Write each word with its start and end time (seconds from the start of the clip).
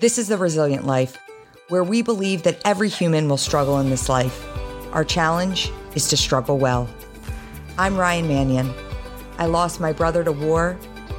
This 0.00 0.18
is 0.18 0.26
The 0.26 0.36
Resilient 0.36 0.86
Life, 0.86 1.16
where 1.68 1.84
we 1.84 2.02
believe 2.02 2.42
that 2.42 2.60
every 2.64 2.88
human 2.88 3.28
will 3.28 3.36
struggle 3.36 3.78
in 3.78 3.90
this 3.90 4.08
life. 4.08 4.44
Our 4.92 5.04
challenge 5.04 5.70
is 5.94 6.08
to 6.08 6.16
struggle 6.16 6.58
well. 6.58 6.88
I'm 7.78 7.96
Ryan 7.96 8.26
Manion. 8.26 8.74
I 9.38 9.46
lost 9.46 9.78
my 9.78 9.92
brother 9.92 10.24
to 10.24 10.32
war, 10.32 10.76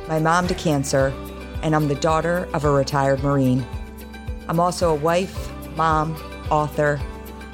my 0.10 0.20
mom 0.20 0.48
to 0.48 0.54
cancer, 0.54 1.14
and 1.64 1.74
I'm 1.74 1.88
the 1.88 1.96
daughter 1.96 2.50
of 2.54 2.66
a 2.66 2.70
retired 2.70 3.24
Marine. 3.24 3.66
I'm 4.50 4.60
also 4.60 4.92
a 4.92 4.96
wife, 4.96 5.50
mom, 5.78 6.14
author, 6.52 7.00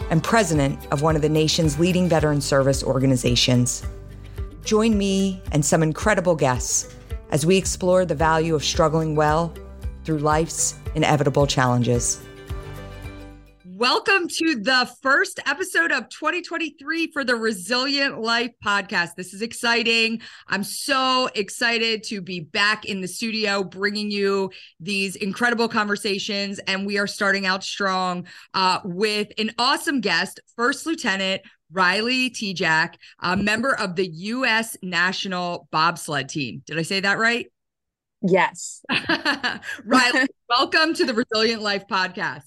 and 0.10 0.24
president 0.24 0.80
of 0.92 1.04
one 1.04 1.16
of 1.16 1.22
the 1.22 1.30
nation's 1.30 1.78
leading 1.78 2.10
veteran 2.10 2.42
service 2.42 2.84
organizations. 2.84 3.84
Join 4.66 4.98
me 4.98 5.40
and 5.52 5.64
some 5.64 5.84
incredible 5.84 6.36
guests 6.36 6.96
as 7.30 7.46
we 7.46 7.58
explore 7.58 8.06
the 8.06 8.16
value 8.16 8.56
of 8.56 8.64
struggling 8.64 9.16
well 9.16 9.54
through 10.04 10.18
life's 10.18 10.81
inevitable 10.96 11.48
challenges. 11.48 12.22
Welcome 13.82 14.28
to 14.28 14.62
the 14.62 14.88
first 15.02 15.40
episode 15.48 15.92
of 15.92 16.08
2023 16.10 17.12
for 17.12 17.24
the 17.24 17.36
Resilient 17.36 18.22
Life 18.22 18.52
podcast. 18.64 19.16
This 19.16 19.34
is 19.34 19.42
exciting. 19.42 20.22
I'm 20.48 20.64
so 20.64 21.30
excited 21.34 22.04
to 22.04 22.22
be 22.22 22.42
back 22.42 22.86
in 22.86 23.02
the 23.02 23.08
studio 23.08 23.64
bringing 23.64 24.12
you 24.12 24.52
these 24.80 25.16
incredible 25.16 25.68
conversations. 25.68 26.60
And 26.68 26.86
we 26.86 27.00
are 27.00 27.08
starting 27.08 27.48
out 27.48 27.64
strong 27.64 28.28
uh, 28.54 28.82
with 28.84 29.30
an 29.40 29.50
awesome 29.58 30.00
guest, 30.00 30.40
First 30.56 30.86
Lieutenant 30.86 31.42
Riley 31.72 32.30
Tejcek, 32.30 32.94
a 33.20 33.36
member 33.36 33.74
of 33.74 33.96
the 33.96 34.08
U.S. 34.08 34.78
National 34.84 35.68
Bobsled 35.72 36.30
Team. 36.30 36.62
Did 36.68 36.78
I 36.78 36.84
say 36.84 37.00
that 37.00 37.18
right? 37.18 37.48
Yes. 38.22 38.84
Riley, 39.86 40.28
welcome 40.50 40.94
to 40.94 41.06
the 41.06 41.14
Resilient 41.14 41.62
Life 41.62 41.86
podcast. 41.90 42.44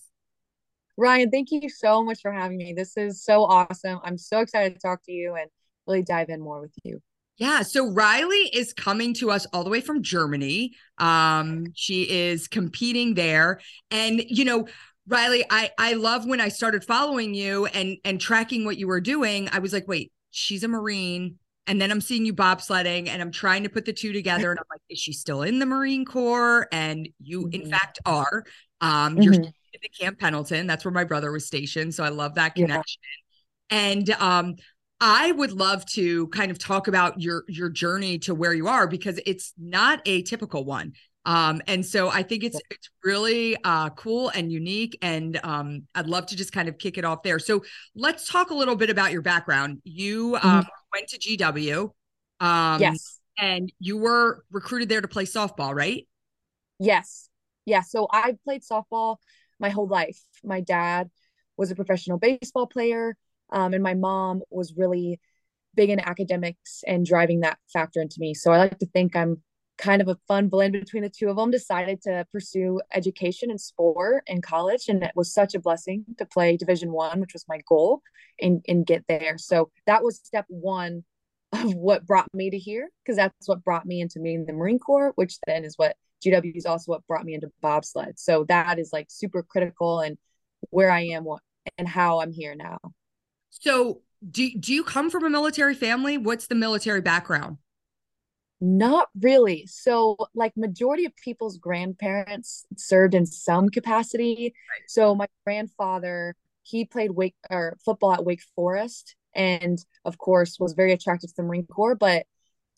Ryan, 0.96 1.30
thank 1.32 1.48
you 1.50 1.68
so 1.68 2.04
much 2.04 2.20
for 2.22 2.30
having 2.30 2.58
me. 2.58 2.74
This 2.76 2.96
is 2.96 3.24
so 3.24 3.44
awesome. 3.44 3.98
I'm 4.04 4.16
so 4.16 4.38
excited 4.38 4.74
to 4.74 4.80
talk 4.80 5.02
to 5.06 5.12
you 5.12 5.34
and 5.34 5.50
really 5.88 6.02
dive 6.02 6.28
in 6.28 6.40
more 6.40 6.60
with 6.60 6.72
you. 6.84 7.00
Yeah, 7.38 7.62
so 7.62 7.90
Riley 7.90 8.50
is 8.54 8.72
coming 8.72 9.12
to 9.14 9.32
us 9.32 9.46
all 9.52 9.64
the 9.64 9.70
way 9.70 9.80
from 9.80 10.04
Germany. 10.04 10.74
Um, 10.98 11.66
she 11.74 12.08
is 12.08 12.46
competing 12.46 13.14
there, 13.14 13.60
and 13.90 14.22
you 14.28 14.44
know, 14.44 14.68
Riley, 15.08 15.44
I 15.50 15.72
I 15.76 15.94
love 15.94 16.26
when 16.26 16.40
I 16.40 16.48
started 16.48 16.84
following 16.84 17.34
you 17.34 17.66
and 17.66 17.96
and 18.04 18.20
tracking 18.20 18.64
what 18.64 18.76
you 18.76 18.86
were 18.86 19.00
doing. 19.00 19.48
I 19.50 19.58
was 19.58 19.72
like, 19.72 19.88
wait, 19.88 20.12
she's 20.30 20.62
a 20.62 20.68
Marine, 20.68 21.40
and 21.66 21.80
then 21.80 21.90
I'm 21.90 22.00
seeing 22.00 22.24
you 22.24 22.34
bobsledding, 22.34 23.08
and 23.08 23.22
I'm 23.22 23.30
trying 23.30 23.62
to 23.62 23.68
put 23.68 23.84
the 23.84 23.92
two 23.92 24.12
together, 24.12 24.50
and 24.50 24.58
I'm 24.58 24.66
like, 24.70 24.80
is 24.90 24.98
she 24.98 25.12
still 25.12 25.42
in 25.42 25.58
the 25.58 25.66
Marine 25.66 26.04
Corps? 26.04 26.68
And 26.72 27.08
you, 27.22 27.42
mm-hmm. 27.42 27.62
in 27.62 27.70
fact, 27.70 27.98
are. 28.04 28.44
Um, 28.80 29.16
mm-hmm. 29.16 29.22
you're 29.22 29.34
at 29.34 29.98
Camp 29.98 30.18
Pendleton. 30.18 30.66
That's 30.66 30.84
where 30.84 30.92
my 30.92 31.04
brother 31.04 31.32
was 31.32 31.46
stationed. 31.46 31.94
So 31.94 32.04
I 32.04 32.10
love 32.10 32.34
that 32.34 32.54
connection. 32.54 33.00
Yeah. 33.70 33.78
And 33.78 34.10
um, 34.10 34.56
I 35.00 35.32
would 35.32 35.52
love 35.52 35.84
to 35.86 36.28
kind 36.28 36.50
of 36.50 36.58
talk 36.58 36.88
about 36.88 37.20
your 37.20 37.44
your 37.48 37.68
journey 37.68 38.18
to 38.20 38.34
where 38.34 38.54
you 38.54 38.68
are 38.68 38.86
because 38.86 39.20
it's 39.26 39.52
not 39.58 40.00
a 40.06 40.22
typical 40.22 40.64
one. 40.64 40.92
Um, 41.26 41.62
and 41.66 41.84
so 41.84 42.10
I 42.10 42.22
think 42.22 42.44
it's 42.44 42.60
it's 42.70 42.90
really 43.02 43.56
uh, 43.64 43.90
cool 43.90 44.28
and 44.30 44.52
unique, 44.52 44.98
and 45.00 45.40
um, 45.42 45.86
I'd 45.94 46.06
love 46.06 46.26
to 46.26 46.36
just 46.36 46.52
kind 46.52 46.68
of 46.68 46.78
kick 46.78 46.98
it 46.98 47.04
off 47.04 47.22
there. 47.22 47.38
So 47.38 47.64
let's 47.94 48.28
talk 48.28 48.50
a 48.50 48.54
little 48.54 48.76
bit 48.76 48.90
about 48.90 49.12
your 49.12 49.22
background. 49.22 49.80
You 49.84 50.36
um, 50.36 50.40
mm-hmm. 50.42 50.68
Went 50.94 51.08
to 51.08 51.18
GW, 51.18 51.90
um, 52.40 52.80
yes, 52.80 53.20
and 53.38 53.72
you 53.78 53.98
were 53.98 54.44
recruited 54.50 54.88
there 54.88 55.00
to 55.00 55.08
play 55.08 55.24
softball, 55.24 55.74
right? 55.74 56.06
Yes, 56.78 57.28
yeah. 57.66 57.82
So 57.82 58.08
I 58.12 58.36
played 58.44 58.62
softball 58.62 59.16
my 59.58 59.70
whole 59.70 59.88
life. 59.88 60.20
My 60.42 60.60
dad 60.60 61.10
was 61.56 61.70
a 61.70 61.74
professional 61.74 62.18
baseball 62.18 62.66
player, 62.66 63.16
um, 63.52 63.74
and 63.74 63.82
my 63.82 63.94
mom 63.94 64.42
was 64.50 64.74
really 64.76 65.20
big 65.74 65.90
in 65.90 66.00
academics 66.00 66.84
and 66.86 67.04
driving 67.04 67.40
that 67.40 67.58
factor 67.72 68.00
into 68.00 68.16
me. 68.18 68.34
So 68.34 68.52
I 68.52 68.58
like 68.58 68.78
to 68.78 68.86
think 68.86 69.16
I'm 69.16 69.42
kind 69.76 70.00
of 70.00 70.08
a 70.08 70.18
fun 70.28 70.48
blend 70.48 70.72
between 70.72 71.02
the 71.02 71.10
two 71.10 71.28
of 71.28 71.36
them. 71.36 71.50
Decided 71.50 72.02
to 72.02 72.26
pursue 72.32 72.80
education 72.92 73.50
and 73.50 73.60
sport 73.60 74.24
in 74.26 74.42
college, 74.42 74.88
and 74.88 75.02
it 75.02 75.12
was 75.14 75.32
such 75.32 75.54
a 75.54 75.60
blessing 75.60 76.04
to 76.18 76.26
play 76.26 76.56
Division 76.56 76.92
One, 76.92 77.20
which 77.20 77.32
was 77.32 77.44
my 77.48 77.60
goal, 77.68 78.00
and 78.40 78.64
and 78.68 78.86
get 78.86 79.04
there. 79.08 79.38
So 79.38 79.70
that 79.86 80.02
was 80.02 80.20
step 80.22 80.46
one 80.48 81.04
of 81.52 81.74
what 81.74 82.06
brought 82.06 82.32
me 82.34 82.50
to 82.50 82.58
here, 82.58 82.90
because 83.04 83.16
that's 83.16 83.48
what 83.48 83.64
brought 83.64 83.86
me 83.86 84.00
into 84.00 84.20
being 84.20 84.46
the 84.46 84.52
Marine 84.52 84.78
Corps, 84.78 85.12
which 85.16 85.38
then 85.46 85.64
is 85.64 85.74
what 85.76 85.96
GW 86.24 86.56
is 86.56 86.66
also 86.66 86.92
what 86.92 87.06
brought 87.06 87.24
me 87.24 87.34
into 87.34 87.50
bobsled. 87.60 88.18
So 88.18 88.44
that 88.48 88.78
is 88.78 88.90
like 88.92 89.06
super 89.10 89.42
critical 89.42 90.00
and 90.00 90.16
where 90.70 90.90
I 90.90 91.02
am 91.02 91.26
and 91.78 91.88
how 91.88 92.20
I'm 92.20 92.32
here 92.32 92.54
now. 92.54 92.78
So 93.50 94.00
do, 94.28 94.50
do 94.58 94.72
you 94.72 94.84
come 94.84 95.10
from 95.10 95.24
a 95.24 95.30
military 95.30 95.74
family? 95.74 96.18
What's 96.18 96.46
the 96.46 96.54
military 96.54 97.00
background? 97.00 97.58
Not 98.60 99.08
really. 99.20 99.66
So 99.66 100.16
like 100.34 100.56
majority 100.56 101.04
of 101.04 101.14
people's 101.16 101.58
grandparents 101.58 102.64
served 102.76 103.14
in 103.14 103.26
some 103.26 103.68
capacity. 103.68 104.54
Right. 104.70 104.88
So 104.88 105.14
my 105.14 105.26
grandfather, 105.44 106.36
he 106.62 106.84
played 106.84 107.10
wake 107.10 107.34
or 107.50 107.76
football 107.84 108.12
at 108.12 108.24
Wake 108.24 108.42
Forest 108.54 109.16
and 109.34 109.78
of 110.04 110.18
course 110.18 110.58
was 110.58 110.72
very 110.72 110.92
attracted 110.92 111.28
to 111.28 111.34
the 111.36 111.42
Marine 111.42 111.66
Corps, 111.66 111.96
but 111.96 112.26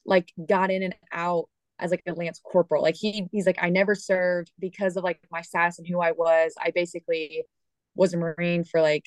like 0.06 0.32
got 0.48 0.70
in 0.70 0.82
and 0.82 0.94
out 1.12 1.48
as 1.78 1.90
like 1.90 2.02
a 2.06 2.12
lance 2.12 2.40
corporal 2.42 2.82
like 2.82 2.96
he 2.96 3.26
he's 3.32 3.46
like 3.46 3.58
i 3.62 3.68
never 3.68 3.94
served 3.94 4.50
because 4.58 4.96
of 4.96 5.04
like 5.04 5.20
my 5.30 5.42
status 5.42 5.78
and 5.78 5.86
who 5.86 6.00
i 6.00 6.12
was 6.12 6.54
i 6.58 6.70
basically 6.70 7.44
was 7.94 8.14
a 8.14 8.16
marine 8.16 8.64
for 8.64 8.80
like 8.80 9.04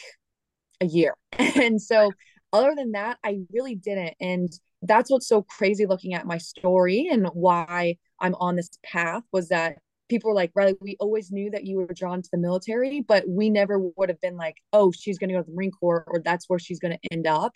a 0.82 0.86
year 0.86 1.16
and 1.40 1.82
so 1.82 2.12
other 2.54 2.74
than 2.76 2.92
that 2.92 3.18
i 3.24 3.40
really 3.52 3.76
didn't 3.76 4.16
and 4.20 4.52
that's 4.82 5.12
what's 5.12 5.28
so 5.28 5.42
crazy 5.42 5.86
looking 5.86 6.14
at 6.14 6.26
my 6.26 6.38
story 6.38 7.08
and 7.12 7.28
why 7.34 7.96
i'm 8.20 8.36
on 8.36 8.56
this 8.56 8.70
path 8.84 9.24
was 9.32 9.50
that 9.50 9.78
people 10.10 10.30
were 10.30 10.36
like 10.36 10.52
riley 10.56 10.76
we 10.82 10.96
always 11.00 11.32
knew 11.32 11.52
that 11.52 11.66
you 11.66 11.78
were 11.78 11.94
drawn 11.94 12.22
to 12.22 12.30
the 12.32 12.38
military 12.38 13.02
but 13.02 13.24
we 13.28 13.50
never 13.50 13.80
would 13.98 14.10
have 14.10 14.22
been 14.22 14.38
like 14.38 14.56
oh 14.74 14.92
she's 14.92 15.18
going 15.18 15.30
to 15.30 15.36
go 15.36 15.42
to 15.42 15.46
the 15.48 15.56
marine 15.56 15.72
corps 15.72 16.04
or 16.08 16.20
that's 16.24 16.46
where 16.48 16.60
she's 16.60 16.80
going 16.80 16.94
to 16.94 17.14
end 17.14 17.28
up 17.28 17.54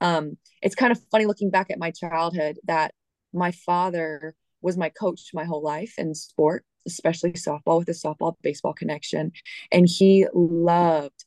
um, 0.00 0.36
it's 0.62 0.74
kind 0.74 0.92
of 0.92 1.00
funny 1.10 1.26
looking 1.26 1.50
back 1.50 1.70
at 1.70 1.78
my 1.78 1.90
childhood 1.90 2.58
that 2.64 2.94
my 3.32 3.50
father 3.50 4.34
was 4.62 4.76
my 4.76 4.88
coach 4.88 5.30
my 5.34 5.44
whole 5.44 5.62
life 5.62 5.94
in 5.98 6.14
sport, 6.14 6.64
especially 6.86 7.32
softball 7.32 7.78
with 7.78 7.88
a 7.88 7.92
softball 7.92 8.34
baseball 8.42 8.72
connection. 8.72 9.32
And 9.70 9.86
he 9.88 10.26
loved 10.32 11.23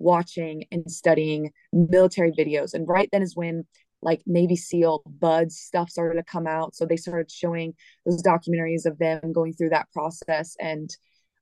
watching 0.00 0.64
and 0.70 0.90
studying 0.90 1.52
military 1.72 2.32
videos. 2.32 2.74
And 2.74 2.88
right 2.88 3.08
then 3.12 3.22
is 3.22 3.36
when 3.36 3.64
like 4.00 4.22
Navy 4.26 4.56
SEAL 4.56 5.02
BUD/S 5.06 5.56
stuff 5.56 5.90
started 5.90 6.16
to 6.16 6.22
come 6.22 6.46
out. 6.46 6.74
So 6.74 6.86
they 6.86 6.96
started 6.96 7.30
showing 7.30 7.74
those 8.06 8.22
documentaries 8.22 8.86
of 8.86 8.98
them 8.98 9.32
going 9.32 9.52
through 9.52 9.70
that 9.70 9.90
process. 9.92 10.56
And 10.60 10.88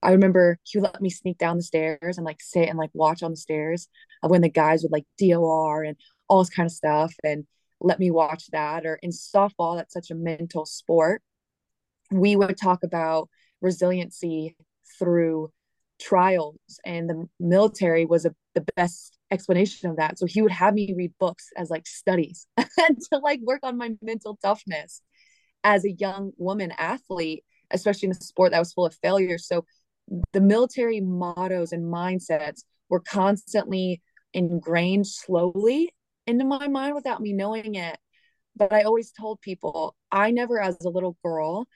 I 0.03 0.13
remember 0.13 0.59
he 0.63 0.81
let 0.81 1.01
me 1.03 1.11
sneak 1.11 1.39
down 1.39 1.57
the 1.57 1.63
stairs 1.63 2.17
and 2.17 2.25
like 2.25 2.41
sit 2.41 2.69
and 2.69 2.79
like 2.79 2.91
watch 2.95 3.23
on 3.23 3.33
the 3.33 3.37
stairs 3.37 3.89
of 4.23 4.31
when 4.31 4.43
the 4.43 4.49
guys 4.49 4.83
would 4.83 4.93
like 4.93 5.07
DOR 5.19 5.83
and 5.85 5.97
all 6.29 6.39
this 6.39 6.51
kind 6.51 6.67
of 6.67 6.73
stuff 6.73 7.15
and 7.25 7.45
let 7.81 7.99
me 7.99 8.11
watch 8.11 8.47
that. 8.53 8.87
Or 8.87 8.99
in 9.03 9.11
softball, 9.11 9.77
that's 9.77 9.93
such 9.93 10.11
a 10.11 10.15
mental 10.15 10.65
sport 10.65 11.23
we 12.11 12.37
would 12.37 12.57
talk 12.57 12.83
about 12.83 13.29
resiliency 13.61 14.57
through 14.99 15.51
trials 16.01 16.59
and 16.85 17.09
the 17.09 17.27
military 17.41 18.05
was 18.05 18.25
a, 18.25 18.35
the 18.55 18.65
best 18.77 19.19
explanation 19.31 19.91
of 19.91 19.97
that. 19.97 20.19
So 20.19 20.27
he 20.27 20.43
would 20.43 20.53
have 20.53 20.75
me 20.75 20.95
read 20.97 21.13
books 21.19 21.49
as 21.57 21.71
like 21.71 21.87
studies 21.87 22.47
and 22.57 22.99
to 23.13 23.19
like 23.19 23.41
work 23.43 23.61
on 23.63 23.77
my 23.77 23.93
mental 24.03 24.39
toughness 24.43 25.03
as 25.65 25.85
a 25.85 25.93
young 25.93 26.33
woman 26.37 26.73
athlete 26.79 27.45
especially 27.71 28.07
in 28.07 28.13
a 28.13 28.15
sport 28.15 28.53
that 28.53 28.59
was 28.59 28.73
full 28.73 28.87
of 28.87 28.95
failure. 29.03 29.39
So 29.39 29.65
the 30.33 30.41
military 30.41 31.01
mottos 31.01 31.73
and 31.73 31.93
mindsets 31.93 32.63
were 32.89 33.01
constantly 33.01 34.03
ingrained 34.33 35.07
slowly 35.07 35.91
into 36.27 36.45
my 36.45 36.69
mind 36.69 36.95
without 36.95 37.21
me 37.21 37.33
knowing 37.33 37.75
it. 37.75 37.99
But 38.55 38.73
i 38.73 38.83
always 38.83 39.13
told 39.13 39.41
people 39.43 39.95
i 40.11 40.31
never 40.31 40.61
as 40.61 40.79
a 40.83 40.89
little 40.89 41.17
girl 41.23 41.67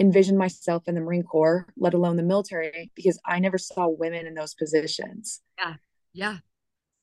envision 0.00 0.36
myself 0.36 0.88
in 0.88 0.94
the 0.94 1.00
Marine 1.00 1.22
Corps, 1.22 1.66
let 1.76 1.94
alone 1.94 2.16
the 2.16 2.22
military, 2.22 2.90
because 2.96 3.20
I 3.26 3.38
never 3.38 3.58
saw 3.58 3.86
women 3.86 4.26
in 4.26 4.34
those 4.34 4.54
positions. 4.54 5.40
Yeah. 5.58 5.74
Yeah. 6.14 6.36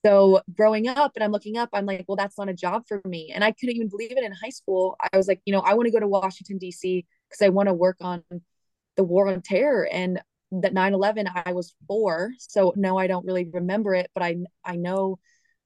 So 0.04 0.42
growing 0.54 0.88
up 0.88 1.12
and 1.14 1.24
I'm 1.24 1.32
looking 1.32 1.56
up, 1.56 1.70
I'm 1.72 1.86
like, 1.86 2.04
well, 2.08 2.16
that's 2.16 2.36
not 2.36 2.48
a 2.48 2.54
job 2.54 2.84
for 2.86 3.00
me. 3.04 3.30
And 3.34 3.44
I 3.44 3.52
couldn't 3.52 3.76
even 3.76 3.88
believe 3.88 4.12
it 4.12 4.22
in 4.22 4.32
high 4.32 4.50
school. 4.50 4.96
I 5.12 5.16
was 5.16 5.28
like, 5.28 5.40
you 5.44 5.52
know, 5.52 5.60
I 5.60 5.74
want 5.74 5.86
to 5.86 5.92
go 5.92 6.00
to 6.00 6.08
Washington, 6.08 6.58
D.C. 6.58 7.06
because 7.28 7.42
I 7.42 7.48
want 7.48 7.68
to 7.68 7.74
work 7.74 7.96
on 8.00 8.22
the 8.96 9.04
war 9.04 9.28
on 9.28 9.42
terror. 9.42 9.88
And 9.90 10.20
that 10.50 10.72
9 10.72 10.94
11, 10.94 11.28
I 11.46 11.52
was 11.52 11.74
four. 11.86 12.32
So 12.38 12.72
no, 12.76 12.96
I 12.96 13.06
don't 13.06 13.26
really 13.26 13.48
remember 13.52 13.94
it, 13.94 14.10
but 14.14 14.22
I, 14.22 14.38
I 14.64 14.76
know 14.76 15.18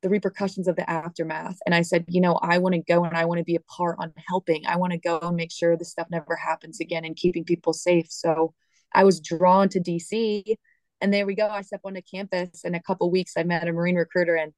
the 0.02 0.08
repercussions 0.08 0.66
of 0.66 0.76
the 0.76 0.88
aftermath. 0.90 1.58
And 1.64 1.74
I 1.74 1.82
said, 1.82 2.04
you 2.08 2.20
know, 2.20 2.34
I 2.42 2.58
want 2.58 2.74
to 2.74 2.82
go 2.82 3.04
and 3.04 3.16
I 3.16 3.24
want 3.24 3.38
to 3.38 3.44
be 3.44 3.54
a 3.54 3.60
part 3.60 3.96
on 4.00 4.12
helping. 4.28 4.66
I 4.66 4.76
want 4.76 4.92
to 4.92 4.98
go 4.98 5.18
and 5.22 5.36
make 5.36 5.52
sure 5.52 5.76
this 5.76 5.92
stuff 5.92 6.08
never 6.10 6.34
happens 6.34 6.80
again 6.80 7.04
and 7.04 7.16
keeping 7.16 7.44
people 7.44 7.72
safe. 7.72 8.06
So 8.10 8.52
I 8.92 9.04
was 9.04 9.20
drawn 9.20 9.68
to 9.70 9.80
DC. 9.80 10.56
And 11.00 11.14
there 11.14 11.26
we 11.26 11.34
go. 11.34 11.48
I 11.48 11.62
step 11.62 11.80
onto 11.84 12.02
campus 12.02 12.64
in 12.64 12.74
a 12.74 12.82
couple 12.82 13.10
weeks. 13.10 13.34
I 13.36 13.44
met 13.44 13.66
a 13.66 13.72
Marine 13.72 13.96
recruiter 13.96 14.34
and 14.34 14.52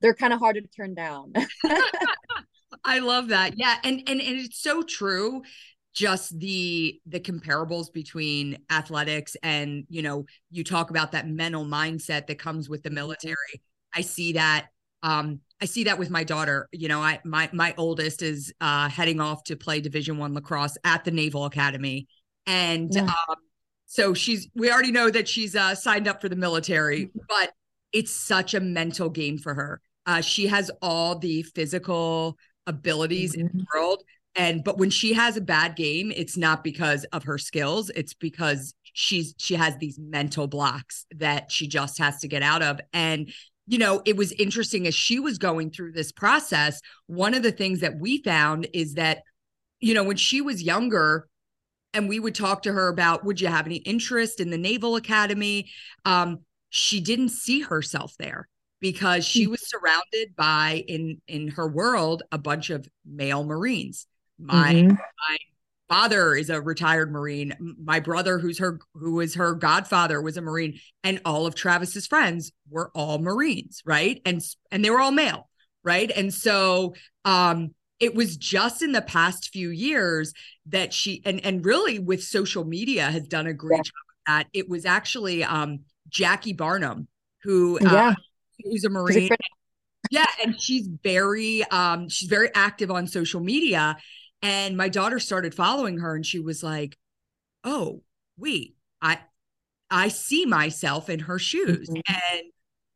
they're 0.00 0.14
kind 0.14 0.32
of 0.32 0.40
hard 0.40 0.56
to 0.56 0.62
turn 0.76 0.94
down. 0.94 1.32
I 2.84 2.98
love 2.98 3.28
that. 3.28 3.54
Yeah. 3.56 3.76
And, 3.82 4.00
and 4.08 4.20
and 4.20 4.38
it's 4.38 4.60
so 4.60 4.82
true. 4.82 5.42
Just 5.94 6.38
the 6.38 7.00
the 7.06 7.18
comparables 7.18 7.92
between 7.92 8.58
athletics 8.70 9.36
and 9.42 9.84
you 9.88 10.02
know, 10.02 10.26
you 10.50 10.62
talk 10.62 10.90
about 10.90 11.12
that 11.12 11.26
mental 11.28 11.64
mindset 11.64 12.26
that 12.28 12.38
comes 12.38 12.68
with 12.68 12.82
the 12.82 12.90
mm-hmm. 12.90 12.96
military. 12.96 13.62
I 13.94 14.02
see 14.02 14.34
that 14.34 14.68
um 15.02 15.40
I 15.60 15.64
see 15.64 15.84
that 15.84 15.98
with 15.98 16.08
my 16.08 16.24
daughter. 16.24 16.68
You 16.72 16.88
know, 16.88 17.00
I 17.00 17.20
my 17.24 17.50
my 17.52 17.74
oldest 17.76 18.22
is 18.22 18.52
uh 18.60 18.88
heading 18.88 19.20
off 19.20 19.44
to 19.44 19.56
play 19.56 19.80
division 19.80 20.18
one 20.18 20.34
lacrosse 20.34 20.76
at 20.84 21.04
the 21.04 21.10
Naval 21.10 21.44
Academy. 21.44 22.06
And 22.46 22.92
yeah. 22.92 23.02
um 23.02 23.36
so 23.86 24.14
she's 24.14 24.48
we 24.54 24.70
already 24.70 24.92
know 24.92 25.10
that 25.10 25.28
she's 25.28 25.56
uh 25.56 25.74
signed 25.74 26.08
up 26.08 26.20
for 26.20 26.28
the 26.28 26.36
military, 26.36 27.06
mm-hmm. 27.06 27.18
but 27.28 27.52
it's 27.92 28.12
such 28.12 28.54
a 28.54 28.60
mental 28.60 29.08
game 29.08 29.38
for 29.38 29.54
her. 29.54 29.80
Uh 30.06 30.20
she 30.20 30.46
has 30.46 30.70
all 30.82 31.18
the 31.18 31.42
physical 31.42 32.36
abilities 32.66 33.32
mm-hmm. 33.32 33.46
in 33.46 33.58
the 33.58 33.66
world. 33.74 34.02
And 34.36 34.62
but 34.62 34.78
when 34.78 34.90
she 34.90 35.14
has 35.14 35.36
a 35.36 35.40
bad 35.40 35.74
game, 35.74 36.12
it's 36.14 36.36
not 36.36 36.62
because 36.62 37.04
of 37.06 37.24
her 37.24 37.38
skills, 37.38 37.90
it's 37.90 38.14
because 38.14 38.74
she's 38.92 39.34
she 39.38 39.54
has 39.54 39.76
these 39.78 39.98
mental 39.98 40.46
blocks 40.46 41.06
that 41.16 41.50
she 41.50 41.66
just 41.66 41.98
has 41.98 42.20
to 42.20 42.28
get 42.28 42.42
out 42.42 42.62
of. 42.62 42.80
And 42.92 43.32
you 43.68 43.78
know, 43.78 44.02
it 44.04 44.16
was 44.16 44.32
interesting 44.32 44.86
as 44.86 44.94
she 44.94 45.20
was 45.20 45.38
going 45.38 45.70
through 45.70 45.92
this 45.92 46.10
process. 46.10 46.80
One 47.06 47.34
of 47.34 47.42
the 47.42 47.52
things 47.52 47.80
that 47.80 47.98
we 47.98 48.22
found 48.22 48.66
is 48.72 48.94
that, 48.94 49.22
you 49.78 49.94
know, 49.94 50.04
when 50.04 50.16
she 50.16 50.40
was 50.40 50.62
younger, 50.62 51.28
and 51.94 52.08
we 52.08 52.20
would 52.20 52.34
talk 52.34 52.62
to 52.62 52.72
her 52.72 52.88
about, 52.88 53.24
would 53.24 53.40
you 53.40 53.48
have 53.48 53.66
any 53.66 53.76
interest 53.76 54.40
in 54.40 54.50
the 54.50 54.58
Naval 54.58 54.96
Academy? 54.96 55.70
Um, 56.04 56.40
she 56.70 57.00
didn't 57.00 57.30
see 57.30 57.60
herself 57.60 58.14
there 58.18 58.48
because 58.80 59.24
she 59.24 59.44
hmm. 59.44 59.52
was 59.52 59.68
surrounded 59.68 60.36
by 60.36 60.84
in 60.86 61.20
in 61.26 61.48
her 61.48 61.66
world 61.66 62.22
a 62.30 62.38
bunch 62.38 62.70
of 62.70 62.86
male 63.04 63.42
marines 63.42 64.06
my 64.38 64.74
mm-hmm. 64.74 64.90
my 64.90 65.36
father 65.88 66.34
is 66.34 66.50
a 66.50 66.60
retired 66.60 67.10
marine. 67.12 67.54
My 67.82 68.00
brother 68.00 68.38
who's 68.38 68.58
her 68.58 68.78
who 68.94 69.20
is 69.20 69.34
her 69.36 69.54
godfather 69.54 70.20
was 70.20 70.36
a 70.36 70.42
marine. 70.42 70.78
And 71.02 71.20
all 71.24 71.46
of 71.46 71.54
travis's 71.54 72.06
friends 72.06 72.52
were 72.70 72.90
all 72.94 73.18
marines 73.18 73.82
right? 73.84 74.20
And 74.24 74.42
and 74.70 74.84
they 74.84 74.90
were 74.90 75.00
all 75.00 75.12
male 75.12 75.48
right? 75.84 76.10
And 76.14 76.32
so 76.32 76.94
um 77.24 77.74
it 78.00 78.14
was 78.14 78.36
just 78.36 78.82
in 78.82 78.92
the 78.92 79.02
past 79.02 79.50
few 79.52 79.70
years 79.70 80.32
that 80.66 80.92
she 80.92 81.22
and 81.24 81.44
and 81.44 81.64
really 81.64 81.98
with 81.98 82.22
social 82.22 82.64
media 82.64 83.10
has 83.10 83.26
done 83.26 83.46
a 83.46 83.54
great 83.54 83.78
yeah. 83.78 83.82
job 83.82 83.86
of 83.86 84.16
that. 84.26 84.46
It 84.52 84.68
was 84.68 84.84
actually 84.84 85.44
um 85.44 85.80
jackie 86.08 86.52
barnum 86.52 87.08
who 87.42 87.78
uh, 87.78 87.92
yeah. 87.92 88.14
who's 88.62 88.84
a 88.84 88.90
Marine. 88.90 89.30
yeah, 90.10 90.26
and 90.42 90.60
she's 90.60 90.88
very 91.02 91.64
um 91.64 92.08
she's 92.08 92.28
very 92.28 92.50
active 92.54 92.90
on 92.90 93.06
social 93.06 93.40
media. 93.40 93.96
And 94.42 94.76
my 94.76 94.88
daughter 94.88 95.18
started 95.18 95.54
following 95.54 95.98
her 95.98 96.14
and 96.14 96.24
she 96.24 96.38
was 96.38 96.62
like, 96.62 96.96
Oh, 97.64 98.02
wait, 98.36 98.76
I 99.02 99.18
I 99.90 100.08
see 100.08 100.46
myself 100.46 101.08
in 101.08 101.20
her 101.20 101.38
shoes. 101.38 101.88
Mm-hmm. 101.88 102.14
And 102.34 102.42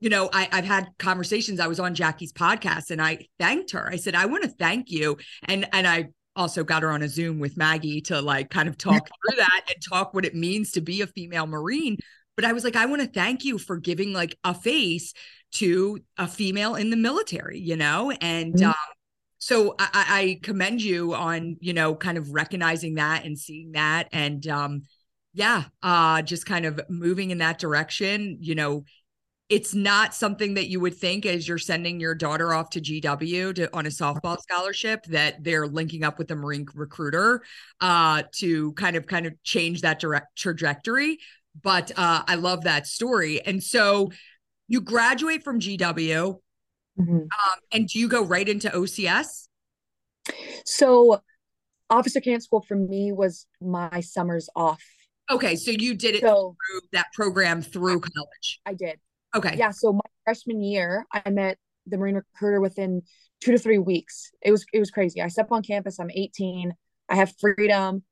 you 0.00 0.10
know, 0.10 0.28
I, 0.32 0.48
I've 0.50 0.64
had 0.64 0.88
conversations. 0.98 1.60
I 1.60 1.68
was 1.68 1.78
on 1.78 1.94
Jackie's 1.94 2.32
podcast 2.32 2.90
and 2.90 3.00
I 3.00 3.28
thanked 3.38 3.70
her. 3.70 3.88
I 3.88 3.96
said, 3.96 4.16
I 4.16 4.26
want 4.26 4.42
to 4.42 4.48
thank 4.48 4.90
you. 4.90 5.16
And 5.44 5.68
and 5.72 5.86
I 5.86 6.08
also 6.34 6.64
got 6.64 6.82
her 6.82 6.90
on 6.90 7.02
a 7.02 7.08
Zoom 7.08 7.38
with 7.38 7.56
Maggie 7.56 8.00
to 8.02 8.20
like 8.20 8.50
kind 8.50 8.68
of 8.68 8.76
talk 8.76 9.06
through 9.28 9.36
that 9.36 9.62
and 9.68 9.76
talk 9.82 10.14
what 10.14 10.24
it 10.24 10.34
means 10.34 10.72
to 10.72 10.80
be 10.80 11.02
a 11.02 11.06
female 11.06 11.46
Marine. 11.46 11.98
But 12.36 12.44
I 12.44 12.52
was 12.52 12.64
like, 12.64 12.76
I 12.76 12.86
want 12.86 13.02
to 13.02 13.08
thank 13.08 13.44
you 13.44 13.58
for 13.58 13.76
giving 13.76 14.12
like 14.12 14.36
a 14.42 14.54
face 14.54 15.12
to 15.52 15.98
a 16.16 16.26
female 16.26 16.74
in 16.74 16.90
the 16.90 16.96
military, 16.96 17.58
you 17.58 17.76
know? 17.76 18.10
And 18.10 18.54
mm-hmm. 18.54 18.70
um, 18.70 18.74
so 19.42 19.74
I, 19.76 19.88
I, 19.92 20.40
commend 20.40 20.80
you 20.82 21.14
on, 21.14 21.56
you 21.58 21.72
know, 21.72 21.96
kind 21.96 22.16
of 22.16 22.30
recognizing 22.30 22.94
that 22.94 23.24
and 23.24 23.36
seeing 23.36 23.72
that. 23.72 24.06
And 24.12 24.46
um, 24.46 24.82
yeah, 25.34 25.64
uh, 25.82 26.22
just 26.22 26.46
kind 26.46 26.64
of 26.64 26.80
moving 26.88 27.32
in 27.32 27.38
that 27.38 27.58
direction, 27.58 28.38
you 28.40 28.54
know, 28.54 28.84
it's 29.48 29.74
not 29.74 30.14
something 30.14 30.54
that 30.54 30.68
you 30.68 30.78
would 30.78 30.94
think 30.94 31.26
as 31.26 31.48
you're 31.48 31.58
sending 31.58 31.98
your 31.98 32.14
daughter 32.14 32.54
off 32.54 32.70
to 32.70 32.80
GW 32.80 33.56
to, 33.56 33.76
on 33.76 33.86
a 33.86 33.88
softball 33.88 34.38
scholarship 34.38 35.06
that 35.06 35.42
they're 35.42 35.66
linking 35.66 36.04
up 36.04 36.20
with 36.20 36.30
a 36.30 36.36
Marine 36.36 36.68
recruiter 36.72 37.42
uh, 37.80 38.22
to 38.36 38.72
kind 38.74 38.94
of 38.94 39.08
kind 39.08 39.26
of 39.26 39.34
change 39.42 39.80
that 39.80 39.98
direct 39.98 40.36
trajectory. 40.38 41.18
But 41.60 41.90
uh, 41.96 42.22
I 42.28 42.36
love 42.36 42.62
that 42.62 42.86
story. 42.86 43.44
And 43.44 43.60
so 43.60 44.12
you 44.68 44.80
graduate 44.80 45.42
from 45.42 45.58
GW, 45.58 46.38
mm-hmm. 46.98 47.16
um, 47.16 47.58
and 47.72 47.88
do 47.88 47.98
you 47.98 48.08
go 48.08 48.24
right 48.24 48.48
into 48.48 48.68
OCS? 48.68 49.48
So, 50.64 51.20
officer 51.90 52.20
camp 52.20 52.42
school 52.42 52.62
for 52.66 52.76
me 52.76 53.12
was 53.12 53.46
my 53.60 54.00
summers 54.00 54.48
off. 54.54 54.82
Okay, 55.30 55.56
so 55.56 55.70
you 55.70 55.94
did 55.94 56.14
it 56.14 56.20
so, 56.20 56.56
through 56.56 56.80
that 56.92 57.06
program 57.14 57.62
through 57.62 58.00
college. 58.00 58.60
I 58.66 58.74
did. 58.74 58.98
Okay. 59.34 59.56
Yeah. 59.56 59.70
So 59.70 59.92
my 59.92 60.00
freshman 60.24 60.62
year, 60.62 61.06
I 61.12 61.30
met 61.30 61.58
the 61.86 61.96
Marine 61.96 62.16
recruiter 62.16 62.60
within 62.60 63.02
two 63.40 63.52
to 63.52 63.58
three 63.58 63.78
weeks. 63.78 64.30
It 64.42 64.50
was 64.50 64.64
it 64.72 64.78
was 64.78 64.90
crazy. 64.90 65.22
I 65.22 65.28
step 65.28 65.50
on 65.50 65.62
campus. 65.62 65.98
I'm 65.98 66.10
18. 66.10 66.74
I 67.08 67.14
have 67.14 67.32
freedom. 67.40 68.02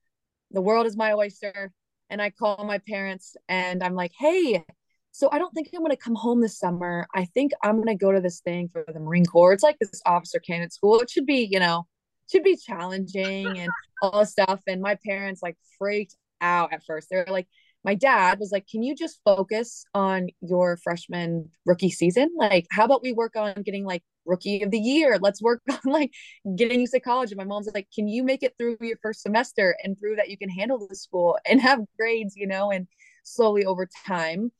The 0.50 0.60
world 0.60 0.86
is 0.86 0.96
my 0.96 1.12
oyster. 1.12 1.72
And 2.08 2.20
I 2.20 2.30
call 2.30 2.64
my 2.64 2.78
parents 2.78 3.36
and 3.48 3.84
I'm 3.84 3.94
like, 3.94 4.10
hey, 4.18 4.64
so 5.12 5.28
I 5.32 5.38
don't 5.38 5.52
think 5.52 5.68
I'm 5.74 5.80
going 5.80 5.90
to 5.90 5.96
come 5.96 6.14
home 6.14 6.40
this 6.40 6.58
summer. 6.58 7.06
I 7.14 7.24
think 7.26 7.52
I'm 7.62 7.76
going 7.76 7.88
to 7.88 7.94
go 7.94 8.12
to 8.12 8.20
this 8.20 8.40
thing 8.40 8.68
for 8.72 8.84
the 8.86 9.00
Marine 9.00 9.26
Corps. 9.26 9.52
It's 9.52 9.62
like 9.62 9.78
this 9.78 10.00
officer 10.06 10.38
candidate 10.38 10.72
school. 10.72 11.00
It 11.00 11.10
should 11.10 11.26
be, 11.26 11.48
you 11.50 11.58
know, 11.58 11.86
should 12.30 12.44
be 12.44 12.56
challenging 12.56 13.58
and 13.58 13.70
all 14.02 14.20
this 14.20 14.30
stuff. 14.30 14.60
And 14.66 14.80
my 14.80 14.96
parents 15.04 15.42
like 15.42 15.56
freaked 15.78 16.16
out 16.40 16.72
at 16.72 16.84
first. 16.84 17.08
They're 17.10 17.26
like, 17.28 17.48
my 17.84 17.94
dad 17.94 18.38
was 18.38 18.52
like, 18.52 18.66
Can 18.68 18.82
you 18.82 18.94
just 18.94 19.20
focus 19.24 19.84
on 19.94 20.28
your 20.40 20.76
freshman 20.76 21.50
rookie 21.66 21.90
season? 21.90 22.30
Like, 22.36 22.66
how 22.70 22.84
about 22.84 23.02
we 23.02 23.12
work 23.12 23.36
on 23.36 23.54
getting 23.62 23.84
like 23.84 24.02
rookie 24.26 24.62
of 24.62 24.70
the 24.70 24.78
year? 24.78 25.18
Let's 25.20 25.42
work 25.42 25.62
on 25.70 25.78
like 25.84 26.12
getting 26.56 26.80
you 26.80 26.86
to 26.88 27.00
college. 27.00 27.30
And 27.30 27.38
my 27.38 27.44
mom's 27.44 27.70
like, 27.74 27.88
Can 27.94 28.06
you 28.06 28.22
make 28.22 28.42
it 28.42 28.54
through 28.58 28.76
your 28.80 28.98
first 29.02 29.22
semester 29.22 29.76
and 29.82 29.96
prove 29.96 30.18
that 30.18 30.30
you 30.30 30.38
can 30.38 30.50
handle 30.50 30.86
the 30.86 30.94
school 30.94 31.38
and 31.46 31.60
have 31.60 31.80
grades, 31.98 32.36
you 32.36 32.46
know? 32.46 32.70
And 32.70 32.86
slowly 33.24 33.64
over 33.64 33.88
time, 34.06 34.52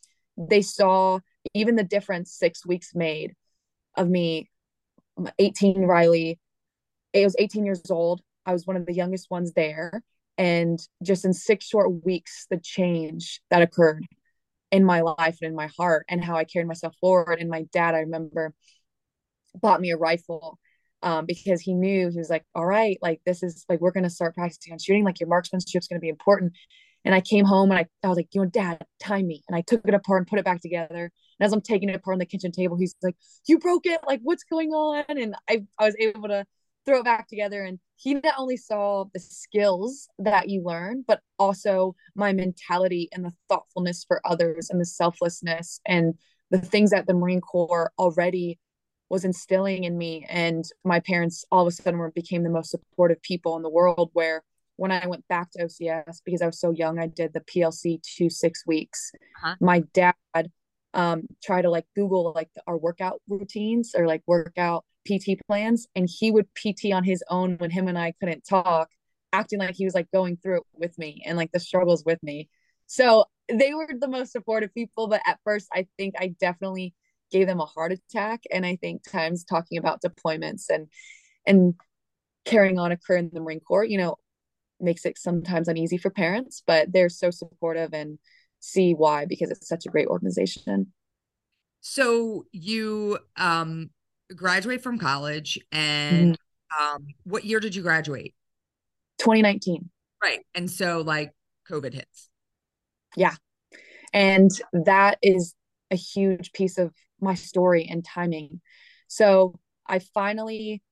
they 0.49 0.63
saw 0.63 1.19
even 1.55 1.77
the 1.77 1.85
difference 1.85 2.33
six 2.33 2.65
weeks 2.67 2.95
made 2.95 3.35
of 3.97 4.09
me 4.09 4.49
18 5.39 5.83
riley 5.83 6.39
it 7.13 7.25
was 7.25 7.37
18 7.39 7.65
years 7.65 7.91
old. 7.91 8.23
I 8.47 8.53
was 8.53 8.67
one 8.67 8.77
of 8.77 8.87
the 8.87 8.95
youngest 8.95 9.31
ones 9.31 9.53
there. 9.53 10.03
And 10.39 10.79
just 11.03 11.25
in 11.25 11.33
six 11.35 11.67
short 11.67 12.05
weeks 12.05 12.47
the 12.51 12.59
change 12.59 13.41
that 13.51 13.63
occurred 13.63 14.07
in 14.71 14.85
my 14.85 15.01
life 15.01 15.39
and 15.43 15.51
in 15.51 15.55
my 15.55 15.69
heart 15.77 16.07
and 16.09 16.25
how 16.25 16.37
i 16.37 16.45
carried 16.45 16.69
myself 16.69 16.95
forward. 17.01 17.41
And 17.41 17.51
my 17.51 17.65
dad 17.73 17.95
i 17.95 18.01
remember 18.01 18.55
bought 19.55 19.81
me 19.81 19.91
a 19.91 19.97
rifle 19.97 20.59
um, 21.03 21.27
because 21.27 21.61
he 21.61 21.75
knew 21.75 22.09
he 22.11 22.19
was 22.19 22.31
like 22.31 22.45
all 22.55 22.65
right 22.65 22.99
like 23.03 23.21
this 23.27 23.43
is 23.43 23.65
like 23.69 23.81
we're 23.81 23.91
going 23.91 24.05
to 24.05 24.11
start 24.11 24.35
practicing 24.35 24.73
on 24.73 24.79
shooting. 24.79 25.05
Like 25.05 25.21
your 25.21 25.29
marksmanship 25.29 25.83
is 25.83 25.89
going 25.89 25.99
to 25.99 26.05
be 26.05 26.09
important 26.09 26.53
and 27.05 27.15
I 27.15 27.21
came 27.21 27.45
home 27.45 27.71
and 27.71 27.81
I, 27.81 27.87
I 28.05 28.09
was 28.09 28.17
like, 28.17 28.29
you 28.33 28.43
know, 28.43 28.49
dad, 28.49 28.85
time 29.01 29.27
me. 29.27 29.43
And 29.49 29.57
I 29.57 29.63
took 29.63 29.87
it 29.87 29.95
apart 29.95 30.21
and 30.21 30.27
put 30.27 30.39
it 30.39 30.45
back 30.45 30.61
together. 30.61 31.11
And 31.39 31.47
as 31.47 31.53
I'm 31.53 31.61
taking 31.61 31.89
it 31.89 31.97
apart 31.97 32.15
on 32.15 32.19
the 32.19 32.27
kitchen 32.27 32.53
table, 32.53 32.77
he's 32.77 32.95
like, 33.03 33.17
you 33.47 33.59
broke 33.59 33.87
it. 33.87 34.01
Like, 34.07 34.21
what's 34.23 34.45
going 34.45 34.71
on? 34.71 35.05
And 35.09 35.35
I, 35.49 35.65
I 35.79 35.87
was 35.87 35.97
able 35.99 36.29
to 36.29 36.45
throw 36.85 37.01
it 37.01 37.05
back 37.05 37.29
together. 37.29 37.63
And 37.65 37.79
he 37.97 38.15
not 38.15 38.35
only 38.39 38.57
saw 38.57 39.05
the 39.13 39.21
skills 39.21 40.09
that 40.19 40.49
you 40.49 40.63
learn, 40.63 41.05
but 41.07 41.21
also 41.39 41.95
my 42.15 42.33
mentality 42.33 43.09
and 43.13 43.25
the 43.25 43.33
thoughtfulness 43.49 44.05
for 44.07 44.21
others 44.25 44.69
and 44.71 44.81
the 44.81 44.87
selflessness 44.87 45.81
and 45.87 46.15
the 46.51 46.59
things 46.59 46.91
that 46.91 47.07
the 47.07 47.15
Marine 47.15 47.41
Corps 47.41 47.93
already 47.99 48.59
was 49.09 49.25
instilling 49.25 49.85
in 49.85 49.97
me. 49.97 50.27
And 50.29 50.65
my 50.85 51.01
parents 51.01 51.45
all 51.51 51.67
of 51.67 51.69
a 51.69 51.71
sudden 51.71 51.99
were 51.99 52.11
became 52.11 52.43
the 52.43 52.51
most 52.51 52.71
supportive 52.71 53.23
people 53.23 53.57
in 53.57 53.63
the 53.63 53.71
world 53.71 54.11
where 54.13 54.43
when 54.81 54.91
I 54.91 55.07
went 55.07 55.29
back 55.29 55.51
to 55.51 55.65
OCS 55.65 56.23
because 56.25 56.41
I 56.41 56.47
was 56.47 56.59
so 56.59 56.71
young, 56.71 56.99
I 56.99 57.07
did 57.07 57.35
the 57.35 57.41
PLC 57.41 58.01
two 58.03 58.31
six 58.31 58.67
weeks. 58.67 59.13
Uh-huh. 59.45 59.55
My 59.61 59.81
dad 59.93 60.15
um 60.95 61.25
tried 61.45 61.63
to 61.63 61.71
like 61.71 61.85
Google 61.95 62.33
like 62.35 62.49
our 62.67 62.79
workout 62.79 63.21
routines 63.29 63.93
or 63.95 64.07
like 64.07 64.23
workout 64.27 64.87
PT 65.07 65.39
plans, 65.47 65.87
and 65.95 66.09
he 66.11 66.31
would 66.31 66.47
PT 66.55 66.95
on 66.95 67.05
his 67.05 67.23
own 67.29 67.57
when 67.59 67.71
him 67.71 67.89
and 67.89 67.99
I 67.99 68.15
couldn't 68.21 68.43
talk, 68.49 68.89
acting 69.35 69.59
like 69.59 69.75
he 69.75 69.85
was 69.85 69.95
like 69.95 70.11
going 70.15 70.39
through 70.39 70.61
it 70.61 70.67
with 70.73 70.97
me 70.97 71.23
and 71.27 71.37
like 71.37 71.53
the 71.53 71.61
struggles 71.61 72.03
with 72.07 72.23
me. 72.23 72.49
So 72.87 73.27
they 73.51 73.75
were 73.75 73.87
the 74.01 74.09
most 74.09 74.33
supportive 74.33 74.73
people, 74.73 75.09
but 75.09 75.21
at 75.27 75.41
first 75.45 75.69
I 75.75 75.89
think 75.99 76.15
I 76.19 76.35
definitely 76.41 76.95
gave 77.31 77.47
them 77.47 77.61
a 77.61 77.67
heart 77.67 77.93
attack. 77.93 78.45
And 78.51 78.65
I 78.65 78.77
think 78.77 79.03
times 79.07 79.45
talking 79.45 79.77
about 79.77 80.01
deployments 80.01 80.71
and 80.71 80.89
and 81.47 81.75
carrying 82.47 82.79
on 82.79 82.93
a 82.93 82.97
career 82.97 83.19
in 83.19 83.31
the 83.31 83.41
Marine 83.41 83.61
Corps, 83.61 83.85
you 83.85 83.99
know, 83.99 84.17
makes 84.81 85.05
it 85.05 85.19
sometimes 85.19 85.69
uneasy 85.69 85.99
for 85.99 86.11
parents, 86.11 86.63
but 86.67 86.93
they're 86.93 87.09
so 87.09 87.31
supportive 87.31 87.93
and 87.93 88.19
see 88.61 88.93
why 88.93 89.25
because 89.25 89.51
it's 89.51 89.69
such 89.69 89.87
a 89.87 89.91
great 89.91 90.07
organization. 90.07 90.93
So 91.81 92.45
you 92.53 93.19
um 93.37 93.91
graduate 94.35 94.83
from 94.83 94.99
college 94.99 95.59
and 95.73 96.35
mm-hmm. 96.35 96.95
um 96.95 97.07
what 97.25 97.45
year 97.45 97.61
did 97.61 97.75
you 97.75 97.83
graduate? 97.83 98.35
2019. 99.19 99.91
Right. 100.23 100.41
And 100.55 100.71
so 100.71 101.01
like 101.01 101.33
COVID 101.71 101.95
hits. 101.95 102.29
Yeah. 103.17 103.35
And 104.13 104.51
that 104.73 105.19
is 105.23 105.55
a 105.91 105.97
huge 105.97 106.53
piece 106.53 106.79
of 106.79 106.93
my 107.21 107.35
story 107.35 107.87
and 107.89 108.05
timing. 108.05 108.61
So 109.09 109.59
I 109.87 109.99
finally 109.99 110.83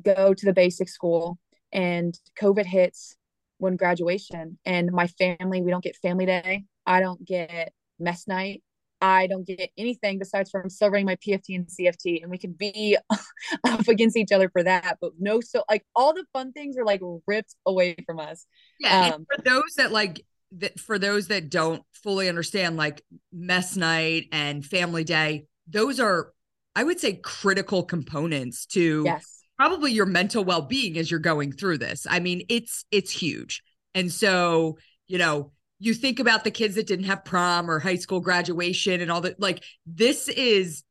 go 0.00 0.34
to 0.34 0.46
the 0.46 0.52
basic 0.52 0.88
school 0.88 1.38
and 1.72 2.18
COVID 2.40 2.66
hits 2.66 3.16
when 3.62 3.76
graduation 3.76 4.58
and 4.66 4.90
my 4.90 5.06
family, 5.06 5.62
we 5.62 5.70
don't 5.70 5.84
get 5.84 5.94
family 5.96 6.26
day. 6.26 6.64
I 6.84 6.98
don't 6.98 7.24
get 7.24 7.72
mess 8.00 8.26
night. 8.26 8.60
I 9.00 9.28
don't 9.28 9.46
get 9.46 9.70
anything 9.78 10.18
besides 10.18 10.50
from 10.50 10.68
celebrating 10.68 11.06
my 11.06 11.14
PFT 11.16 11.54
and 11.54 11.66
CFT, 11.68 12.22
and 12.22 12.30
we 12.30 12.38
can 12.38 12.52
be 12.52 12.96
up 13.64 13.86
against 13.86 14.16
each 14.16 14.32
other 14.32 14.48
for 14.48 14.64
that. 14.64 14.98
But 15.00 15.12
no, 15.18 15.40
so 15.40 15.62
like 15.70 15.84
all 15.94 16.12
the 16.12 16.24
fun 16.32 16.52
things 16.52 16.76
are 16.76 16.84
like 16.84 17.00
ripped 17.26 17.54
away 17.64 17.96
from 18.04 18.18
us. 18.18 18.46
Yeah, 18.80 19.12
um, 19.14 19.26
for 19.32 19.40
those 19.42 19.74
that 19.76 19.92
like 19.92 20.24
that, 20.58 20.80
for 20.80 20.98
those 20.98 21.28
that 21.28 21.48
don't 21.48 21.84
fully 22.02 22.28
understand, 22.28 22.76
like 22.76 23.02
mess 23.32 23.76
night 23.76 24.24
and 24.32 24.64
family 24.64 25.04
day, 25.04 25.46
those 25.68 26.00
are, 26.00 26.32
I 26.74 26.82
would 26.82 26.98
say, 26.98 27.14
critical 27.14 27.84
components 27.84 28.66
to 28.66 29.02
yes. 29.06 29.41
Probably 29.62 29.92
your 29.92 30.06
mental 30.06 30.42
well 30.42 30.62
being 30.62 30.98
as 30.98 31.08
you're 31.08 31.20
going 31.20 31.52
through 31.52 31.78
this. 31.78 32.04
I 32.10 32.18
mean, 32.18 32.42
it's 32.48 32.84
it's 32.90 33.12
huge, 33.12 33.62
and 33.94 34.10
so 34.10 34.76
you 35.06 35.18
know 35.18 35.52
you 35.78 35.94
think 35.94 36.18
about 36.18 36.42
the 36.42 36.50
kids 36.50 36.74
that 36.74 36.88
didn't 36.88 37.04
have 37.04 37.24
prom 37.24 37.70
or 37.70 37.78
high 37.78 37.94
school 37.94 38.18
graduation 38.18 39.00
and 39.00 39.08
all 39.08 39.20
that 39.20 39.38
like 39.38 39.62
this 39.86 40.26
is 40.26 40.82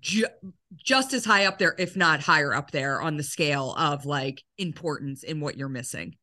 ju- 0.00 0.26
just 0.76 1.12
as 1.12 1.24
high 1.24 1.44
up 1.44 1.58
there 1.58 1.76
if 1.78 1.96
not 1.96 2.20
higher 2.20 2.52
up 2.52 2.72
there 2.72 3.00
on 3.00 3.16
the 3.16 3.22
scale 3.22 3.74
of 3.78 4.04
like 4.04 4.42
importance 4.58 5.22
in 5.22 5.38
what 5.38 5.56
you're 5.56 5.68
missing. 5.68 6.16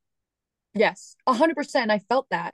Yes 0.75 1.15
100% 1.25 1.89
i 1.89 1.99
felt 1.99 2.27
that. 2.31 2.53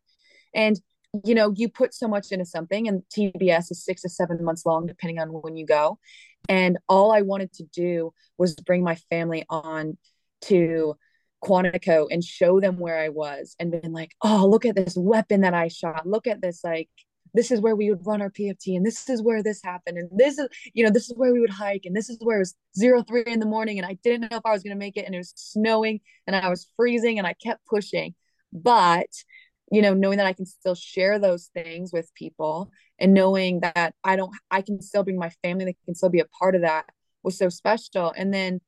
And 0.54 0.80
you 1.24 1.34
know 1.34 1.54
you 1.56 1.70
put 1.70 1.94
so 1.94 2.08
much 2.08 2.32
into 2.32 2.46
something 2.46 2.88
and 2.88 3.04
tbs 3.16 3.70
is 3.70 3.86
six 3.86 4.02
to 4.02 4.10
seven 4.10 4.44
months 4.44 4.66
long 4.66 4.88
depending 4.88 5.20
on 5.20 5.30
when 5.30 5.56
you 5.56 5.64
go 5.64 6.00
and 6.50 6.78
all 6.88 7.12
i 7.12 7.22
wanted 7.22 7.52
to 7.54 7.64
do 7.74 8.14
was 8.38 8.56
bring 8.56 8.84
my 8.84 8.96
family 9.10 9.46
on 9.50 9.98
to 10.42 10.96
Quantico 11.44 12.08
and 12.10 12.24
show 12.24 12.60
them 12.60 12.78
where 12.78 12.98
I 12.98 13.10
was 13.10 13.56
and 13.60 13.70
been 13.70 13.92
like, 13.92 14.12
oh, 14.24 14.48
look 14.48 14.66
at 14.66 14.76
this 14.76 14.96
weapon 14.96 15.42
that 15.42 15.54
I 15.54 15.68
shot. 15.68 16.08
Look 16.08 16.26
at 16.26 16.42
this, 16.42 16.64
like, 16.64 16.90
this 17.34 17.52
is 17.52 17.60
where 17.60 17.76
we 17.76 17.90
would 17.90 18.06
run 18.06 18.22
our 18.22 18.30
PFT 18.30 18.78
and 18.78 18.86
this 18.86 19.10
is 19.10 19.22
where 19.22 19.42
this 19.44 19.62
happened. 19.64 19.98
And 19.98 20.10
this 20.16 20.38
is, 20.38 20.48
you 20.74 20.84
know, 20.84 20.92
this 20.92 21.10
is 21.10 21.18
where 21.18 21.34
we 21.34 21.40
would 21.40 21.50
hike. 21.50 21.82
And 21.86 21.96
this 21.96 22.10
is 22.10 22.18
where 22.22 22.38
it 22.38 22.40
was 22.40 22.56
zero 22.78 23.04
three 23.04 23.24
in 23.26 23.40
the 23.40 23.46
morning. 23.46 23.80
And 23.80 23.86
I 23.86 23.98
didn't 24.04 24.32
know 24.32 24.38
if 24.38 24.46
I 24.46 24.52
was 24.52 24.64
going 24.64 24.76
to 24.76 24.80
make 24.80 24.98
it. 24.98 25.06
And 25.06 25.16
it 25.16 25.20
was 25.20 25.34
snowing 25.36 26.00
and 26.28 26.36
I 26.36 26.50
was 26.50 26.68
freezing 26.76 27.18
and 27.18 27.28
I 27.28 27.34
kept 27.34 27.66
pushing. 27.66 28.14
But, 28.52 29.10
you 29.74 29.82
know, 29.82 29.96
knowing 29.96 30.18
that 30.18 30.28
I 30.28 30.34
can 30.34 30.46
still 30.46 30.76
share 30.76 31.18
those 31.18 31.48
things 31.48 31.92
with 31.92 32.14
people 32.14 32.70
and 33.00 33.12
knowing 33.12 33.62
that 33.62 33.96
I 34.04 34.16
don't, 34.16 34.32
I 34.52 34.62
can 34.62 34.80
still 34.84 35.04
bring 35.04 35.18
my 35.18 35.32
family, 35.44 35.66
that 35.66 35.76
can 35.86 35.96
still 35.96 36.10
be 36.10 36.20
a 36.20 36.26
part 36.26 36.54
of 36.54 36.62
that 36.62 36.86
was 37.24 37.40
so 37.40 37.50
special. 37.50 38.14
And 38.16 38.32
then 38.32 38.62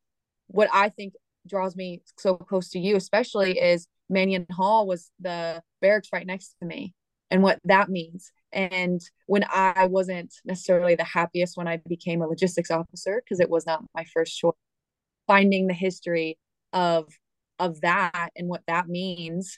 what 0.48 0.68
I 0.74 0.90
think 0.90 1.14
draws 1.48 1.76
me 1.76 2.02
so 2.18 2.36
close 2.36 2.70
to 2.72 2.80
you, 2.80 2.96
especially, 2.96 3.60
is 3.60 3.88
Manion 4.10 4.48
Hall 4.50 4.88
was 4.88 5.12
the 5.20 5.62
barracks 5.80 6.10
right 6.12 6.26
next 6.26 6.56
to 6.60 6.66
me 6.66 6.96
and 7.30 7.44
what 7.44 7.60
that 7.66 7.88
means. 7.88 8.32
And 8.52 9.00
when 9.28 9.46
I 9.52 9.86
wasn't 9.86 10.34
necessarily 10.44 10.96
the 10.96 11.04
happiest 11.04 11.56
when 11.56 11.68
I 11.68 11.82
became 11.88 12.24
a 12.24 12.28
logistics 12.28 12.72
officer, 12.72 13.22
because 13.24 13.40
it 13.40 13.50
was 13.50 13.68
not 13.68 13.84
my 13.94 14.06
first 14.12 14.36
choice, 14.40 14.54
finding 15.28 15.68
the 15.68 15.76
history 15.76 16.40
of 16.74 17.14
of 17.60 17.80
that 17.82 18.32
and 18.36 18.50
what 18.50 18.64
that 18.68 18.90
means 18.90 19.58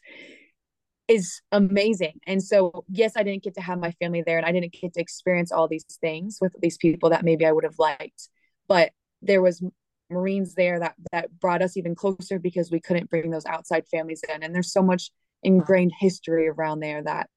is 1.08 1.42
amazing. 1.52 2.20
And 2.28 2.44
so, 2.44 2.84
yes, 2.90 3.14
I 3.16 3.24
didn't 3.24 3.44
get 3.44 3.56
to 3.56 3.62
have 3.62 3.80
my 3.80 3.92
family 3.92 4.24
there 4.26 4.38
and 4.38 4.46
I 4.46 4.52
didn't 4.52 4.74
get 4.74 4.94
to 4.94 5.02
experience 5.02 5.52
all 5.52 5.68
these 5.68 5.86
things 6.02 6.40
with 6.42 6.54
these 6.62 6.78
people 6.78 7.10
that 7.12 7.24
maybe 7.24 7.46
I 7.46 7.52
would 7.52 7.64
have 7.64 7.80
liked. 7.80 8.30
But 8.68 8.92
there 9.22 9.42
was 9.42 9.64
Marines 10.10 10.54
there 10.54 10.80
that 10.80 10.96
that 11.12 11.40
brought 11.40 11.62
us 11.62 11.78
even 11.78 11.96
closer 11.96 12.40
because 12.40 12.72
we 12.72 12.80
couldn't 12.80 13.10
bring 13.10 13.30
those 13.30 13.46
outside 13.46 13.88
families 13.88 14.24
in. 14.34 14.44
And 14.44 14.54
there's 14.54 14.72
so 14.72 14.82
much 14.82 15.12
ingrained 15.44 15.94
history 15.98 16.48
around 16.48 16.80
there 16.80 17.04
that 17.04 17.30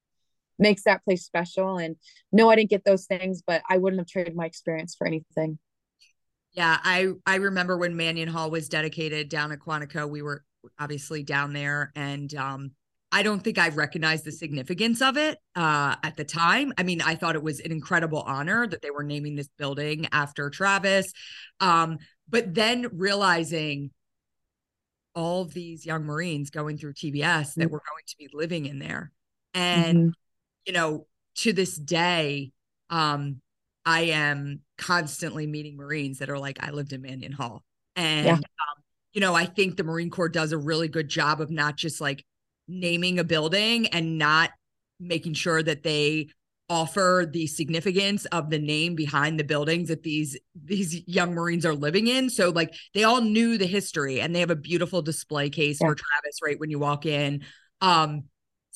makes 0.58 0.82
that 0.84 1.04
place 1.04 1.24
special. 1.24 1.78
And 1.78 1.96
no, 2.32 2.50
I 2.50 2.56
didn't 2.56 2.70
get 2.70 2.84
those 2.84 3.06
things, 3.06 3.42
but 3.46 3.62
I 3.68 3.78
wouldn't 3.78 4.00
have 4.00 4.08
traded 4.08 4.36
my 4.36 4.46
experience 4.46 4.94
for 4.96 5.06
anything. 5.06 5.58
Yeah, 6.52 6.78
I 6.82 7.12
I 7.26 7.36
remember 7.36 7.76
when 7.76 7.96
Manion 7.96 8.28
Hall 8.28 8.50
was 8.50 8.68
dedicated 8.68 9.28
down 9.28 9.52
at 9.52 9.60
Quantico. 9.60 10.08
We 10.08 10.22
were 10.22 10.44
obviously 10.78 11.22
down 11.22 11.52
there, 11.52 11.92
and 11.94 12.34
um, 12.34 12.72
I 13.12 13.22
don't 13.22 13.40
think 13.40 13.58
I 13.58 13.68
recognized 13.70 14.24
the 14.24 14.32
significance 14.32 15.02
of 15.02 15.16
it 15.16 15.38
uh, 15.56 15.96
at 16.02 16.16
the 16.16 16.24
time. 16.24 16.72
I 16.78 16.84
mean, 16.84 17.00
I 17.00 17.16
thought 17.16 17.34
it 17.34 17.42
was 17.42 17.60
an 17.60 17.72
incredible 17.72 18.20
honor 18.20 18.66
that 18.68 18.82
they 18.82 18.90
were 18.90 19.02
naming 19.02 19.34
this 19.34 19.48
building 19.58 20.06
after 20.12 20.48
Travis. 20.48 21.12
Um, 21.58 21.98
but 22.28 22.54
then 22.54 22.86
realizing 22.92 23.90
all 25.14 25.42
of 25.42 25.52
these 25.52 25.84
young 25.84 26.04
Marines 26.04 26.50
going 26.50 26.78
through 26.78 26.94
TBS 26.94 27.22
mm-hmm. 27.22 27.60
that 27.60 27.70
were 27.70 27.82
going 27.88 28.04
to 28.06 28.16
be 28.16 28.28
living 28.32 28.66
in 28.66 28.78
there. 28.78 29.10
And, 29.54 29.98
mm-hmm. 29.98 30.10
you 30.66 30.72
know, 30.72 31.06
to 31.36 31.52
this 31.52 31.76
day, 31.76 32.52
um, 32.90 33.40
I 33.84 34.02
am 34.02 34.60
constantly 34.78 35.46
meeting 35.46 35.76
Marines 35.76 36.18
that 36.18 36.30
are 36.30 36.38
like, 36.38 36.62
I 36.62 36.70
lived 36.70 36.92
in 36.92 37.02
Manion 37.02 37.32
Hall. 37.32 37.64
And, 37.96 38.26
yeah. 38.26 38.32
um, 38.34 38.82
you 39.12 39.20
know, 39.20 39.34
I 39.34 39.46
think 39.46 39.76
the 39.76 39.84
Marine 39.84 40.10
Corps 40.10 40.28
does 40.28 40.52
a 40.52 40.58
really 40.58 40.86
good 40.86 41.08
job 41.08 41.40
of 41.40 41.50
not 41.50 41.76
just 41.76 42.00
like 42.00 42.24
naming 42.70 43.18
a 43.18 43.24
building 43.24 43.86
and 43.88 44.16
not 44.16 44.50
making 45.00 45.34
sure 45.34 45.62
that 45.62 45.82
they 45.82 46.28
offer 46.68 47.28
the 47.28 47.48
significance 47.48 48.26
of 48.26 48.48
the 48.48 48.58
name 48.58 48.94
behind 48.94 49.40
the 49.40 49.44
buildings 49.44 49.88
that 49.88 50.04
these 50.04 50.38
these 50.54 51.02
young 51.08 51.34
marines 51.34 51.66
are 51.66 51.74
living 51.74 52.06
in 52.06 52.30
so 52.30 52.50
like 52.50 52.72
they 52.94 53.02
all 53.02 53.20
knew 53.20 53.58
the 53.58 53.66
history 53.66 54.20
and 54.20 54.32
they 54.32 54.38
have 54.38 54.52
a 54.52 54.56
beautiful 54.56 55.02
display 55.02 55.50
case 55.50 55.78
yeah. 55.80 55.88
for 55.88 55.96
travis 55.96 56.38
right 56.44 56.60
when 56.60 56.70
you 56.70 56.78
walk 56.78 57.06
in 57.06 57.42
um 57.80 58.22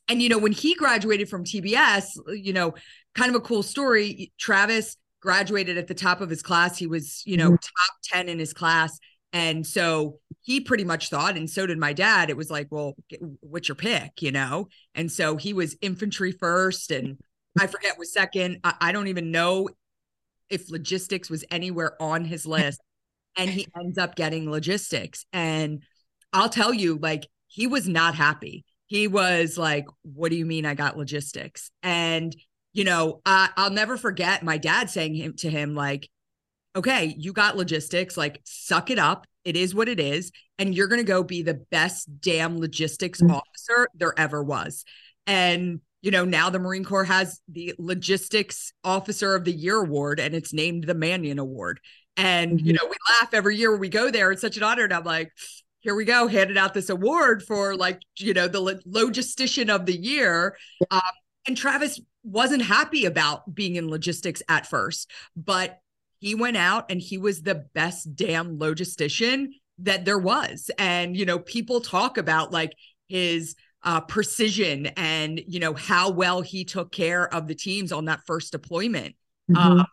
and 0.09 0.21
you 0.21 0.29
know 0.29 0.39
when 0.39 0.51
he 0.51 0.75
graduated 0.75 1.29
from 1.29 1.45
tbs 1.45 2.07
you 2.27 2.53
know 2.53 2.75
kind 3.15 3.31
of 3.31 3.37
a 3.37 3.41
cool 3.41 3.63
story 3.63 4.33
travis 4.39 4.97
graduated 5.23 5.79
at 5.79 5.87
the 5.87 5.95
top 5.95 6.21
of 6.21 6.29
his 6.29 6.43
class 6.43 6.77
he 6.77 6.89
was 6.89 7.23
you 7.25 7.37
know 7.37 7.47
mm-hmm. 7.47 7.55
top 7.55 7.95
10 8.13 8.29
in 8.29 8.41
his 8.41 8.53
class 8.53 8.99
and 9.33 9.65
so 9.65 10.19
he 10.45 10.61
pretty 10.61 10.85
much 10.85 11.09
thought, 11.09 11.37
and 11.37 11.49
so 11.49 11.67
did 11.67 11.79
my 11.79 11.95
dad, 11.95 12.29
it 12.29 12.37
was 12.37 12.51
like, 12.51 12.69
well, 12.71 12.95
what's 13.41 13.69
your 13.69 13.77
pick, 13.77 14.21
you 14.21 14.31
know? 14.31 14.69
And 14.95 15.11
so 15.11 15.37
he 15.37 15.55
was 15.55 15.77
infantry 15.81 16.33
first 16.33 16.91
and 16.91 17.19
I 17.59 17.67
forget 17.67 17.99
was 17.99 18.13
second. 18.13 18.61
I, 18.63 18.75
I 18.81 18.93
don't 18.93 19.09
even 19.09 19.31
know 19.31 19.71
if 20.51 20.71
logistics 20.71 21.31
was 21.31 21.45
anywhere 21.51 22.01
on 22.01 22.25
his 22.27 22.47
list. 22.47 22.81
and 23.37 23.51
he 23.51 23.67
ends 23.79 23.99
up 23.99 24.17
getting 24.17 24.51
logistics. 24.51 25.27
And 25.33 25.83
I'll 26.33 26.49
tell 26.51 26.75
you, 26.75 26.99
like, 27.01 27.27
he 27.49 27.67
was 27.67 27.89
not 27.89 28.15
happy. 28.15 28.65
He 28.87 29.09
was 29.09 29.59
like, 29.59 29.87
What 30.03 30.31
do 30.31 30.37
you 30.37 30.47
mean 30.47 30.67
I 30.67 30.75
got 30.75 30.97
logistics? 30.99 31.71
And, 31.83 32.35
you 32.73 32.85
know, 32.85 33.23
I, 33.27 33.51
I'll 33.57 33.71
never 33.71 33.97
forget 33.97 34.43
my 34.43 34.59
dad 34.59 34.91
saying 34.91 35.15
him 35.15 35.35
to 35.39 35.51
him, 35.51 35.75
like, 35.75 36.09
okay, 36.77 37.15
you 37.19 37.33
got 37.33 37.57
logistics, 37.57 38.17
like, 38.17 38.41
suck 38.45 38.91
it 38.91 38.99
up. 38.99 39.27
It 39.45 39.57
is 39.57 39.75
what 39.75 39.89
it 39.89 40.01
is. 40.01 40.33
And 40.59 40.75
you're 40.75 40.89
going 40.89 41.01
to 41.01 41.07
go 41.07 41.23
be 41.23 41.43
the 41.43 41.55
best 41.71 42.09
damn 42.21 42.59
logistics 42.59 43.21
mm-hmm. 43.21 43.35
officer 43.35 43.89
there 43.95 44.15
ever 44.19 44.43
was. 44.43 44.85
And 45.27 45.81
you 46.05 46.11
know, 46.11 46.27
now 46.27 46.51
the 46.51 46.59
Marine 46.59 46.85
Corps 46.85 47.05
has 47.05 47.41
the 47.49 47.75
Logistics 47.79 48.75
Officer 48.85 49.35
of 49.35 49.45
the 49.45 49.53
Year 49.53 49.77
award 49.77 50.21
and 50.21 50.35
it's 50.35 50.53
named 50.53 50.85
the 50.85 50.93
Manion 50.93 51.39
Award. 51.39 51.81
And, 52.19 52.59
mm-hmm. 52.59 52.67
you 52.67 52.73
know, 52.75 52.85
we 52.85 52.97
laugh 53.09 53.33
every 53.33 53.57
year 53.57 53.71
when 53.71 53.81
we 53.81 53.89
go 53.89 54.11
there. 54.11 54.31
It's 54.31 54.43
such 54.43 54.59
an 54.59 54.65
honor. 54.65 54.85
And 54.85 54.93
I'm 54.93 55.05
like, 55.05 55.33
here 55.81 55.95
we 55.95 56.05
go, 56.05 56.27
handed 56.27 56.59
out 56.59 56.75
this 56.75 56.91
award 56.91 57.43
for 57.43 57.75
like, 57.75 58.03
you 58.19 58.35
know, 58.35 58.49
the 58.49 58.83
logistician 58.87 59.75
of 59.75 59.87
the 59.87 59.97
year. 59.97 60.59
Um, 60.91 61.01
and 61.49 61.57
Travis 61.57 61.99
wasn't 62.23 62.63
happy 62.63 63.07
about 63.07 63.55
being 63.55 63.77
in 63.77 63.89
logistics 63.89 64.43
at 64.47 64.67
first, 64.67 65.11
but 65.35 65.81
he 66.19 66.35
went 66.35 66.57
out 66.57 66.91
and 66.91 67.01
he 67.01 67.19
was 67.19 67.43
the 67.43 67.67
best 67.75 68.17
damn 68.17 68.59
logistician 68.59 69.49
that 69.79 70.05
there 70.05 70.19
was. 70.19 70.71
And, 70.79 71.17
you 71.17 71.27
know, 71.27 71.39
people 71.39 71.81
talk 71.81 72.19
about 72.19 72.53
like 72.53 72.73
his 73.09 73.55
uh, 73.83 74.01
precision 74.01 74.87
and 74.97 75.41
you 75.47 75.61
know 75.61 75.75
how 75.75 76.11
well 76.11 76.41
he 76.41 76.65
took 76.65 76.91
care 76.91 77.33
of 77.33 77.47
the 77.47 77.55
teams 77.55 77.93
on 77.93 78.07
that 78.07 78.21
first 78.27 78.51
deployment. 78.51 79.15
Mm-hmm. 79.51 79.81
Uh, 79.81 79.85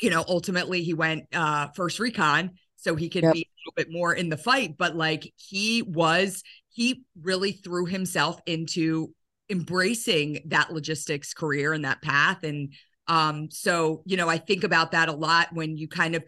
you 0.00 0.10
know, 0.10 0.24
ultimately 0.28 0.82
he 0.82 0.94
went 0.94 1.24
uh, 1.32 1.68
first 1.74 1.98
recon 1.98 2.52
so 2.76 2.94
he 2.94 3.08
could 3.08 3.22
yep. 3.22 3.32
be 3.32 3.40
a 3.40 3.54
little 3.60 3.74
bit 3.76 3.90
more 3.90 4.14
in 4.14 4.28
the 4.28 4.36
fight. 4.36 4.76
But 4.76 4.94
like 4.94 5.32
he 5.36 5.82
was, 5.82 6.42
he 6.70 7.04
really 7.20 7.52
threw 7.52 7.86
himself 7.86 8.40
into 8.46 9.12
embracing 9.50 10.42
that 10.46 10.72
logistics 10.72 11.34
career 11.34 11.72
and 11.72 11.84
that 11.84 12.02
path 12.02 12.44
and 12.44 12.72
um 13.08 13.48
so 13.50 14.02
you 14.04 14.16
know 14.16 14.28
i 14.28 14.38
think 14.38 14.64
about 14.64 14.92
that 14.92 15.08
a 15.08 15.12
lot 15.12 15.48
when 15.52 15.76
you 15.76 15.88
kind 15.88 16.14
of 16.14 16.24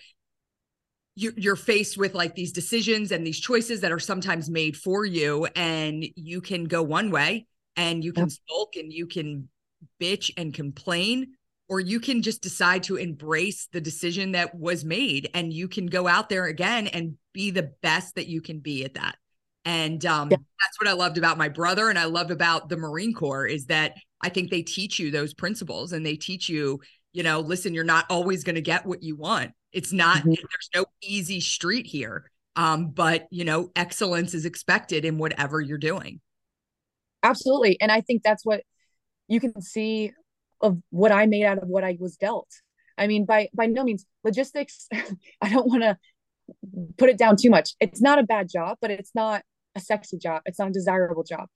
you're, 1.17 1.33
you're 1.37 1.57
faced 1.57 1.97
with 1.97 2.15
like 2.15 2.35
these 2.35 2.53
decisions 2.53 3.11
and 3.11 3.27
these 3.27 3.41
choices 3.41 3.81
that 3.81 3.91
are 3.91 3.99
sometimes 3.99 4.51
made 4.51 4.77
for 4.77 5.05
you 5.05 5.47
and 5.57 6.05
you 6.15 6.41
can 6.41 6.65
go 6.65 6.83
one 6.83 7.11
way 7.11 7.47
and 7.77 8.05
you 8.05 8.13
can 8.13 8.29
sulk 8.29 8.77
and 8.77 8.93
you 8.93 9.07
can 9.07 9.49
bitch 10.01 10.31
and 10.37 10.53
complain 10.55 11.35
or 11.69 11.81
you 11.81 12.01
can 12.01 12.23
just 12.23 12.43
decide 12.43 12.83
to 12.85 12.97
embrace 12.97 13.69
the 13.73 13.81
decision 13.81 14.33
that 14.33 14.55
was 14.55 14.85
made 14.85 15.31
and 15.35 15.53
you 15.53 15.69
can 15.69 15.87
go 15.87 16.07
out 16.07 16.29
there 16.29 16.45
again 16.45 16.87
and 16.87 17.17
be 17.33 17.51
the 17.51 17.73
best 17.83 18.15
that 18.15 18.29
you 18.29 18.41
can 18.41 18.61
be 18.61 18.85
at 18.85 18.95
that 18.95 19.17
and 19.67 20.07
um, 20.07 20.31
yeah. 20.31 20.39
that's 20.61 20.81
what 20.81 20.89
i 20.89 20.93
loved 20.93 21.19
about 21.19 21.37
my 21.37 21.49
brother 21.49 21.91
and 21.91 21.99
i 21.99 22.05
loved 22.05 22.31
about 22.31 22.69
the 22.69 22.77
marine 22.77 23.13
corps 23.13 23.47
is 23.47 23.67
that 23.67 23.95
i 24.23 24.29
think 24.29 24.51
they 24.51 24.63
teach 24.63 24.99
you 24.99 25.11
those 25.11 25.35
principles 25.35 25.93
and 25.93 26.07
they 26.07 26.17
teach 26.17 26.49
you 26.49 26.81
you 27.13 27.23
know 27.23 27.41
listen 27.41 27.75
you're 27.75 27.85
not 27.85 28.07
always 28.09 28.45
going 28.45 28.55
to 28.55 28.63
get 28.63 28.87
what 28.87 29.03
you 29.03 29.17
want 29.17 29.53
it's 29.73 29.93
not 29.93 30.19
mm-hmm. 30.19 30.31
there's 30.31 30.71
no 30.75 30.87
easy 31.03 31.41
street 31.41 31.87
here 31.87 32.31
um, 32.57 32.89
but 32.89 33.27
you 33.31 33.45
know 33.45 33.71
excellence 33.77 34.33
is 34.33 34.47
expected 34.47 35.05
in 35.05 35.19
whatever 35.19 35.61
you're 35.61 35.77
doing 35.77 36.21
absolutely 37.23 37.79
and 37.81 37.93
i 37.93 38.01
think 38.01 38.23
that's 38.23 38.47
what 38.47 38.63
you 39.29 39.41
can 39.41 39.61
see 39.61 40.13
of 40.61 40.79
what 40.91 41.13
I 41.13 41.27
made 41.27 41.45
out 41.45 41.59
of 41.59 41.69
what 41.69 41.85
I 41.85 41.97
was 42.01 42.17
dealt. 42.17 42.49
I 42.99 43.07
mean, 43.07 43.25
by 43.25 43.49
by 43.55 43.67
no 43.67 43.85
means 43.85 44.07
logistics. 44.25 44.89
I 45.41 45.51
don't 45.51 45.69
want 45.69 45.83
to 45.83 45.99
put 46.97 47.11
it 47.11 47.19
down 47.19 47.37
too 47.37 47.51
much. 47.51 47.75
It's 47.81 48.01
not 48.01 48.19
a 48.19 48.23
bad 48.23 48.49
job, 48.49 48.79
but 48.81 48.91
it's 48.91 49.11
not 49.15 49.43
a 49.77 49.81
sexy 49.81 50.19
job. 50.19 50.43
It's 50.47 50.59
not 50.59 50.69
a 50.69 50.73
desirable 50.73 51.23
job. 51.23 51.49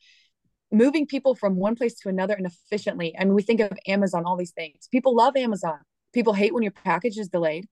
Moving 0.71 1.07
people 1.07 1.35
from 1.35 1.57
one 1.57 1.75
place 1.75 1.95
to 2.00 2.09
another 2.09 2.35
and 2.35 2.47
efficiently. 2.47 3.15
I 3.19 3.25
mean, 3.25 3.35
we 3.35 3.43
think 3.43 3.61
of 3.61 3.73
Amazon, 3.89 4.25
all 4.25 4.37
these 4.37 4.53
things. 4.53 4.89
People 4.93 5.17
love 5.17 5.37
Amazon. 5.37 5.79
People 6.12 6.33
hate 6.33 6.55
when 6.55 6.62
your 6.62 6.73
package 6.73 7.19
is 7.19 7.29
delayed, 7.29 7.67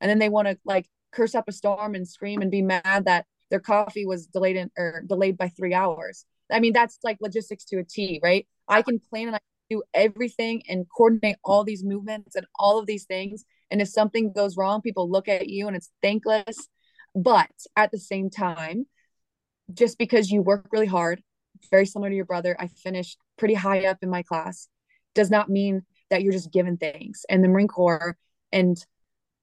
and 0.00 0.10
then 0.10 0.18
they 0.18 0.28
want 0.28 0.48
to 0.48 0.58
like 0.64 0.86
curse 1.12 1.34
up 1.34 1.48
a 1.48 1.52
storm 1.52 1.94
and 1.94 2.06
scream 2.06 2.42
and 2.42 2.50
be 2.50 2.62
mad 2.62 3.04
that 3.04 3.26
their 3.50 3.60
coffee 3.60 4.06
was 4.06 4.26
delayed 4.26 4.56
in, 4.56 4.70
or 4.78 5.02
delayed 5.06 5.36
by 5.36 5.48
three 5.48 5.74
hours. 5.74 6.24
I 6.50 6.60
mean, 6.60 6.72
that's 6.72 6.98
like 7.02 7.18
logistics 7.20 7.64
to 7.66 7.78
a 7.78 7.84
T, 7.84 8.20
right? 8.22 8.46
I 8.68 8.82
can 8.82 9.00
plan 9.00 9.28
and 9.28 9.36
I 9.36 9.40
do 9.70 9.82
everything 9.92 10.62
and 10.68 10.86
coordinate 10.96 11.36
all 11.44 11.64
these 11.64 11.84
movements 11.84 12.36
and 12.36 12.46
all 12.58 12.78
of 12.78 12.86
these 12.86 13.04
things. 13.04 13.44
And 13.70 13.82
if 13.82 13.88
something 13.88 14.32
goes 14.32 14.56
wrong, 14.56 14.80
people 14.80 15.10
look 15.10 15.28
at 15.28 15.48
you 15.48 15.66
and 15.66 15.76
it's 15.76 15.90
thankless. 16.02 16.68
But 17.14 17.50
at 17.76 17.90
the 17.90 17.98
same 17.98 18.30
time, 18.30 18.86
just 19.72 19.98
because 19.98 20.30
you 20.30 20.42
work 20.42 20.66
really 20.72 20.86
hard, 20.86 21.22
very 21.70 21.86
similar 21.86 22.10
to 22.10 22.16
your 22.16 22.24
brother, 22.24 22.56
I 22.58 22.68
finished 22.68 23.18
pretty 23.36 23.54
high 23.54 23.86
up 23.86 23.98
in 24.02 24.10
my 24.10 24.22
class, 24.22 24.68
does 25.14 25.30
not 25.30 25.48
mean 25.48 25.82
that 26.10 26.22
you're 26.22 26.32
just 26.32 26.52
given 26.52 26.76
things. 26.76 27.24
And 27.28 27.42
the 27.42 27.48
Marine 27.48 27.68
Corps 27.68 28.16
and 28.52 28.76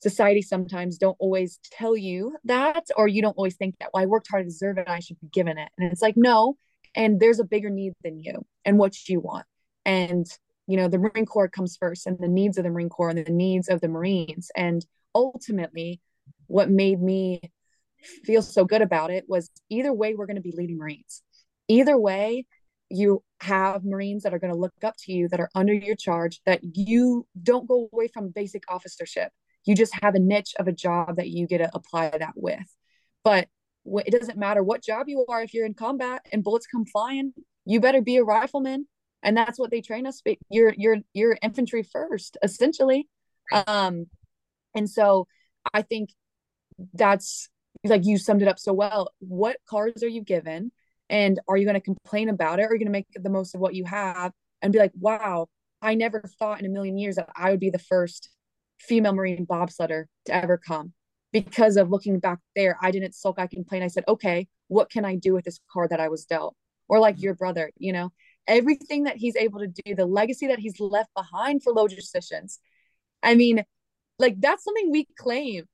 society 0.02 0.42
sometimes 0.42 0.98
don't 0.98 1.18
always 1.20 1.60
tell 1.72 1.96
you 1.96 2.36
that, 2.46 2.86
or 2.96 3.08
you 3.08 3.22
don't 3.22 3.38
always 3.38 3.56
think 3.56 3.76
that, 3.80 3.90
well, 3.94 4.04
I 4.04 4.06
worked 4.08 4.30
hard 4.30 4.46
to 4.46 4.50
deserve 4.50 4.78
it, 4.78 4.88
I 4.88 5.00
should 5.00 5.20
be 5.20 5.28
given 5.28 5.58
it. 5.58 5.70
And 5.78 5.92
it's 5.92 6.02
like, 6.02 6.16
no, 6.18 6.58
and 6.96 7.20
there's 7.20 7.40
a 7.40 7.46
bigger 7.46 7.70
need 7.70 7.94
than 8.04 8.20
you 8.20 8.46
and 8.64 8.78
what 8.78 9.08
you 9.08 9.20
want 9.20 9.46
and 9.86 10.26
you 10.68 10.78
know 10.78 10.88
the 10.88 10.98
marine 10.98 11.26
corps 11.26 11.50
comes 11.50 11.78
first 11.78 12.08
and 12.08 12.18
the 12.20 12.28
needs 12.28 12.58
of 12.58 12.64
the 12.64 12.70
marine 12.70 12.90
corps 12.90 13.10
and 13.10 13.26
the 13.26 13.32
needs 13.32 13.70
of 13.70 13.82
the 13.82 13.88
marines 13.88 14.50
and 14.56 14.86
ultimately 15.14 16.02
what 16.48 16.70
made 16.70 17.02
me 17.02 17.42
feel 18.24 18.42
so 18.42 18.66
good 18.66 18.82
about 18.82 19.12
it 19.12 19.26
was 19.28 19.50
either 19.70 19.94
way 19.94 20.14
we're 20.14 20.26
going 20.26 20.36
to 20.36 20.42
be 20.42 20.54
leading 20.56 20.78
marines. 20.78 21.22
Either 21.68 21.98
way 21.98 22.46
you 22.90 23.24
have 23.42 23.84
marines 23.84 24.24
that 24.24 24.34
are 24.34 24.40
going 24.40 24.54
to 24.54 24.60
look 24.60 24.74
up 24.84 24.96
to 24.98 25.12
you 25.12 25.28
that 25.30 25.40
are 25.40 25.50
under 25.56 25.74
your 25.74 25.96
charge 25.96 26.40
that 26.46 26.60
you 26.64 27.26
don't 27.42 27.68
go 27.68 27.90
away 27.92 28.08
from 28.08 28.30
basic 28.30 28.64
officership. 28.70 29.32
You 29.66 29.76
just 29.76 29.94
have 30.02 30.14
a 30.14 30.20
niche 30.20 30.54
of 30.60 30.68
a 30.68 30.72
job 30.72 31.16
that 31.18 31.30
you 31.30 31.48
get 31.48 31.58
to 31.58 31.72
apply 31.74 32.10
that 32.10 32.34
with. 32.36 32.60
But 33.24 33.48
it 33.86 34.12
doesn't 34.12 34.38
matter 34.38 34.64
what 34.64 34.84
job 34.84 35.08
you 35.10 35.26
are 35.28 35.42
if 35.42 35.54
you're 35.54 35.66
in 35.66 35.74
combat 35.74 36.26
and 36.32 36.44
bullets 36.44 36.68
come 36.68 36.86
flying 36.86 37.34
you 37.66 37.80
better 37.80 38.02
be 38.02 38.18
a 38.18 38.24
rifleman. 38.24 38.88
And 39.24 39.36
that's 39.36 39.58
what 39.58 39.72
they 39.72 39.82
train 39.82 40.06
us 40.06 40.22
you're 40.50 40.74
you're 40.78 40.98
you're 41.14 41.38
infantry 41.42 41.82
first 41.82 42.38
essentially. 42.44 43.08
Um 43.68 44.06
and 44.76 44.90
so 44.90 45.28
i 45.74 45.82
think 45.82 46.10
that's 46.94 47.50
like 47.90 48.06
you 48.06 48.18
summed 48.18 48.42
it 48.42 48.48
up 48.48 48.60
so 48.60 48.74
well. 48.74 49.12
What 49.20 49.58
cards 49.68 50.04
are 50.04 50.08
you 50.08 50.22
given? 50.22 50.72
And 51.10 51.40
are 51.48 51.58
you 51.58 51.66
going 51.66 51.76
to 51.76 51.82
complain 51.82 52.30
about 52.30 52.60
it? 52.60 52.64
Or 52.64 52.68
are 52.68 52.74
you 52.74 52.80
going 52.80 52.88
to 52.88 52.92
make 52.92 53.08
the 53.14 53.30
most 53.30 53.54
of 53.54 53.62
what 53.62 53.76
you 53.76 53.86
have 53.86 54.32
and 54.66 54.74
be 54.74 54.80
like 54.80 54.92
wow 55.00 55.48
i 55.82 55.94
never 55.94 56.22
thought 56.40 56.60
in 56.60 56.66
a 56.66 56.70
million 56.70 56.98
years 56.98 57.16
that 57.16 57.30
i 57.36 57.52
would 57.52 57.60
be 57.60 57.70
the 57.70 57.80
first 57.80 58.30
female 58.80 59.14
marine 59.14 59.46
bobsledder 59.46 60.06
to 60.26 60.36
ever 60.36 60.58
come. 60.58 60.92
Because 61.32 61.78
of 61.78 61.90
looking 61.90 62.20
back 62.20 62.40
there 62.56 62.78
i 62.82 62.92
didn't 62.92 63.16
sulk 63.16 63.40
i 63.40 63.48
complained. 63.48 63.84
I 63.84 63.88
said 63.88 64.04
okay 64.08 64.48
what 64.68 64.90
can 64.90 65.06
i 65.06 65.16
do 65.16 65.34
with 65.34 65.46
this 65.46 65.60
card 65.72 65.92
that 65.92 66.00
i 66.00 66.10
was 66.10 66.26
dealt? 66.26 66.56
Or 66.90 67.00
like 67.00 67.22
your 67.22 67.36
brother 67.36 67.72
you 67.78 67.94
know? 67.94 68.12
Everything 68.48 69.04
that 69.04 69.18
he's 69.18 69.36
able 69.36 69.60
to 69.60 69.68
do, 69.68 69.96
the 69.96 70.06
legacy 70.06 70.48
that 70.48 70.60
he's 70.60 70.80
left 70.80 71.10
behind 71.16 71.64
for 71.64 71.74
logisticians. 71.74 72.60
I 73.24 73.34
mean, 73.34 73.64
like 74.20 74.40
that's 74.40 74.64
something 74.64 74.92
we 74.92 75.08
claim. 75.18 75.66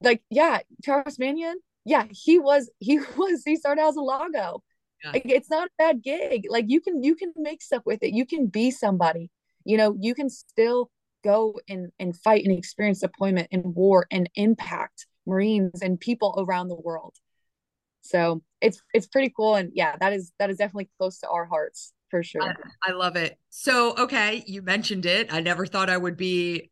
Like, 0.00 0.22
yeah, 0.30 0.60
Charles 0.84 1.18
Manion, 1.18 1.58
yeah, 1.84 2.06
he 2.10 2.38
was, 2.38 2.70
he 2.78 2.98
was, 3.16 3.42
he 3.44 3.56
started 3.56 3.82
as 3.82 3.96
a 3.96 4.00
Lago. 4.00 4.62
Yeah. 5.04 5.12
Like, 5.12 5.22
it's 5.24 5.50
not 5.50 5.68
a 5.68 5.70
bad 5.78 6.02
gig. 6.02 6.46
Like 6.48 6.66
you 6.68 6.80
can, 6.80 7.02
you 7.02 7.14
can 7.14 7.32
make 7.36 7.62
stuff 7.62 7.82
with 7.86 8.02
it. 8.02 8.12
You 8.12 8.26
can 8.26 8.46
be 8.46 8.70
somebody, 8.70 9.30
you 9.64 9.76
know, 9.76 9.96
you 9.98 10.14
can 10.14 10.28
still 10.28 10.90
go 11.24 11.58
and, 11.68 11.90
and 11.98 12.16
fight 12.16 12.44
and 12.44 12.56
experience 12.56 13.00
deployment 13.00 13.48
and 13.52 13.74
war 13.74 14.06
and 14.10 14.28
impact 14.34 15.06
Marines 15.26 15.82
and 15.82 15.98
people 15.98 16.34
around 16.38 16.68
the 16.68 16.76
world. 16.76 17.14
So 18.02 18.42
it's, 18.60 18.80
it's 18.94 19.06
pretty 19.06 19.32
cool. 19.34 19.54
And 19.54 19.70
yeah, 19.74 19.96
that 20.00 20.12
is, 20.12 20.32
that 20.38 20.50
is 20.50 20.56
definitely 20.56 20.90
close 20.98 21.18
to 21.20 21.28
our 21.28 21.44
hearts 21.44 21.92
for 22.10 22.22
sure. 22.22 22.42
I, 22.42 22.90
I, 22.90 22.92
love 22.92 23.16
it. 23.16 23.38
So, 23.48 23.94
okay, 23.96 24.42
you 24.46 24.62
mentioned 24.62 25.06
it. 25.06 25.32
I 25.32 25.40
never 25.40 25.66
thought 25.66 25.88
I 25.88 25.96
would 25.96 26.16
be 26.16 26.70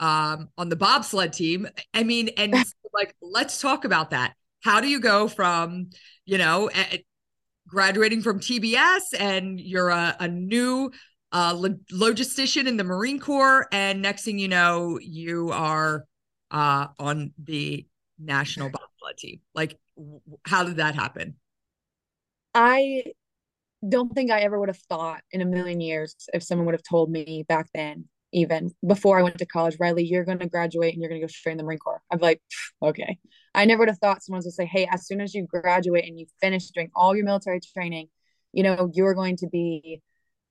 um, 0.00 0.48
on 0.58 0.68
the 0.68 0.76
bobsled 0.76 1.32
team. 1.32 1.68
I 1.94 2.02
mean, 2.02 2.30
and 2.36 2.52
like, 2.94 3.14
let's 3.20 3.60
talk 3.60 3.84
about 3.84 4.10
that. 4.10 4.34
How 4.62 4.80
do 4.80 4.88
you 4.88 5.00
go 5.00 5.28
from, 5.28 5.90
you 6.24 6.38
know, 6.38 6.70
graduating 7.66 8.22
from 8.22 8.38
TBS 8.38 9.14
and 9.18 9.60
you're 9.60 9.88
a, 9.88 10.16
a 10.20 10.28
new 10.28 10.92
uh, 11.32 11.54
logistician 11.92 12.66
in 12.66 12.76
the 12.76 12.84
Marine 12.84 13.18
Corps, 13.18 13.66
and 13.72 14.02
next 14.02 14.24
thing 14.24 14.38
you 14.38 14.48
know, 14.48 14.98
you 15.00 15.50
are 15.50 16.04
uh, 16.50 16.88
on 16.98 17.32
the 17.42 17.86
national 18.18 18.68
bobsled 18.68 19.16
team. 19.16 19.40
Like, 19.54 19.78
how 20.44 20.64
did 20.64 20.76
that 20.76 20.94
happen? 20.94 21.36
I 22.54 23.04
don't 23.88 24.14
think 24.14 24.30
I 24.30 24.40
ever 24.40 24.60
would 24.60 24.68
have 24.68 24.78
thought 24.78 25.22
in 25.30 25.40
a 25.40 25.46
million 25.46 25.80
years 25.80 26.14
if 26.32 26.42
someone 26.42 26.66
would 26.66 26.74
have 26.74 26.82
told 26.82 27.10
me 27.10 27.44
back 27.48 27.68
then, 27.74 28.04
even 28.32 28.74
before 28.86 29.18
I 29.18 29.22
went 29.22 29.38
to 29.38 29.46
college, 29.46 29.76
Riley, 29.78 30.04
you're 30.04 30.24
going 30.24 30.38
to 30.38 30.48
graduate 30.48 30.94
and 30.94 31.02
you're 31.02 31.08
going 31.08 31.20
to 31.20 31.26
go 31.26 31.30
straight 31.30 31.52
in 31.52 31.58
the 31.58 31.64
Marine 31.64 31.78
Corps. 31.78 32.02
I'm 32.10 32.18
like, 32.18 32.40
okay. 32.82 33.18
I 33.54 33.64
never 33.66 33.80
would 33.80 33.88
have 33.88 33.98
thought 33.98 34.22
someone 34.22 34.42
would 34.44 34.52
say, 34.52 34.64
hey, 34.64 34.88
as 34.90 35.06
soon 35.06 35.20
as 35.20 35.34
you 35.34 35.46
graduate 35.46 36.06
and 36.06 36.18
you 36.18 36.26
finish 36.40 36.68
doing 36.68 36.90
all 36.94 37.14
your 37.14 37.26
military 37.26 37.60
training, 37.60 38.08
you 38.52 38.62
know, 38.62 38.90
you're 38.94 39.14
going 39.14 39.36
to 39.38 39.46
be 39.48 40.00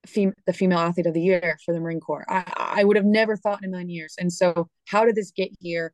fem- 0.05 0.35
the 0.45 0.53
female 0.53 0.79
athlete 0.79 1.07
of 1.07 1.13
the 1.13 1.21
year 1.21 1.57
for 1.65 1.73
the 1.73 1.79
Marine 1.79 1.99
Corps. 1.99 2.25
I, 2.29 2.43
I 2.55 2.83
would 2.83 2.97
have 2.97 3.05
never 3.05 3.35
thought 3.35 3.63
in 3.63 3.69
a 3.69 3.71
million 3.71 3.89
years. 3.89 4.15
And 4.19 4.31
so, 4.31 4.69
how 4.85 5.05
did 5.05 5.15
this 5.15 5.31
get 5.31 5.49
here? 5.59 5.93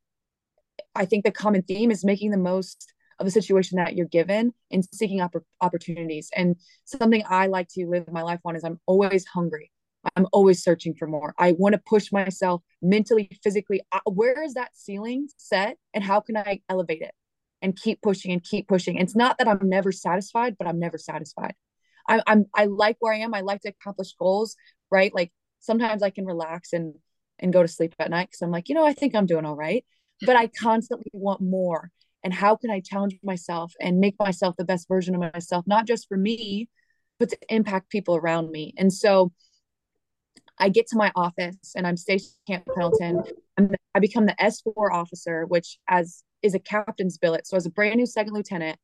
I 0.96 1.06
think 1.06 1.24
the 1.24 1.32
common 1.32 1.62
theme 1.62 1.92
is 1.92 2.04
making 2.04 2.32
the 2.32 2.38
most 2.38 2.94
of 3.20 3.26
the 3.26 3.32
situation 3.32 3.78
that 3.78 3.96
you're 3.96 4.08
given 4.08 4.54
and 4.72 4.86
seeking 4.94 5.22
opp- 5.22 5.44
opportunities. 5.62 6.30
And 6.36 6.56
something 6.86 7.24
I 7.28 7.48
like 7.48 7.68
to 7.70 7.88
live 7.88 8.12
my 8.12 8.22
life 8.22 8.40
on 8.46 8.56
is 8.56 8.64
I'm 8.64 8.80
always 8.86 9.26
hungry. 9.26 9.72
I'm 10.16 10.28
always 10.32 10.64
searching 10.64 10.94
for 10.96 11.08
more. 11.08 11.34
I 11.38 11.54
want 11.54 11.74
to 11.74 11.82
push 11.86 12.12
myself 12.12 12.62
mentally, 12.82 13.30
physically. 13.44 13.82
Where 14.06 14.44
is 14.44 14.54
that 14.56 14.76
ceiling 14.76 15.28
set 15.38 15.78
and 15.94 16.04
how 16.04 16.20
can 16.22 16.38
I 16.38 16.62
elevate 16.70 17.02
it 17.02 17.14
and 17.62 17.76
keep 17.76 18.02
pushing 18.02 18.32
and 18.32 18.44
keep 18.44 18.68
pushing? 18.68 18.98
It's 18.98 19.16
not 19.16 19.38
that 19.38 19.48
I'm 19.48 19.70
never 19.70 19.92
satisfied, 19.92 20.56
but 20.58 20.68
I'm 20.68 20.80
never 20.80 20.98
satisfied. 20.98 21.54
I, 22.08 22.22
I'm 22.26 22.46
I 22.56 22.66
like 22.66 22.98
where 23.00 23.14
I 23.14 23.18
am. 23.18 23.34
I 23.34 23.42
like 23.42 23.62
to 23.62 23.70
accomplish 23.70 24.14
goals, 24.14 24.56
right? 24.90 25.14
Like 25.14 25.32
sometimes 25.60 26.04
I 26.04 26.10
can 26.10 26.26
relax 26.26 26.74
and 26.74 26.96
and 27.40 27.54
go 27.54 27.62
to 27.62 27.68
sleep 27.68 27.94
at 28.00 28.10
night 28.10 28.30
because 28.30 28.42
I'm 28.42 28.52
like, 28.52 28.70
you 28.70 28.76
know, 28.76 28.86
I 28.86 28.94
think 28.94 29.16
I'm 29.16 29.26
doing 29.26 29.46
all 29.46 29.56
right. 29.56 29.86
But 30.26 30.36
I 30.36 30.48
constantly 30.48 31.12
want 31.14 31.42
more 31.42 31.92
and 32.24 32.34
how 32.34 32.56
can 32.56 32.70
i 32.70 32.82
challenge 32.82 33.18
myself 33.24 33.74
and 33.80 34.00
make 34.00 34.16
myself 34.20 34.56
the 34.58 34.66
best 34.66 34.88
version 34.88 35.16
of 35.16 35.22
myself 35.34 35.66
not 35.68 35.88
just 35.88 36.08
for 36.08 36.18
me 36.18 36.68
but 37.20 37.30
to 37.30 37.38
impact 37.50 37.90
people 37.90 38.16
around 38.16 38.52
me 38.52 38.74
and 38.78 38.92
so 38.92 39.32
i 40.60 40.70
get 40.70 40.88
to 40.88 40.98
my 40.98 41.12
office 41.16 41.74
and 41.76 41.86
i'm 41.88 41.98
stationed 41.98 42.32
camp 42.48 42.66
pendleton 42.74 43.24
i 43.96 44.00
become 44.00 44.26
the 44.26 44.36
s4 44.40 44.92
officer 44.92 45.46
which 45.46 45.78
as 45.90 46.24
is 46.42 46.54
a 46.54 46.60
captain's 46.60 47.18
billet 47.18 47.48
so 47.48 47.58
as 47.58 47.66
a 47.66 47.70
brand 47.70 47.98
new 47.98 48.06
second 48.06 48.34
lieutenant 48.34 48.78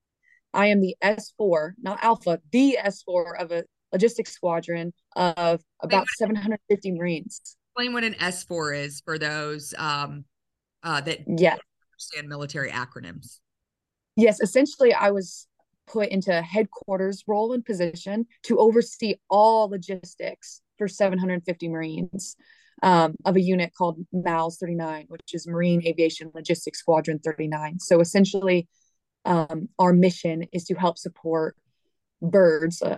I 0.53 0.67
am 0.67 0.81
the 0.81 0.95
S4, 1.03 1.73
not 1.81 2.03
Alpha, 2.03 2.39
the 2.51 2.77
S4 2.83 3.41
of 3.41 3.51
a 3.51 3.63
logistics 3.91 4.31
squadron 4.31 4.93
of 5.15 5.61
about 5.81 6.07
750 6.17 6.91
Marines. 6.91 7.57
Explain 7.71 7.93
what 7.93 8.03
an 8.03 8.13
S4 8.13 8.77
is 8.77 9.01
for 9.01 9.17
those 9.17 9.73
um, 9.77 10.25
uh, 10.83 11.01
that 11.01 11.19
yeah. 11.27 11.57
understand 11.91 12.29
military 12.29 12.69
acronyms. 12.69 13.39
Yes, 14.15 14.39
essentially, 14.41 14.93
I 14.93 15.09
was 15.09 15.47
put 15.87 16.09
into 16.09 16.37
a 16.37 16.41
headquarters 16.41 17.23
role 17.27 17.53
and 17.53 17.65
position 17.65 18.27
to 18.43 18.59
oversee 18.59 19.15
all 19.29 19.69
logistics 19.69 20.61
for 20.77 20.87
750 20.87 21.69
Marines 21.69 22.35
um, 22.81 23.15
of 23.25 23.35
a 23.35 23.41
unit 23.41 23.71
called 23.77 23.99
MALS 24.11 24.57
39, 24.59 25.05
which 25.07 25.33
is 25.33 25.47
Marine 25.47 25.85
Aviation 25.85 26.31
Logistics 26.33 26.79
Squadron 26.79 27.19
39. 27.19 27.79
So 27.79 27.99
essentially, 27.99 28.67
um, 29.25 29.69
our 29.79 29.93
mission 29.93 30.43
is 30.51 30.65
to 30.65 30.75
help 30.75 30.97
support 30.97 31.55
birds, 32.21 32.81
uh, 32.81 32.97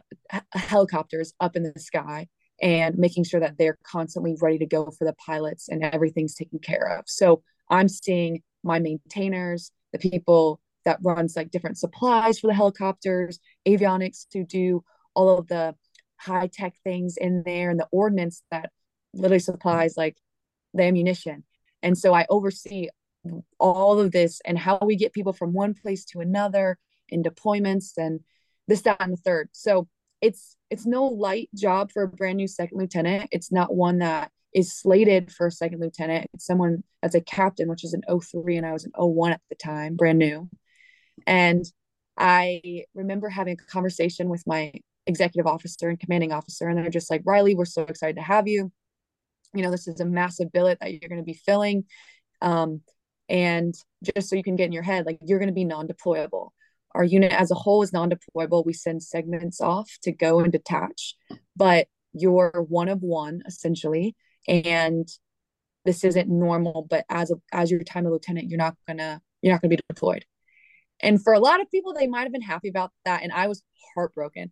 helicopters 0.53 1.33
up 1.39 1.55
in 1.55 1.63
the 1.63 1.79
sky, 1.79 2.27
and 2.61 2.97
making 2.97 3.25
sure 3.25 3.39
that 3.39 3.57
they're 3.57 3.77
constantly 3.83 4.35
ready 4.41 4.57
to 4.59 4.65
go 4.65 4.89
for 4.97 5.05
the 5.05 5.15
pilots 5.25 5.67
and 5.67 5.83
everything's 5.83 6.35
taken 6.35 6.59
care 6.59 6.97
of. 6.97 7.03
So 7.07 7.43
I'm 7.69 7.89
seeing 7.89 8.41
my 8.63 8.79
maintainers, 8.79 9.71
the 9.91 9.99
people 9.99 10.61
that 10.85 10.99
runs 11.03 11.35
like 11.35 11.51
different 11.51 11.77
supplies 11.77 12.39
for 12.39 12.47
the 12.47 12.53
helicopters, 12.53 13.39
avionics 13.67 14.27
to 14.31 14.43
do 14.43 14.83
all 15.15 15.38
of 15.38 15.47
the 15.47 15.75
high 16.17 16.47
tech 16.47 16.75
things 16.84 17.17
in 17.17 17.43
there, 17.45 17.69
and 17.69 17.80
the 17.80 17.88
ordnance 17.91 18.43
that 18.51 18.71
literally 19.13 19.39
supplies 19.39 19.95
like 19.97 20.17
the 20.73 20.84
ammunition. 20.84 21.43
And 21.82 21.97
so 21.97 22.13
I 22.13 22.25
oversee 22.30 22.89
all 23.60 23.99
of 23.99 24.12
this 24.12 24.41
and 24.45 24.58
how 24.58 24.80
we 24.82 24.95
get 24.95 25.13
people 25.13 25.34
from 25.34 25.54
one 25.54 25.73
place 25.73 26.06
to 26.06 26.19
another 26.19 26.78
in 27.10 27.23
deployments 27.23 27.97
and 27.97 28.21
this, 28.67 28.82
that, 28.82 28.97
and 28.99 29.13
the 29.13 29.17
third. 29.17 29.49
So 29.51 29.88
it's 30.21 30.58
it's 30.69 30.86
no 30.86 31.06
light 31.06 31.49
job 31.54 31.91
for 31.91 32.04
a 32.04 32.08
brand 32.08 32.38
new 32.38 32.47
second 32.47 32.80
lieutenant. 32.80 33.30
It's 33.32 33.51
not 33.51 33.75
one 33.75 33.99
that 33.99 34.32
is 34.54 34.73
slated 34.73 35.32
for 35.32 35.47
a 35.47 35.51
second 35.51 35.82
lieutenant. 35.82 36.28
It's 36.34 36.45
someone 36.45 36.84
that's 37.01 37.15
a 37.15 37.21
captain, 37.21 37.67
which 37.67 37.84
is 37.84 37.93
an 37.93 38.01
03 38.21 38.58
and 38.58 38.65
I 38.65 38.73
was 38.73 38.86
an 38.86 38.91
01 38.95 39.34
at 39.34 39.41
the 39.49 39.56
time, 39.56 39.95
brand 39.95 40.17
new. 40.17 40.49
And 41.28 41.65
I 42.17 42.86
remember 42.93 43.30
having 43.30 43.54
a 43.60 43.71
conversation 43.71 44.30
with 44.30 44.43
my 44.47 44.71
executive 45.08 45.48
officer 45.48 45.89
and 45.89 46.00
commanding 46.00 46.32
officer, 46.32 46.68
and 46.68 46.78
they're 46.78 46.89
just 46.89 47.12
like, 47.12 47.22
Riley, 47.26 47.56
we're 47.56 47.65
so 47.65 47.84
excited 47.84 48.15
to 48.15 48.22
have 48.22 48.48
you. 48.48 48.72
You 49.54 49.63
know, 49.63 49.72
this 49.72 49.88
is 49.88 50.00
a 50.00 50.06
massive 50.06 50.52
billet 50.52 50.80
that 50.82 50.91
you're 50.91 51.10
going 51.10 51.22
to 51.22 51.26
be 51.26 51.39
filling. 51.46 51.86
Um, 52.41 52.82
and 53.30 53.74
just 54.15 54.30
so 54.30 54.36
you 54.36 54.44
can 54.44 54.56
get 54.56 54.65
in 54.65 54.72
your 54.72 54.84
head, 54.84 55.06
like 55.06 55.20
you're 55.26 55.39
going 55.39 55.50
to 55.50 55.54
be 55.54 55.65
non 55.65 55.88
deployable. 55.88 56.50
Our 56.94 57.04
unit 57.04 57.34
as 57.34 57.52
a 57.52 57.56
whole 57.56 57.82
is 57.84 57.94
non 57.94 58.10
deployable. 58.10 58.65
We 58.65 58.74
send 58.74 59.04
segments 59.04 59.62
off 59.62 59.89
to 60.04 60.12
go 60.12 60.39
and 60.39 60.52
detach, 60.52 61.15
but 61.56 61.88
you're 62.13 62.65
one 62.70 62.89
of 62.89 63.02
one 63.02 63.41
essentially. 63.46 64.15
And 64.48 65.08
this 65.86 66.04
isn't 66.04 66.30
normal, 66.30 66.88
but 66.89 67.06
as 67.10 67.32
a, 67.32 67.36
as 67.52 67.70
your 67.72 67.84
time 67.84 68.06
of 68.06 68.12
lieutenant, 68.12 68.50
you're 68.50 68.58
not 68.58 68.76
gonna 68.88 69.22
you're 69.41 69.54
not 69.54 69.62
gonna 69.62 69.76
be 69.76 69.82
deployed. 69.89 70.26
And 71.02 71.22
for 71.22 71.34
a 71.34 71.39
lot 71.39 71.62
of 71.62 71.70
people, 71.70 71.94
they 71.94 72.08
might 72.08 72.24
have 72.24 72.32
been 72.32 72.41
happy 72.41 72.70
about 72.70 72.91
that. 73.06 73.24
And 73.24 73.32
I 73.32 73.48
was 73.48 73.63
heartbroken. 73.94 74.52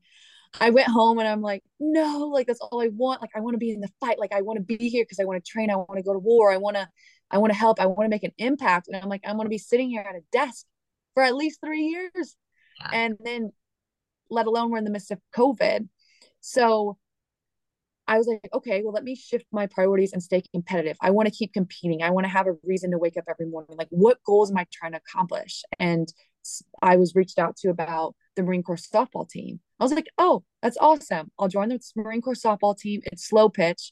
I 0.60 0.70
went 0.70 0.88
home 0.88 1.20
and 1.20 1.28
I'm 1.28 1.42
like, 1.42 1.63
no, 1.80 2.30
like 2.32 2.48
that's 2.48 2.60
all 2.60 2.82
I 2.82 2.89
want. 2.89 3.22
Like 3.22 3.32
I 3.36 3.39
want 3.39 3.56
to 3.56 3.60
be 3.60 3.72
in 3.72 3.82
the 3.82 3.89
fight. 4.00 4.20
Like 4.20 4.34
I 4.34 4.42
want 4.42 4.58
to 4.58 4.63
be 4.63 4.89
here 4.89 5.04
because 5.04 5.20
I 5.20 5.26
want 5.26 5.44
to 5.44 5.52
train. 5.52 5.70
I 5.70 5.76
want 5.76 5.98
to 5.98 6.04
go 6.04 6.13
to 6.13 6.20
war. 6.20 6.52
I 6.52 6.58
want 6.58 6.76
to, 6.76 6.88
I 7.32 7.39
want 7.39 7.52
to 7.52 7.58
help. 7.58 7.80
I 7.80 7.88
want 7.88 8.04
to 8.04 8.10
make 8.10 8.24
an 8.24 8.34
impact. 8.38 8.88
And 8.88 8.96
I'm 8.96 9.10
like, 9.10 9.22
I'm 9.26 9.36
going 9.36 9.46
to 9.46 9.50
be 9.50 9.58
sitting 9.58 9.89
here 9.89 10.06
at 10.08 10.16
a 10.16 10.22
desk 10.32 10.66
for 11.13 11.24
at 11.24 11.36
least 11.36 11.60
three 11.63 11.84
years. 11.84 12.36
Yeah. 12.80 12.89
And 12.94 13.18
then 13.24 13.52
let 14.30 14.46
alone 14.46 14.70
we're 14.70 14.78
in 14.78 14.84
the 14.84 14.92
midst 14.92 15.12
of 15.12 15.20
COVID. 15.36 15.88
So 16.42 16.98
I 18.08 18.18
was 18.18 18.28
like, 18.28 18.50
okay, 18.54 18.82
well, 18.84 18.94
let 18.94 19.04
me 19.04 19.16
shift 19.16 19.46
my 19.52 19.68
priorities 19.68 20.13
and 20.13 20.22
stay 20.22 20.44
competitive. 20.54 20.98
I 21.02 21.12
want 21.12 21.28
to 21.28 21.34
keep 21.34 21.54
competing. 21.54 22.04
I 22.04 22.10
want 22.10 22.26
to 22.26 22.30
have 22.30 22.48
a 22.48 22.54
reason 22.63 22.92
to 22.92 22.98
wake 22.98 23.18
up 23.18 23.24
every 23.30 23.46
morning. 23.46 23.78
Like, 23.78 23.88
what 23.92 24.18
goals 24.26 24.52
am 24.52 24.58
I 24.58 24.68
trying 24.72 24.92
to 24.92 25.00
accomplish? 25.08 25.63
And 25.80 26.12
I 26.82 26.98
was 26.98 27.16
reached 27.16 27.39
out 27.39 27.56
to 27.58 27.70
about 27.70 28.16
the 28.36 28.44
Marine 28.44 28.63
Corps 28.63 28.76
softball 28.76 29.30
team. 29.30 29.62
I 29.84 29.86
was 29.86 29.91
like, 29.91 30.08
oh, 30.17 30.46
that's 30.62 30.78
awesome. 30.80 31.30
I'll 31.38 31.50
join 31.50 31.67
the 31.67 31.78
Marine 31.98 32.22
Corps 32.22 32.36
softball 32.36 32.78
team. 32.78 33.02
It's 33.04 33.28
slow 33.28 33.50
pitch. 33.50 33.91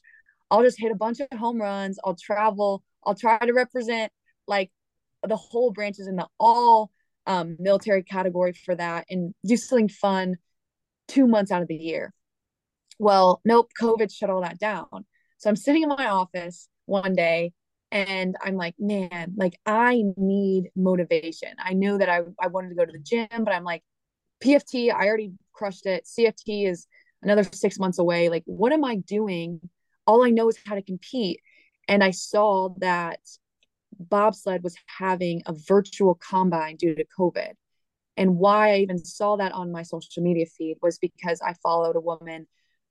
I'll 0.50 0.62
just 0.62 0.80
hit 0.80 0.90
a 0.90 0.94
bunch 0.94 1.20
of 1.20 1.38
home 1.38 1.60
runs. 1.60 1.98
I'll 2.02 2.14
travel. 2.14 2.82
I'll 3.04 3.14
try 3.14 3.38
to 3.38 3.52
represent 3.52 4.10
like 4.46 4.70
the 5.22 5.36
whole 5.36 5.70
branches 5.70 6.06
in 6.06 6.16
the 6.16 6.26
all 6.40 6.90
um, 7.26 7.58
military 7.58 8.02
category 8.02 8.54
for 8.54 8.74
that 8.74 9.04
and 9.10 9.34
do 9.44 9.54
something 9.58 9.90
fun 9.90 10.36
two 11.08 11.26
months 11.26 11.52
out 11.52 11.60
of 11.60 11.68
the 11.68 11.76
year. 11.76 12.14
Well, 12.98 13.42
nope, 13.44 13.70
COVID 13.78 14.10
shut 14.10 14.30
all 14.30 14.40
that 14.40 14.58
down. 14.58 15.04
So 15.36 15.50
I'm 15.50 15.56
sitting 15.56 15.82
in 15.82 15.90
my 15.90 16.06
office 16.06 16.70
one 16.86 17.12
day 17.12 17.52
and 17.90 18.36
i'm 18.42 18.56
like 18.56 18.74
man 18.78 19.34
like 19.36 19.52
i 19.66 20.02
need 20.16 20.70
motivation 20.74 21.50
i 21.58 21.74
know 21.74 21.98
that 21.98 22.08
i, 22.08 22.22
I 22.40 22.46
wanted 22.46 22.70
to 22.70 22.74
go 22.74 22.86
to 22.86 22.90
the 22.90 22.98
gym 22.98 23.28
but 23.44 23.54
i'm 23.54 23.64
like 23.64 23.82
pft 24.42 24.92
i 24.92 25.06
already 25.06 25.32
crushed 25.52 25.86
it. 25.86 26.04
Cft 26.04 26.68
is 26.70 26.86
another 27.22 27.44
six 27.52 27.78
months 27.78 27.98
away. 27.98 28.28
Like 28.28 28.42
what 28.46 28.72
am 28.72 28.84
i 28.84 28.96
doing? 28.96 29.60
All 30.06 30.24
i 30.24 30.30
know 30.30 30.48
is 30.48 30.58
how 30.64 30.74
to 30.74 30.82
compete. 30.82 31.40
And 31.88 32.02
i 32.02 32.10
saw 32.10 32.74
that 32.78 33.20
bobsled 33.98 34.64
was 34.64 34.74
having 34.98 35.42
a 35.46 35.52
virtual 35.52 36.14
combine 36.14 36.76
due 36.76 36.94
to 36.94 37.04
covid. 37.18 37.52
And 38.16 38.36
why 38.36 38.74
i 38.74 38.78
even 38.78 38.98
saw 39.04 39.36
that 39.36 39.52
on 39.52 39.72
my 39.72 39.82
social 39.82 40.22
media 40.22 40.46
feed 40.46 40.76
was 40.82 40.98
because 40.98 41.40
i 41.40 41.54
followed 41.62 41.96
a 41.96 42.00
woman 42.00 42.46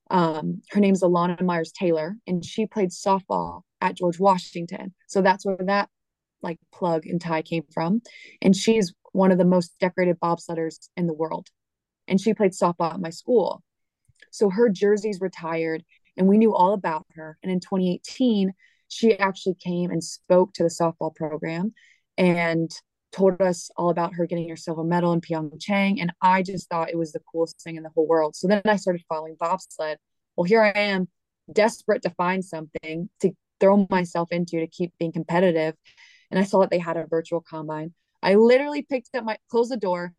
um, 0.09 0.61
her 0.71 0.81
name's 0.81 1.03
elana 1.03 1.41
meyers 1.41 1.71
taylor 1.71 2.17
and 2.27 2.43
she 2.43 2.65
played 2.65 2.89
softball 2.89 3.61
at 3.81 3.95
George 3.95 4.19
Washington. 4.19 4.93
So 5.07 5.21
that's 5.21 5.45
where 5.45 5.57
that 5.65 5.89
like 6.41 6.57
plug 6.71 7.05
and 7.05 7.19
tie 7.19 7.41
came 7.41 7.65
from. 7.73 8.01
And 8.41 8.55
she's 8.55 8.93
one 9.11 9.31
of 9.31 9.37
the 9.37 9.45
most 9.45 9.77
decorated 9.79 10.19
bobsledders 10.19 10.89
in 10.95 11.07
the 11.07 11.13
world. 11.13 11.47
And 12.07 12.19
she 12.19 12.33
played 12.33 12.51
softball 12.51 12.93
at 12.93 12.99
my 12.99 13.09
school. 13.09 13.63
So 14.31 14.49
her 14.49 14.69
jersey's 14.69 15.21
retired 15.21 15.83
and 16.17 16.27
we 16.27 16.37
knew 16.37 16.53
all 16.53 16.73
about 16.73 17.05
her. 17.15 17.37
And 17.43 17.51
in 17.51 17.59
2018, 17.59 18.53
she 18.87 19.17
actually 19.17 19.55
came 19.55 19.91
and 19.91 20.03
spoke 20.03 20.53
to 20.53 20.63
the 20.63 20.69
softball 20.69 21.15
program 21.15 21.73
and 22.17 22.69
told 23.11 23.41
us 23.41 23.69
all 23.75 23.89
about 23.89 24.13
her 24.13 24.25
getting 24.25 24.47
her 24.49 24.55
silver 24.55 24.83
medal 24.83 25.13
in 25.13 25.21
Pyeongchang. 25.21 25.97
And 25.99 26.13
I 26.21 26.43
just 26.43 26.69
thought 26.69 26.89
it 26.89 26.97
was 26.97 27.11
the 27.11 27.21
coolest 27.31 27.61
thing 27.61 27.75
in 27.75 27.83
the 27.83 27.89
whole 27.93 28.07
world. 28.07 28.35
So 28.35 28.47
then 28.47 28.61
I 28.65 28.77
started 28.77 29.03
following 29.07 29.35
bobsled. 29.39 29.97
Well, 30.35 30.45
here 30.45 30.61
I 30.61 30.71
am, 30.71 31.07
desperate 31.51 32.01
to 32.03 32.09
find 32.11 32.43
something 32.43 33.09
to 33.21 33.31
throw 33.59 33.85
myself 33.89 34.31
into 34.31 34.59
to 34.59 34.67
keep 34.67 34.93
being 34.97 35.11
competitive. 35.11 35.75
And 36.29 36.39
I 36.39 36.43
saw 36.43 36.61
that 36.61 36.69
they 36.69 36.79
had 36.79 36.97
a 36.97 37.05
virtual 37.05 37.41
combine. 37.41 37.93
I 38.23 38.35
literally 38.35 38.81
picked 38.83 39.15
up 39.15 39.23
my 39.23 39.37
closed 39.49 39.71
the 39.71 39.77
door, 39.77 40.13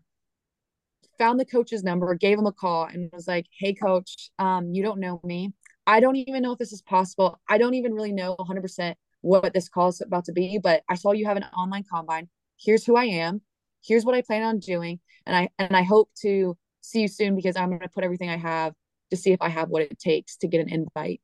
found 1.19 1.38
the 1.38 1.45
coach's 1.45 1.85
number, 1.85 2.15
gave 2.15 2.38
him 2.38 2.47
a 2.47 2.53
call, 2.53 2.85
and 2.85 3.11
was 3.12 3.29
like, 3.29 3.47
"Hey, 3.59 3.75
coach, 3.75 4.31
um, 4.38 4.73
you 4.73 4.83
don't 4.83 5.01
know 5.01 5.21
me. 5.25 5.53
I 5.87 6.01
don't 6.01 6.17
even 6.17 6.43
know 6.43 6.53
if 6.53 6.59
this 6.59 6.73
is 6.73 6.83
possible. 6.83 7.41
I 7.49 7.59
don't 7.59 7.75
even 7.75 7.95
really 7.95 8.12
know 8.12 8.37
100% 8.38 8.97
what 9.21 9.53
this 9.55 9.69
call 9.69 9.88
is 9.88 10.01
about 10.01 10.25
to 10.27 10.33
be, 10.33 10.59
but 10.62 10.83
I 10.88 10.97
saw 10.97 11.12
you 11.12 11.27
have 11.27 11.37
an 11.37 11.45
online 11.57 11.85
combine. 11.91 12.29
Here's 12.59 12.85
who 12.85 12.97
I 12.97 13.05
am. 13.05 13.43
Here's 13.85 14.05
what 14.05 14.15
I 14.15 14.23
plan 14.23 14.43
on 14.43 14.59
doing, 14.59 15.01
and 15.27 15.37
I 15.37 15.49
and 15.59 15.77
I 15.77 15.83
hope 15.83 16.11
to 16.23 16.57
see 16.83 17.03
you 17.03 17.09
soon 17.09 17.37
because 17.37 17.57
I'm 17.57 17.69
going 17.69 17.81
to 17.81 17.88
put 17.88 18.05
everything 18.05 18.31
I 18.31 18.37
have 18.37 18.75
to 19.11 19.17
see 19.17 19.33
if 19.33 19.43
I 19.43 19.49
have 19.49 19.69
what 19.69 19.83
it 19.83 19.99
takes 19.99 20.37
to 20.38 20.49
get 20.49 20.61
an 20.61 20.69
invite 20.69 21.21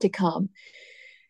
to 0.00 0.08
come. 0.08 0.50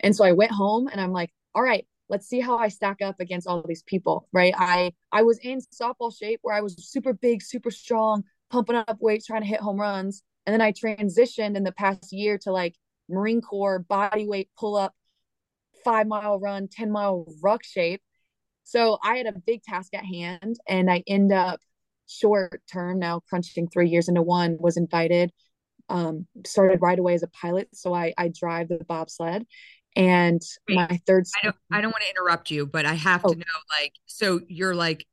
And 0.00 0.14
so 0.16 0.24
I 0.24 0.32
went 0.32 0.52
home 0.52 0.88
and 0.88 1.00
I'm 1.00 1.12
like, 1.12 1.30
all 1.54 1.62
right, 1.62 1.86
let's 2.10 2.28
see 2.28 2.40
how 2.40 2.58
I 2.58 2.68
stack 2.68 3.00
up 3.00 3.20
against 3.20 3.46
all 3.46 3.64
these 3.66 3.84
people, 3.84 4.28
right? 4.32 4.52
I 4.58 4.92
I 5.12 5.22
was 5.22 5.38
in 5.38 5.60
softball 5.72 6.12
shape 6.14 6.40
where 6.42 6.54
I 6.54 6.60
was 6.60 6.76
super 6.90 7.14
big, 7.14 7.40
super 7.40 7.70
strong, 7.70 8.24
pumping 8.50 8.76
up 8.76 8.98
weights, 9.00 9.26
trying 9.26 9.42
to 9.42 9.46
hit 9.46 9.60
home 9.60 9.80
runs. 9.80 10.22
And 10.44 10.52
then 10.52 10.60
I 10.60 10.72
transitioned 10.72 11.56
in 11.56 11.62
the 11.62 11.72
past 11.72 12.12
year 12.12 12.36
to 12.38 12.52
like 12.52 12.74
Marine 13.08 13.40
Corps 13.40 13.78
body 13.78 14.26
weight 14.26 14.50
pull 14.58 14.76
up, 14.76 14.92
five 15.84 16.06
mile 16.08 16.38
run, 16.38 16.68
10 16.68 16.90
mile 16.90 17.26
ruck 17.42 17.64
shape. 17.64 18.02
So 18.64 18.98
I 19.02 19.16
had 19.16 19.26
a 19.26 19.32
big 19.32 19.62
task 19.62 19.94
at 19.94 20.04
hand 20.04 20.58
and 20.68 20.90
I 20.90 21.02
end 21.06 21.32
up 21.32 21.60
short 22.06 22.60
term 22.70 22.98
now 22.98 23.20
crunching 23.28 23.68
three 23.68 23.88
years 23.88 24.08
into 24.08 24.22
one 24.22 24.56
was 24.58 24.76
invited 24.76 25.32
um, 25.88 26.26
started 26.44 26.80
right 26.80 26.98
away 26.98 27.14
as 27.14 27.22
a 27.22 27.28
pilot 27.28 27.68
so 27.72 27.94
I, 27.94 28.12
I 28.18 28.28
drive 28.28 28.68
the 28.68 28.78
bobsled 28.88 29.46
and 29.96 30.40
Wait, 30.68 30.76
my 30.76 31.00
third 31.06 31.26
I 31.42 31.46
don't 31.46 31.56
I 31.72 31.80
don't 31.80 31.90
want 31.90 32.02
to 32.04 32.10
interrupt 32.10 32.50
you, 32.50 32.66
but 32.66 32.86
I 32.86 32.94
have 32.94 33.24
oh. 33.24 33.32
to 33.32 33.36
know 33.36 33.44
like 33.80 33.92
so 34.06 34.40
you're 34.48 34.74
like 34.74 35.06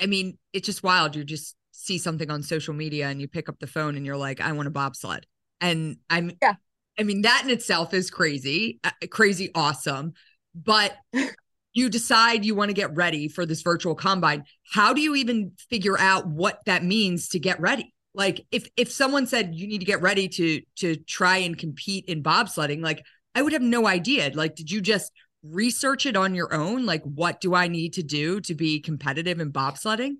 I, 0.00 0.06
mean, 0.06 0.38
it's 0.52 0.66
just 0.66 0.82
wild. 0.82 1.16
You 1.16 1.24
just 1.24 1.56
see 1.72 1.98
something 1.98 2.30
on 2.30 2.42
social 2.42 2.74
media 2.74 3.08
and 3.08 3.20
you 3.20 3.28
pick 3.28 3.48
up 3.48 3.58
the 3.58 3.66
phone 3.66 3.96
and 3.96 4.04
you're 4.04 4.16
like, 4.16 4.40
I 4.40 4.52
want 4.52 4.68
a 4.68 4.70
bobsled. 4.70 5.26
And 5.60 5.98
I'm 6.08 6.32
yeah. 6.42 6.54
I 6.98 7.02
mean, 7.02 7.22
that 7.22 7.42
in 7.44 7.50
itself 7.50 7.94
is 7.94 8.10
crazy, 8.10 8.80
uh, 8.84 8.90
crazy 9.10 9.50
awesome. 9.54 10.12
But 10.54 10.96
you 11.72 11.88
decide 11.88 12.44
you 12.44 12.54
want 12.54 12.68
to 12.68 12.74
get 12.74 12.94
ready 12.94 13.28
for 13.28 13.46
this 13.46 13.62
virtual 13.62 13.94
combine. 13.94 14.44
How 14.72 14.92
do 14.92 15.00
you 15.00 15.14
even 15.14 15.52
figure 15.70 15.98
out 15.98 16.26
what 16.26 16.60
that 16.66 16.84
means 16.84 17.28
to 17.30 17.38
get 17.38 17.60
ready? 17.60 17.94
Like 18.12 18.44
if 18.50 18.68
if 18.76 18.90
someone 18.90 19.26
said 19.26 19.54
you 19.54 19.68
need 19.68 19.78
to 19.78 19.84
get 19.84 20.02
ready 20.02 20.28
to 20.28 20.60
to 20.76 20.96
try 20.96 21.38
and 21.38 21.56
compete 21.56 22.06
in 22.06 22.22
bobsledding, 22.22 22.82
like 22.82 23.04
I 23.34 23.42
would 23.42 23.52
have 23.52 23.62
no 23.62 23.86
idea. 23.86 24.30
Like, 24.34 24.56
did 24.56 24.70
you 24.70 24.80
just 24.80 25.12
research 25.42 26.06
it 26.06 26.16
on 26.16 26.34
your 26.34 26.52
own? 26.52 26.86
Like, 26.86 27.02
what 27.04 27.40
do 27.40 27.54
I 27.54 27.68
need 27.68 27.94
to 27.94 28.02
do 28.02 28.40
to 28.42 28.54
be 28.54 28.80
competitive 28.80 29.40
in 29.40 29.52
bobsledding? 29.52 30.16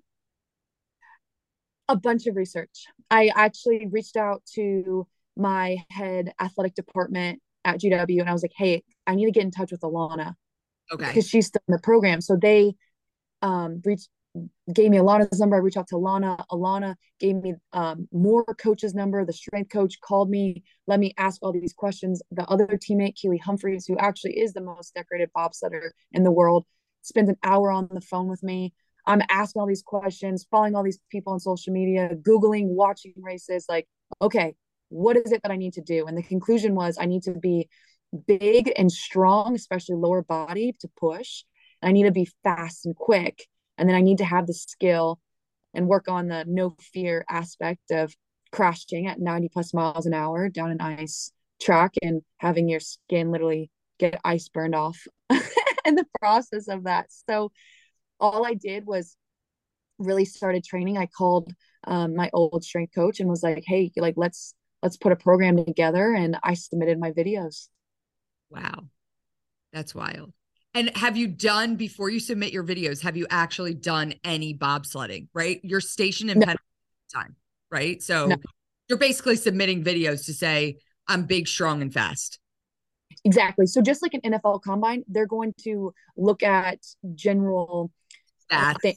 A 1.87 1.95
bunch 1.95 2.25
of 2.27 2.35
research. 2.35 2.85
I 3.09 3.31
actually 3.35 3.87
reached 3.87 4.15
out 4.15 4.43
to 4.53 5.07
my 5.35 5.77
head 5.89 6.33
athletic 6.39 6.75
department 6.75 7.41
at 7.65 7.79
GW 7.79 8.19
and 8.19 8.29
I 8.29 8.33
was 8.33 8.41
like, 8.41 8.53
hey, 8.55 8.83
I 9.05 9.15
need 9.15 9.25
to 9.25 9.31
get 9.31 9.43
in 9.43 9.51
touch 9.51 9.71
with 9.71 9.81
Elana. 9.81 10.35
Okay. 10.91 11.07
Because 11.07 11.27
she's 11.27 11.47
still 11.47 11.61
in 11.67 11.73
the 11.73 11.79
program. 11.79 12.21
So 12.21 12.35
they 12.35 12.75
um 13.41 13.81
reached 13.83 14.09
gave 14.73 14.91
me 14.91 14.97
Elana's 14.97 15.39
number. 15.39 15.55
I 15.55 15.59
reached 15.59 15.77
out 15.77 15.87
to 15.89 15.95
Elana. 15.95 16.43
Alana 16.51 16.95
gave 17.19 17.35
me 17.35 17.55
um, 17.73 18.07
more 18.11 18.45
coach's 18.55 18.93
number. 18.93 19.25
The 19.25 19.33
strength 19.33 19.71
coach 19.71 19.99
called 20.01 20.29
me, 20.29 20.63
let 20.87 20.99
me 20.99 21.13
ask 21.17 21.41
all 21.41 21.51
these 21.51 21.73
questions. 21.73 22.21
The 22.31 22.45
other 22.45 22.67
teammate, 22.67 23.15
Kaillie 23.21 23.39
Humphries, 23.39 23.85
who 23.85 23.97
actually 23.97 24.39
is 24.39 24.53
the 24.53 24.61
most 24.61 24.93
decorated 24.93 25.29
bobsledder 25.35 25.89
in 26.11 26.23
the 26.23 26.31
world, 26.31 26.65
spends 27.01 27.29
an 27.29 27.37
hour 27.43 27.71
on 27.71 27.89
the 27.91 28.01
phone 28.01 28.27
with 28.27 28.43
me. 28.43 28.73
I'm 29.05 29.21
asking 29.29 29.59
all 29.59 29.67
these 29.67 29.83
questions, 29.83 30.45
following 30.49 30.75
all 30.75 30.83
these 30.83 30.99
people 31.09 31.33
on 31.33 31.39
social 31.39 31.73
media, 31.73 32.11
Googling, 32.21 32.67
watching 32.67 33.13
races. 33.17 33.65
Like, 33.67 33.87
okay, 34.21 34.53
what 34.89 35.17
is 35.17 35.31
it 35.31 35.41
that 35.43 35.51
I 35.51 35.57
need 35.57 35.73
to 35.73 35.81
do? 35.81 36.05
And 36.05 36.17
the 36.17 36.23
conclusion 36.23 36.75
was 36.75 36.97
I 36.99 37.05
need 37.05 37.23
to 37.23 37.33
be 37.33 37.67
big 38.27 38.71
and 38.77 38.91
strong, 38.91 39.55
especially 39.55 39.95
lower 39.95 40.21
body 40.21 40.75
to 40.81 40.89
push. 40.99 41.43
I 41.81 41.91
need 41.91 42.03
to 42.03 42.11
be 42.11 42.29
fast 42.43 42.85
and 42.85 42.95
quick 42.95 43.47
and 43.81 43.89
then 43.89 43.95
I 43.95 44.01
need 44.01 44.19
to 44.19 44.25
have 44.25 44.45
the 44.45 44.53
skill 44.53 45.19
and 45.73 45.87
work 45.87 46.07
on 46.07 46.27
the 46.27 46.45
no 46.47 46.75
fear 46.93 47.25
aspect 47.27 47.89
of 47.91 48.13
crashing 48.51 49.07
at 49.07 49.19
90 49.19 49.49
plus 49.49 49.73
miles 49.73 50.05
an 50.05 50.13
hour 50.13 50.49
down 50.49 50.69
an 50.69 50.79
ice 50.79 51.31
track 51.59 51.95
and 52.03 52.21
having 52.37 52.69
your 52.69 52.79
skin 52.79 53.31
literally 53.31 53.71
get 53.97 54.21
ice 54.23 54.49
burned 54.49 54.75
off 54.75 54.99
in 55.85 55.95
the 55.95 56.05
process 56.19 56.67
of 56.67 56.83
that. 56.83 57.07
So 57.27 57.51
all 58.19 58.45
I 58.45 58.53
did 58.53 58.85
was 58.85 59.17
really 59.97 60.25
started 60.25 60.63
training. 60.63 60.99
I 60.99 61.07
called 61.07 61.51
um, 61.85 62.15
my 62.15 62.29
old 62.33 62.63
strength 62.63 62.93
coach 62.93 63.19
and 63.19 63.27
was 63.27 63.41
like, 63.41 63.63
"Hey, 63.65 63.91
like 63.97 64.13
let's 64.15 64.53
let's 64.83 64.97
put 64.97 65.11
a 65.11 65.15
program 65.15 65.57
together." 65.57 66.13
And 66.13 66.37
I 66.43 66.53
submitted 66.53 66.99
my 66.99 67.11
videos. 67.11 67.67
Wow, 68.51 68.89
that's 69.73 69.95
wild. 69.95 70.33
And 70.73 70.95
have 70.95 71.17
you 71.17 71.27
done 71.27 71.75
before 71.75 72.09
you 72.09 72.19
submit 72.19 72.53
your 72.53 72.63
videos? 72.63 73.01
Have 73.01 73.17
you 73.17 73.27
actually 73.29 73.73
done 73.73 74.13
any 74.23 74.53
bobsledding? 74.53 75.27
Right, 75.33 75.59
you're 75.63 75.81
stationed 75.81 76.31
in 76.31 76.39
no. 76.39 76.53
time, 77.13 77.35
right? 77.69 78.01
So 78.01 78.27
no. 78.27 78.37
you're 78.87 78.97
basically 78.97 79.35
submitting 79.35 79.83
videos 79.83 80.25
to 80.25 80.33
say 80.33 80.77
I'm 81.07 81.25
big, 81.25 81.47
strong, 81.47 81.81
and 81.81 81.93
fast. 81.93 82.39
Exactly. 83.25 83.65
So 83.65 83.81
just 83.81 84.01
like 84.01 84.13
an 84.13 84.21
NFL 84.21 84.61
combine, 84.61 85.03
they're 85.07 85.27
going 85.27 85.53
to 85.63 85.93
look 86.15 86.41
at 86.41 86.79
general 87.15 87.91
uh, 88.49 88.73
stats. 88.73 88.81
Thing. 88.81 88.95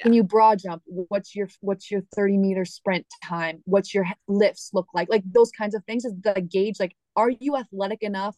Can 0.00 0.12
you 0.12 0.22
broad 0.22 0.58
jump? 0.58 0.82
What's 0.86 1.34
your 1.34 1.48
what's 1.60 1.90
your 1.90 2.02
30 2.14 2.38
meter 2.38 2.64
sprint 2.64 3.06
time? 3.22 3.62
What's 3.64 3.94
your 3.94 4.06
lifts 4.28 4.70
look 4.72 4.86
like? 4.94 5.08
Like 5.10 5.22
those 5.26 5.50
kinds 5.50 5.74
of 5.74 5.84
things 5.84 6.04
is 6.04 6.14
the 6.22 6.40
gauge. 6.40 6.80
Like, 6.80 6.94
are 7.16 7.30
you 7.30 7.56
athletic 7.56 8.02
enough 8.02 8.36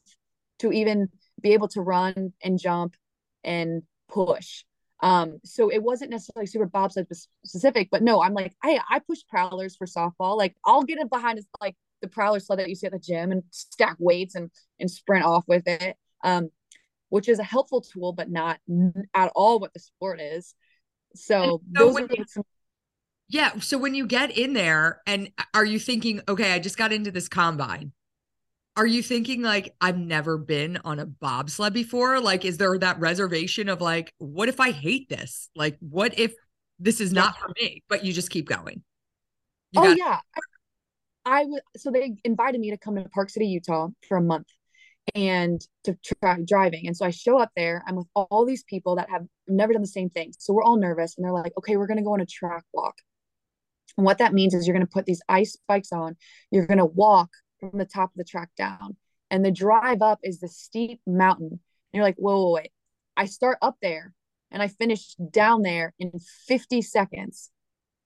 to 0.58 0.72
even 0.72 1.08
be 1.42 1.52
able 1.52 1.68
to 1.68 1.80
run 1.80 2.32
and 2.42 2.58
jump 2.58 2.94
and 3.44 3.82
push. 4.08 4.64
Um, 5.02 5.40
so 5.44 5.70
it 5.70 5.82
wasn't 5.82 6.12
necessarily 6.12 6.46
super 6.46 6.66
bobsled 6.66 7.08
specific, 7.44 7.88
but 7.90 8.02
no, 8.02 8.22
I'm 8.22 8.34
like, 8.34 8.54
I 8.62 8.78
I 8.88 9.00
push 9.00 9.18
prowlers 9.28 9.76
for 9.76 9.86
softball. 9.86 10.36
Like 10.36 10.54
I'll 10.64 10.84
get 10.84 10.98
it 10.98 11.10
behind 11.10 11.38
it's 11.38 11.48
like 11.60 11.76
the 12.02 12.08
prowler 12.08 12.40
sled 12.40 12.60
that 12.60 12.68
you 12.68 12.74
see 12.76 12.86
at 12.86 12.92
the 12.92 12.98
gym 12.98 13.32
and 13.32 13.42
stack 13.50 13.96
weights 13.98 14.34
and 14.36 14.50
and 14.78 14.90
sprint 14.90 15.24
off 15.24 15.44
with 15.48 15.66
it. 15.66 15.96
Um, 16.22 16.50
which 17.12 17.28
is 17.28 17.38
a 17.38 17.44
helpful 17.44 17.82
tool, 17.82 18.14
but 18.14 18.30
not 18.30 18.58
at 19.12 19.30
all 19.34 19.60
what 19.60 19.74
the 19.74 19.80
sport 19.80 20.18
is. 20.18 20.54
So, 21.14 21.42
so 21.42 21.60
those 21.70 21.96
are 21.98 22.08
you, 22.10 22.24
some- 22.26 22.44
yeah. 23.28 23.58
So 23.58 23.76
when 23.76 23.94
you 23.94 24.06
get 24.06 24.30
in 24.30 24.54
there 24.54 25.02
and 25.06 25.30
are 25.52 25.64
you 25.64 25.78
thinking, 25.78 26.22
okay, 26.26 26.52
I 26.52 26.58
just 26.58 26.78
got 26.78 26.90
into 26.90 27.10
this 27.10 27.28
combine 27.28 27.92
are 28.76 28.86
you 28.86 29.02
thinking 29.02 29.42
like 29.42 29.74
I've 29.80 29.98
never 29.98 30.38
been 30.38 30.78
on 30.84 30.98
a 30.98 31.06
bobsled 31.06 31.74
before? 31.74 32.20
Like, 32.20 32.44
is 32.44 32.56
there 32.56 32.78
that 32.78 32.98
reservation 33.00 33.68
of 33.68 33.80
like, 33.80 34.12
what 34.18 34.48
if 34.48 34.60
I 34.60 34.70
hate 34.70 35.08
this? 35.08 35.50
Like, 35.54 35.76
what 35.80 36.18
if 36.18 36.34
this 36.78 37.00
is 37.00 37.12
not 37.12 37.36
for 37.38 37.50
me? 37.60 37.82
But 37.88 38.04
you 38.04 38.12
just 38.12 38.30
keep 38.30 38.48
going. 38.48 38.82
You 39.72 39.80
oh 39.80 39.84
got- 39.84 39.98
yeah, 39.98 40.18
I, 41.24 41.44
was 41.44 41.60
so 41.76 41.90
they 41.90 42.16
invited 42.24 42.60
me 42.60 42.70
to 42.70 42.78
come 42.78 42.96
to 42.96 43.08
Park 43.10 43.30
City, 43.30 43.46
Utah, 43.46 43.88
for 44.08 44.16
a 44.16 44.22
month 44.22 44.48
and 45.14 45.60
to 45.84 45.96
try 46.20 46.38
driving. 46.46 46.86
And 46.86 46.96
so 46.96 47.04
I 47.04 47.10
show 47.10 47.38
up 47.38 47.50
there. 47.56 47.82
I'm 47.86 47.96
with 47.96 48.06
all 48.14 48.46
these 48.46 48.62
people 48.64 48.96
that 48.96 49.10
have 49.10 49.26
never 49.48 49.72
done 49.72 49.82
the 49.82 49.88
same 49.88 50.10
thing. 50.10 50.32
So 50.38 50.54
we're 50.54 50.62
all 50.62 50.76
nervous, 50.76 51.16
and 51.16 51.24
they're 51.24 51.32
like, 51.32 51.52
"Okay, 51.58 51.76
we're 51.76 51.86
gonna 51.86 52.02
go 52.02 52.14
on 52.14 52.20
a 52.20 52.26
track 52.26 52.64
walk." 52.72 52.96
And 53.96 54.06
what 54.06 54.18
that 54.18 54.32
means 54.32 54.54
is 54.54 54.66
you're 54.66 54.74
gonna 54.74 54.86
put 54.86 55.04
these 55.04 55.22
ice 55.28 55.52
spikes 55.52 55.92
on. 55.92 56.16
You're 56.50 56.66
gonna 56.66 56.86
walk 56.86 57.30
from 57.70 57.78
the 57.78 57.84
top 57.84 58.10
of 58.10 58.16
the 58.16 58.24
track 58.24 58.50
down. 58.56 58.96
And 59.30 59.44
the 59.44 59.50
drive 59.50 60.02
up 60.02 60.20
is 60.22 60.40
the 60.40 60.48
steep 60.48 61.00
mountain. 61.06 61.48
And 61.48 61.58
you're 61.92 62.04
like, 62.04 62.16
whoa, 62.16 62.36
whoa, 62.42 62.52
wait. 62.52 62.72
I 63.16 63.26
start 63.26 63.58
up 63.62 63.76
there 63.80 64.12
and 64.50 64.62
I 64.62 64.68
finish 64.68 65.14
down 65.14 65.62
there 65.62 65.94
in 65.98 66.12
50 66.46 66.82
seconds. 66.82 67.50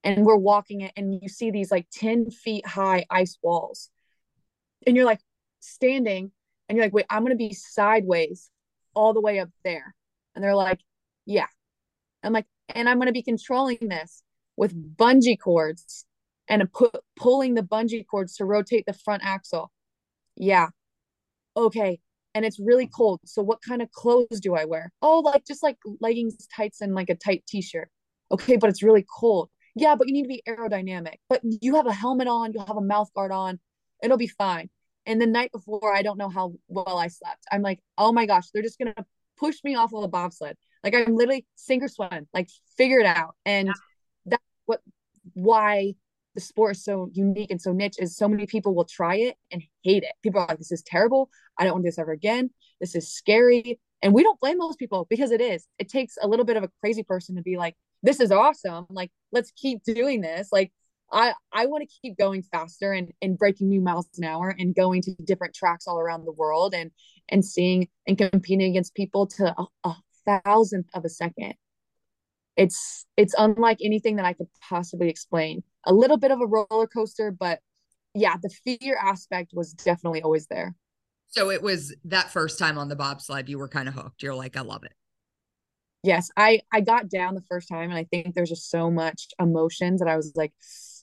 And 0.04 0.24
we're 0.24 0.36
walking 0.36 0.82
it, 0.82 0.92
and 0.96 1.18
you 1.20 1.28
see 1.28 1.50
these 1.50 1.72
like 1.72 1.88
10 1.92 2.30
feet 2.30 2.64
high 2.64 3.06
ice 3.10 3.36
walls. 3.42 3.90
And 4.86 4.94
you're 4.94 5.04
like 5.04 5.18
standing, 5.58 6.30
and 6.68 6.76
you're 6.76 6.84
like, 6.84 6.94
wait, 6.94 7.06
I'm 7.10 7.22
going 7.22 7.32
to 7.32 7.36
be 7.36 7.52
sideways 7.52 8.48
all 8.94 9.14
the 9.14 9.20
way 9.20 9.40
up 9.40 9.48
there. 9.64 9.96
And 10.34 10.44
they're 10.44 10.54
like, 10.54 10.78
yeah. 11.24 11.46
I'm 12.22 12.32
like, 12.32 12.46
and 12.72 12.88
I'm 12.88 12.98
going 12.98 13.06
to 13.06 13.12
be 13.12 13.22
controlling 13.22 13.78
this 13.80 14.22
with 14.56 14.96
bungee 14.96 15.40
cords 15.40 16.06
and 16.48 16.70
put 16.72 16.94
pulling 17.16 17.54
the 17.54 17.62
bungee 17.62 18.06
cords 18.06 18.36
to 18.36 18.44
rotate 18.44 18.84
the 18.86 18.92
front 18.92 19.22
axle. 19.24 19.72
Yeah. 20.36 20.68
Okay. 21.56 22.00
And 22.34 22.44
it's 22.44 22.60
really 22.60 22.86
cold. 22.86 23.20
So 23.24 23.42
what 23.42 23.62
kind 23.62 23.80
of 23.80 23.90
clothes 23.92 24.40
do 24.40 24.54
I 24.54 24.66
wear? 24.66 24.92
Oh, 25.00 25.20
like 25.20 25.46
just 25.46 25.62
like 25.62 25.78
leggings, 26.00 26.46
tights, 26.54 26.80
and 26.82 26.94
like 26.94 27.08
a 27.08 27.14
tight 27.14 27.44
t-shirt. 27.48 27.88
Okay, 28.30 28.56
but 28.56 28.68
it's 28.68 28.82
really 28.82 29.06
cold. 29.18 29.48
Yeah, 29.74 29.94
but 29.94 30.06
you 30.06 30.12
need 30.12 30.24
to 30.24 30.28
be 30.28 30.42
aerodynamic. 30.46 31.16
But 31.28 31.40
you 31.42 31.76
have 31.76 31.86
a 31.86 31.92
helmet 31.92 32.28
on, 32.28 32.52
you'll 32.52 32.66
have 32.66 32.76
a 32.76 32.82
mouth 32.82 33.12
guard 33.14 33.32
on. 33.32 33.58
It'll 34.02 34.18
be 34.18 34.26
fine. 34.26 34.68
And 35.06 35.20
the 35.20 35.26
night 35.26 35.52
before, 35.52 35.94
I 35.94 36.02
don't 36.02 36.18
know 36.18 36.28
how 36.28 36.54
well 36.68 36.98
I 36.98 37.06
slept. 37.08 37.44
I'm 37.50 37.62
like, 37.62 37.80
oh 37.96 38.12
my 38.12 38.26
gosh, 38.26 38.50
they're 38.52 38.62
just 38.62 38.78
gonna 38.78 38.94
push 39.38 39.56
me 39.64 39.76
off 39.76 39.94
of 39.94 40.02
a 40.02 40.08
bobsled. 40.08 40.56
Like 40.82 40.94
I'm 40.94 41.14
literally 41.14 41.46
sink 41.54 41.82
or 41.82 41.88
swim, 41.88 42.28
like 42.34 42.48
figure 42.76 42.98
it 42.98 43.06
out. 43.06 43.34
And 43.44 43.70
that's 44.24 44.42
what 44.66 44.80
why 45.34 45.94
the 46.36 46.40
sport 46.42 46.76
is 46.76 46.84
so 46.84 47.08
unique 47.12 47.50
and 47.50 47.60
so 47.60 47.72
niche 47.72 47.96
is 47.98 48.16
so 48.16 48.28
many 48.28 48.46
people 48.46 48.74
will 48.74 48.84
try 48.84 49.16
it 49.16 49.36
and 49.50 49.62
hate 49.82 50.04
it. 50.04 50.12
People 50.22 50.40
are 50.40 50.46
like, 50.46 50.58
this 50.58 50.70
is 50.70 50.82
terrible. 50.82 51.30
I 51.58 51.64
don't 51.64 51.72
want 51.72 51.84
to 51.84 51.86
do 51.86 51.90
this 51.90 51.98
ever 51.98 52.12
again. 52.12 52.50
This 52.80 52.94
is 52.94 53.12
scary. 53.12 53.80
And 54.02 54.12
we 54.12 54.22
don't 54.22 54.38
blame 54.38 54.58
those 54.58 54.76
people 54.76 55.06
because 55.08 55.30
it 55.30 55.40
is. 55.40 55.66
It 55.78 55.88
takes 55.88 56.18
a 56.20 56.28
little 56.28 56.44
bit 56.44 56.58
of 56.58 56.62
a 56.62 56.70
crazy 56.80 57.02
person 57.02 57.36
to 57.36 57.42
be 57.42 57.56
like, 57.56 57.74
this 58.02 58.20
is 58.20 58.30
awesome. 58.30 58.86
Like, 58.90 59.10
let's 59.32 59.50
keep 59.52 59.82
doing 59.82 60.20
this. 60.20 60.50
Like, 60.52 60.72
I 61.10 61.32
I 61.52 61.66
want 61.66 61.88
to 61.88 61.96
keep 62.02 62.18
going 62.18 62.42
faster 62.42 62.92
and 62.92 63.12
and 63.22 63.38
breaking 63.38 63.68
new 63.68 63.80
miles 63.80 64.08
an 64.18 64.24
hour 64.24 64.54
and 64.56 64.74
going 64.74 65.02
to 65.02 65.14
different 65.24 65.54
tracks 65.54 65.86
all 65.86 65.98
around 65.98 66.24
the 66.24 66.32
world 66.32 66.74
and 66.74 66.90
and 67.28 67.44
seeing 67.44 67.88
and 68.06 68.18
competing 68.18 68.70
against 68.70 68.94
people 68.94 69.26
to 69.28 69.54
a, 69.56 69.66
a 69.84 69.96
thousandth 70.26 70.88
of 70.94 71.04
a 71.04 71.08
second. 71.08 71.54
It's 72.56 73.06
it's 73.16 73.34
unlike 73.38 73.78
anything 73.82 74.16
that 74.16 74.26
I 74.26 74.32
could 74.32 74.48
possibly 74.68 75.08
explain 75.08 75.62
a 75.86 75.94
little 75.94 76.16
bit 76.16 76.30
of 76.30 76.40
a 76.40 76.46
roller 76.46 76.86
coaster, 76.86 77.30
but 77.30 77.60
yeah, 78.14 78.36
the 78.42 78.50
fear 78.64 78.98
aspect 79.02 79.52
was 79.54 79.72
definitely 79.72 80.22
always 80.22 80.46
there. 80.46 80.74
So 81.28 81.50
it 81.50 81.62
was 81.62 81.94
that 82.04 82.30
first 82.30 82.58
time 82.58 82.78
on 82.78 82.88
the 82.88 82.96
bobsled, 82.96 83.48
you 83.48 83.58
were 83.58 83.68
kind 83.68 83.88
of 83.88 83.94
hooked. 83.94 84.22
You're 84.22 84.34
like, 84.34 84.56
I 84.56 84.62
love 84.62 84.84
it. 84.84 84.92
Yes, 86.02 86.30
I 86.36 86.60
I 86.72 86.80
got 86.82 87.08
down 87.10 87.34
the 87.34 87.42
first 87.48 87.68
time, 87.68 87.90
and 87.90 87.98
I 87.98 88.04
think 88.04 88.34
there's 88.34 88.50
just 88.50 88.70
so 88.70 88.90
much 88.90 89.28
emotions 89.40 90.00
that 90.00 90.08
I 90.08 90.16
was 90.16 90.32
like 90.36 90.52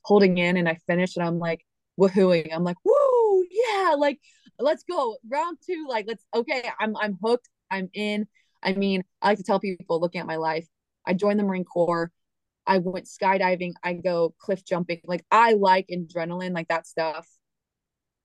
holding 0.04 0.38
in, 0.38 0.56
and 0.56 0.70
I 0.70 0.78
finished, 0.88 1.18
and 1.18 1.26
I'm 1.26 1.40
like 1.40 1.66
woohooing. 2.00 2.50
I'm 2.54 2.64
like, 2.64 2.78
woo, 2.86 3.46
yeah, 3.52 3.96
like 3.98 4.20
let's 4.60 4.84
go 4.84 5.18
round 5.30 5.58
two. 5.66 5.86
Like 5.90 6.06
let's 6.08 6.24
okay, 6.34 6.70
I'm 6.80 6.96
I'm 6.96 7.18
hooked. 7.22 7.50
I'm 7.70 7.90
in. 7.94 8.28
I 8.62 8.74
mean, 8.74 9.04
I 9.22 9.30
like 9.30 9.40
to 9.40 9.44
tell 9.44 9.60
people 9.60 10.00
looking 10.00 10.22
at 10.22 10.28
my 10.28 10.38
life. 10.38 10.68
I 11.06 11.14
joined 11.14 11.40
the 11.40 11.44
Marine 11.44 11.66
Corps. 11.66 12.12
I 12.66 12.78
went 12.80 13.08
skydiving, 13.08 13.74
I 13.84 13.94
go 13.94 14.34
cliff 14.40 14.64
jumping. 14.66 15.02
Like 15.06 15.26
I 15.32 15.54
like 15.54 15.88
adrenaline, 15.92 16.54
like 16.54 16.70
that 16.70 16.88
stuff. 16.88 17.28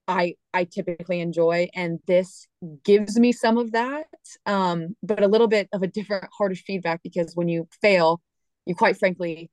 I 0.09 0.37
I 0.55 0.65
typically 0.65 1.21
enjoy 1.21 1.69
and 1.75 2.01
this 2.07 2.49
gives 2.83 3.19
me 3.19 3.31
some 3.31 3.59
of 3.59 3.73
that 3.73 4.07
um 4.47 4.97
but 5.03 5.23
a 5.23 5.29
little 5.29 5.49
bit 5.49 5.69
of 5.73 5.83
a 5.83 5.87
different 5.87 6.25
harder 6.37 6.55
feedback 6.55 7.03
because 7.03 7.37
when 7.37 7.47
you 7.47 7.69
fail 7.83 8.23
you 8.65 8.75
quite 8.75 8.99
frankly 8.99 9.51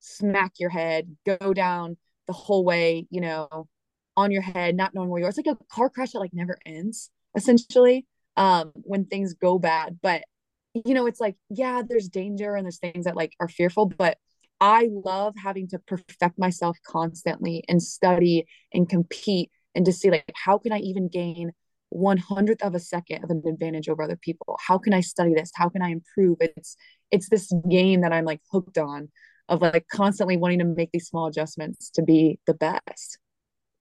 smack 0.00 0.54
your 0.58 0.70
head 0.70 1.16
go 1.24 1.54
down 1.54 1.96
the 2.26 2.32
whole 2.32 2.64
way 2.64 3.06
you 3.10 3.20
know 3.20 3.68
on 4.16 4.32
your 4.32 4.42
head 4.42 4.74
not 4.74 4.92
knowing 4.92 5.08
where 5.08 5.20
you 5.20 5.26
are 5.26 5.28
it's 5.28 5.38
like 5.38 5.46
a 5.46 5.58
car 5.72 5.88
crash 5.88 6.10
that 6.10 6.18
like 6.18 6.34
never 6.34 6.58
ends 6.66 7.10
essentially 7.36 8.04
um 8.36 8.72
when 8.82 9.04
things 9.04 9.34
go 9.34 9.56
bad 9.58 10.00
but 10.02 10.24
you 10.74 10.94
know 10.94 11.06
it's 11.06 11.20
like 11.20 11.36
yeah 11.50 11.82
there's 11.86 12.08
danger 12.08 12.54
and 12.54 12.64
there's 12.64 12.78
things 12.78 13.04
that 13.04 13.16
like 13.16 13.32
are 13.40 13.48
fearful 13.48 13.86
but 13.86 14.18
I 14.60 14.88
love 14.92 15.34
having 15.42 15.66
to 15.68 15.80
perfect 15.80 16.38
myself 16.38 16.78
constantly 16.86 17.64
and 17.68 17.82
study 17.82 18.46
and 18.72 18.88
compete 18.88 19.50
and 19.74 19.84
to 19.84 19.92
see 19.92 20.10
like 20.10 20.30
how 20.36 20.58
can 20.58 20.72
I 20.72 20.78
even 20.78 21.08
gain 21.08 21.50
one 21.88 22.16
hundredth 22.16 22.62
of 22.62 22.74
a 22.74 22.80
second 22.80 23.24
of 23.24 23.30
an 23.30 23.42
advantage 23.46 23.88
over 23.88 24.02
other 24.02 24.16
people? 24.16 24.58
How 24.66 24.78
can 24.78 24.94
I 24.94 25.00
study 25.00 25.34
this? 25.34 25.50
How 25.54 25.68
can 25.68 25.82
I 25.82 25.90
improve? 25.90 26.38
It's 26.40 26.76
it's 27.10 27.28
this 27.28 27.52
game 27.68 28.00
that 28.02 28.12
I'm 28.12 28.24
like 28.24 28.40
hooked 28.50 28.78
on 28.78 29.10
of 29.48 29.60
like 29.60 29.86
constantly 29.92 30.36
wanting 30.36 30.60
to 30.60 30.64
make 30.64 30.90
these 30.92 31.08
small 31.08 31.26
adjustments 31.26 31.90
to 31.90 32.02
be 32.02 32.38
the 32.46 32.54
best. 32.54 33.18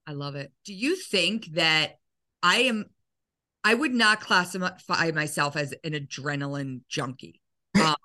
I 0.08 0.14
love 0.14 0.36
it. 0.36 0.52
Do 0.66 0.74
you 0.74 0.96
think 0.96 1.54
that 1.54 2.00
I 2.44 2.62
am 2.62 2.86
I 3.64 3.74
would 3.74 3.94
not 3.94 4.22
classify 4.22 5.12
myself 5.14 5.56
as 5.56 5.74
an 5.84 5.94
adrenaline 5.94 6.82
junkie. 6.88 7.42
Um, 7.82 7.96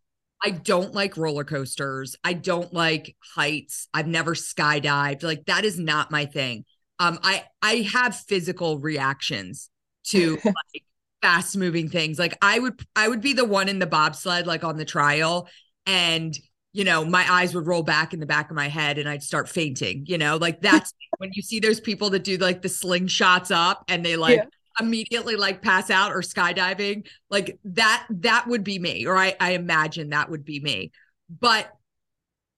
I 0.45 0.51
don't 0.51 0.95
like 0.95 1.17
roller 1.17 1.43
coasters. 1.43 2.15
I 2.23 2.35
don't 2.35 2.73
like 2.73 3.17
heights. 3.35 3.89
I've 3.93 4.07
never 4.07 4.35
skydived. 4.35 5.25
Like 5.25 5.47
that 5.47 5.65
is 5.65 5.79
not 5.79 6.11
my 6.11 6.27
thing 6.27 6.65
um 6.99 7.19
i 7.23 7.45
i 7.63 7.89
have 7.93 8.15
physical 8.15 8.79
reactions 8.79 9.71
to 10.05 10.39
like 10.45 10.85
fast 11.23 11.57
moving 11.57 11.89
things 11.89 12.19
like 12.19 12.37
i 12.43 12.59
would 12.59 12.81
i 12.95 13.09
would 13.09 13.21
be 13.21 13.33
the 13.33 13.45
one 13.45 13.69
in 13.69 13.79
the 13.79 13.87
bobsled 13.87 14.47
like 14.47 14.65
on 14.65 14.77
the 14.77 14.85
trial 14.85 15.49
and 15.87 16.39
you 16.73 16.85
know 16.85 17.05
my 17.05 17.31
eyes 17.31 17.55
would 17.55 17.67
roll 17.67 17.83
back 17.83 18.13
in 18.13 18.21
the 18.21 18.27
back 18.27 18.51
of 18.51 18.57
my 18.57 18.69
head 18.69 18.99
and 18.99 19.09
i'd 19.09 19.23
start 19.23 19.49
fainting 19.49 20.05
you 20.07 20.19
know 20.19 20.37
like 20.37 20.61
that's 20.61 20.93
when 21.19 21.31
you 21.33 21.43
see 21.43 21.61
those 21.61 21.81
people 21.81 22.11
that 22.11 22.25
do 22.25 22.37
like 22.37 22.63
the 22.63 22.69
slingshots 22.69 23.55
up 23.55 23.85
and 23.89 24.05
they 24.05 24.17
like 24.17 24.39
yeah. 24.39 24.45
Immediately 24.81 25.37
like 25.37 25.63
pass 25.63 25.91
out 25.91 26.13
or 26.13 26.21
skydiving 26.21 27.07
like 27.31 27.59
that 27.65 28.07
that 28.11 28.47
would 28.47 28.65
be 28.65 28.79
me 28.79 29.07
or 29.07 29.17
i 29.17 29.35
i 29.41 29.53
imagine 29.53 30.11
that 30.11 30.31
would 30.31 30.45
be 30.45 30.61
me 30.61 30.91
but 31.29 31.71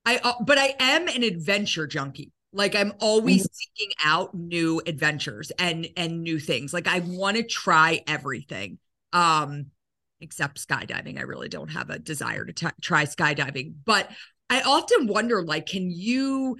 i 0.04 0.18
uh, 0.22 0.32
but 0.40 0.58
i 0.58 0.74
am 0.78 1.08
an 1.08 1.22
adventure 1.22 1.86
junkie 1.86 2.32
like 2.52 2.74
I'm 2.74 2.92
always 3.00 3.42
mm-hmm. 3.42 3.52
seeking 3.52 3.92
out 4.04 4.34
new 4.34 4.80
adventures 4.86 5.52
and 5.58 5.86
and 5.96 6.22
new 6.22 6.38
things. 6.38 6.72
Like 6.72 6.88
I 6.88 7.00
want 7.00 7.36
to 7.36 7.42
try 7.42 8.02
everything. 8.06 8.78
Um 9.12 9.66
except 10.20 10.66
skydiving. 10.66 11.18
I 11.18 11.22
really 11.22 11.48
don't 11.48 11.68
have 11.68 11.90
a 11.90 11.98
desire 11.98 12.44
to 12.44 12.52
t- 12.52 12.66
try 12.82 13.04
skydiving, 13.04 13.74
but 13.84 14.10
I 14.50 14.62
often 14.62 15.06
wonder 15.06 15.42
like 15.42 15.66
can 15.66 15.90
you 15.90 16.56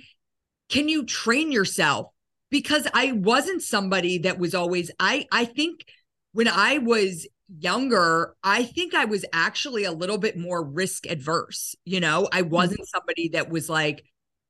can 0.68 0.88
you 0.88 1.04
train 1.04 1.50
yourself 1.50 2.12
because 2.50 2.86
I 2.94 3.12
wasn't 3.12 3.62
somebody 3.62 4.18
that 4.18 4.38
was 4.38 4.54
always 4.54 4.90
I 4.98 5.26
I 5.32 5.44
think 5.44 5.84
when 6.32 6.48
I 6.48 6.78
was 6.78 7.26
younger, 7.48 8.34
I 8.42 8.64
think 8.64 8.94
I 8.94 9.06
was 9.06 9.24
actually 9.32 9.84
a 9.84 9.92
little 9.92 10.18
bit 10.18 10.36
more 10.36 10.62
risk 10.62 11.06
adverse. 11.06 11.74
You 11.84 12.00
know, 12.00 12.28
I 12.32 12.42
mm-hmm. 12.42 12.50
wasn't 12.50 12.88
somebody 12.88 13.28
that 13.30 13.48
was 13.48 13.68
like 13.68 14.04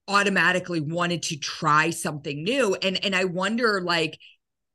automatically 0.09 0.81
wanted 0.81 1.23
to 1.23 1.37
try 1.37 1.91
something 1.91 2.43
new 2.43 2.75
and 2.81 3.05
and 3.05 3.15
i 3.15 3.25
wonder 3.25 3.83
like 3.83 4.19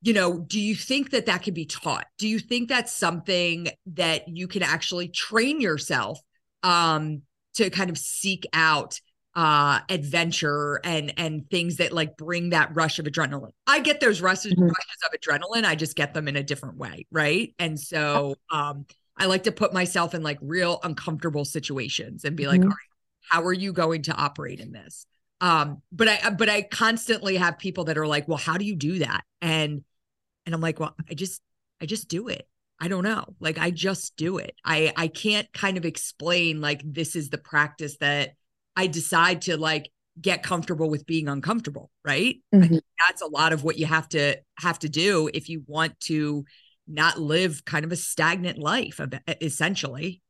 you 0.04 0.14
know 0.14 0.38
do 0.38 0.60
you 0.60 0.76
think 0.76 1.10
that 1.10 1.26
that 1.26 1.42
can 1.42 1.56
be 1.56 1.66
taught 1.66 2.06
do 2.20 2.28
you 2.28 2.38
think 2.38 2.70
that's 2.70 2.94
something 2.94 3.68
that 3.88 4.28
you 4.28 4.48
can 4.48 4.62
actually 4.62 5.08
train 5.08 5.60
yourself 5.60 6.20
um 6.62 7.24
to 7.56 7.72
kind 7.72 7.90
of 7.90 7.98
seek 7.98 8.46
out 8.54 9.00
uh 9.36 9.80
adventure 9.90 10.80
and 10.84 11.14
and 11.18 11.50
things 11.50 11.78
that 11.78 11.92
like 11.92 12.16
bring 12.18 12.50
that 12.50 12.74
rush 12.76 13.00
of 13.00 13.06
adrenaline 13.06 13.52
i 13.66 13.80
get 13.80 14.00
those 14.00 14.22
rushes, 14.22 14.54
mm-hmm. 14.54 14.64
rushes 14.64 14.98
of 15.06 15.20
adrenaline 15.20 15.66
i 15.66 15.74
just 15.74 15.96
get 15.96 16.14
them 16.14 16.28
in 16.28 16.36
a 16.36 16.44
different 16.44 16.78
way 16.78 17.06
right 17.12 17.56
and 17.58 17.80
so 17.80 18.36
um 18.52 18.86
i 19.18 19.26
like 19.26 19.44
to 19.44 19.52
put 19.52 19.74
myself 19.74 20.14
in 20.14 20.22
like 20.22 20.38
real 20.42 20.80
uncomfortable 20.84 21.46
situations 21.46 22.26
and 22.26 22.36
be 22.36 22.46
like 22.46 22.60
mm-hmm. 22.60 22.70
all 22.70 22.76
right 22.76 23.30
how 23.30 23.44
are 23.44 23.54
you 23.54 23.74
going 23.74 24.04
to 24.04 24.14
operate 24.14 24.60
in 24.60 24.72
this 24.72 25.08
um, 25.44 25.82
but 25.92 26.08
I 26.08 26.30
but 26.30 26.48
I 26.48 26.62
constantly 26.62 27.36
have 27.36 27.58
people 27.58 27.84
that 27.86 27.98
are 27.98 28.08
like, 28.08 28.30
well, 28.30 28.38
how 28.38 28.58
do 28.58 28.64
you 28.64 28.78
do 28.78 29.00
that? 29.00 29.26
And 29.42 29.84
and 30.46 30.56
I'm 30.56 30.62
like, 30.62 30.80
well, 30.80 30.96
I 31.10 31.16
just 31.16 31.42
I 31.82 31.86
just 31.86 32.08
do 32.08 32.30
it. 32.30 32.48
I 32.80 32.88
don't 32.88 33.04
know. 33.04 33.26
Like 33.42 33.58
I 33.58 33.70
just 33.70 34.16
do 34.16 34.38
it. 34.38 34.56
I 34.64 34.94
I 34.96 35.10
can't 35.10 35.52
kind 35.52 35.76
of 35.76 35.84
explain 35.84 36.62
like 36.62 36.82
this 36.86 37.18
is 37.18 37.30
the 37.30 37.38
practice 37.38 37.98
that 37.98 38.36
I 38.76 38.88
decide 38.88 39.44
to 39.44 39.58
like 39.58 39.90
get 40.20 40.44
comfortable 40.44 40.90
with 40.90 41.06
being 41.06 41.28
uncomfortable, 41.28 41.90
right? 42.06 42.38
Mm-hmm. 42.54 42.78
that's 43.08 43.22
a 43.22 43.28
lot 43.28 43.54
of 43.54 43.64
what 43.64 43.78
you 43.78 43.86
have 43.86 44.08
to 44.10 44.38
have 44.60 44.80
to 44.80 44.90
do 44.90 45.30
if 45.34 45.50
you 45.50 45.64
want 45.68 46.00
to 46.02 46.46
not 46.88 47.20
live 47.20 47.66
kind 47.66 47.86
of 47.86 47.92
a 47.92 47.96
stagnant 47.96 48.60
life 48.60 49.00
essentially. 49.42 50.22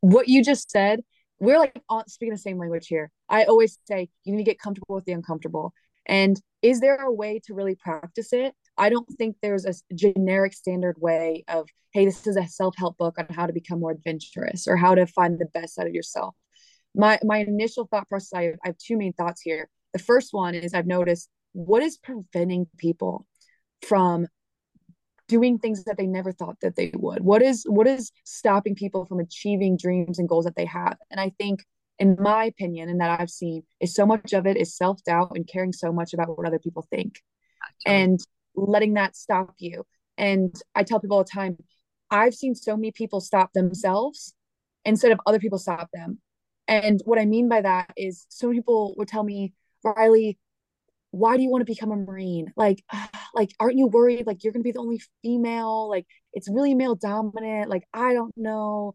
What 0.00 0.28
you 0.28 0.44
just 0.44 0.70
said 0.70 1.00
we're 1.40 1.58
like 1.58 1.80
speaking 2.06 2.32
the 2.32 2.38
same 2.38 2.58
language 2.58 2.86
here. 2.86 3.10
I 3.28 3.44
always 3.44 3.78
say 3.86 4.08
you 4.24 4.32
need 4.32 4.44
to 4.44 4.50
get 4.50 4.58
comfortable 4.58 4.94
with 4.94 5.04
the 5.04 5.12
uncomfortable. 5.12 5.72
And 6.06 6.40
is 6.62 6.80
there 6.80 6.96
a 6.96 7.12
way 7.12 7.40
to 7.46 7.54
really 7.54 7.74
practice 7.74 8.32
it? 8.32 8.54
I 8.76 8.88
don't 8.88 9.08
think 9.18 9.36
there's 9.40 9.64
a 9.64 9.74
generic 9.94 10.52
standard 10.52 10.96
way 10.98 11.44
of, 11.48 11.68
hey, 11.92 12.04
this 12.04 12.26
is 12.26 12.36
a 12.36 12.46
self-help 12.46 12.98
book 12.98 13.16
on 13.18 13.26
how 13.30 13.46
to 13.46 13.52
become 13.52 13.80
more 13.80 13.92
adventurous 13.92 14.66
or 14.66 14.76
how 14.76 14.94
to 14.94 15.06
find 15.06 15.38
the 15.38 15.46
best 15.46 15.78
out 15.78 15.86
of 15.86 15.94
yourself. 15.94 16.34
My 16.94 17.18
my 17.22 17.38
initial 17.38 17.86
thought 17.86 18.08
process, 18.08 18.32
I 18.34 18.42
have, 18.44 18.54
I 18.64 18.68
have 18.68 18.78
two 18.78 18.96
main 18.96 19.12
thoughts 19.12 19.40
here. 19.40 19.68
The 19.92 19.98
first 19.98 20.32
one 20.32 20.54
is 20.54 20.74
I've 20.74 20.86
noticed 20.86 21.28
what 21.52 21.82
is 21.82 21.98
preventing 21.98 22.66
people 22.78 23.26
from 23.86 24.26
doing 25.28 25.58
things 25.58 25.84
that 25.84 25.96
they 25.96 26.06
never 26.06 26.32
thought 26.32 26.60
that 26.60 26.76
they 26.76 26.90
would? 26.94 27.22
What 27.22 27.42
is 27.42 27.64
what 27.68 27.86
is 27.86 28.12
stopping 28.24 28.74
people 28.74 29.06
from 29.06 29.20
achieving 29.20 29.76
dreams 29.76 30.18
and 30.18 30.28
goals 30.28 30.44
that 30.44 30.56
they 30.56 30.66
have? 30.66 30.96
And 31.10 31.20
i 31.20 31.30
think 31.38 31.64
in 31.98 32.16
my 32.18 32.44
opinion 32.44 32.88
and 32.88 33.00
that 33.00 33.20
i've 33.20 33.30
seen 33.30 33.62
is 33.80 33.94
so 33.94 34.04
much 34.04 34.32
of 34.32 34.46
it 34.46 34.56
is 34.56 34.76
self-doubt 34.76 35.32
and 35.34 35.46
caring 35.46 35.72
so 35.72 35.92
much 35.92 36.12
about 36.12 36.36
what 36.36 36.46
other 36.46 36.58
people 36.58 36.86
think 36.90 37.20
and 37.86 38.18
letting 38.56 38.94
that 38.94 39.16
stop 39.16 39.54
you. 39.58 39.84
And 40.18 40.54
i 40.74 40.82
tell 40.82 41.00
people 41.00 41.16
all 41.16 41.24
the 41.24 41.30
time 41.30 41.56
i've 42.10 42.34
seen 42.34 42.54
so 42.54 42.76
many 42.76 42.92
people 42.92 43.20
stop 43.20 43.52
themselves 43.52 44.34
instead 44.84 45.12
of 45.12 45.20
other 45.26 45.38
people 45.38 45.58
stop 45.58 45.88
them 45.92 46.18
and 46.68 47.00
what 47.04 47.18
i 47.18 47.24
mean 47.24 47.48
by 47.48 47.60
that 47.60 47.90
is 47.96 48.26
so 48.28 48.48
many 48.48 48.58
people 48.58 48.94
would 48.96 49.08
tell 49.08 49.24
me 49.24 49.52
riley 49.82 50.38
why 51.14 51.36
do 51.36 51.44
you 51.44 51.48
want 51.48 51.60
to 51.60 51.72
become 51.72 51.92
a 51.92 51.96
marine? 51.96 52.52
Like 52.56 52.82
like 53.34 53.54
aren't 53.60 53.76
you 53.76 53.86
worried 53.86 54.26
like 54.26 54.42
you're 54.42 54.52
gonna 54.52 54.64
be 54.64 54.72
the 54.72 54.80
only 54.80 55.00
female? 55.22 55.88
Like 55.88 56.06
it's 56.32 56.50
really 56.50 56.74
male 56.74 56.96
dominant. 56.96 57.70
Like 57.70 57.84
i 57.94 58.12
don't 58.12 58.36
know. 58.36 58.94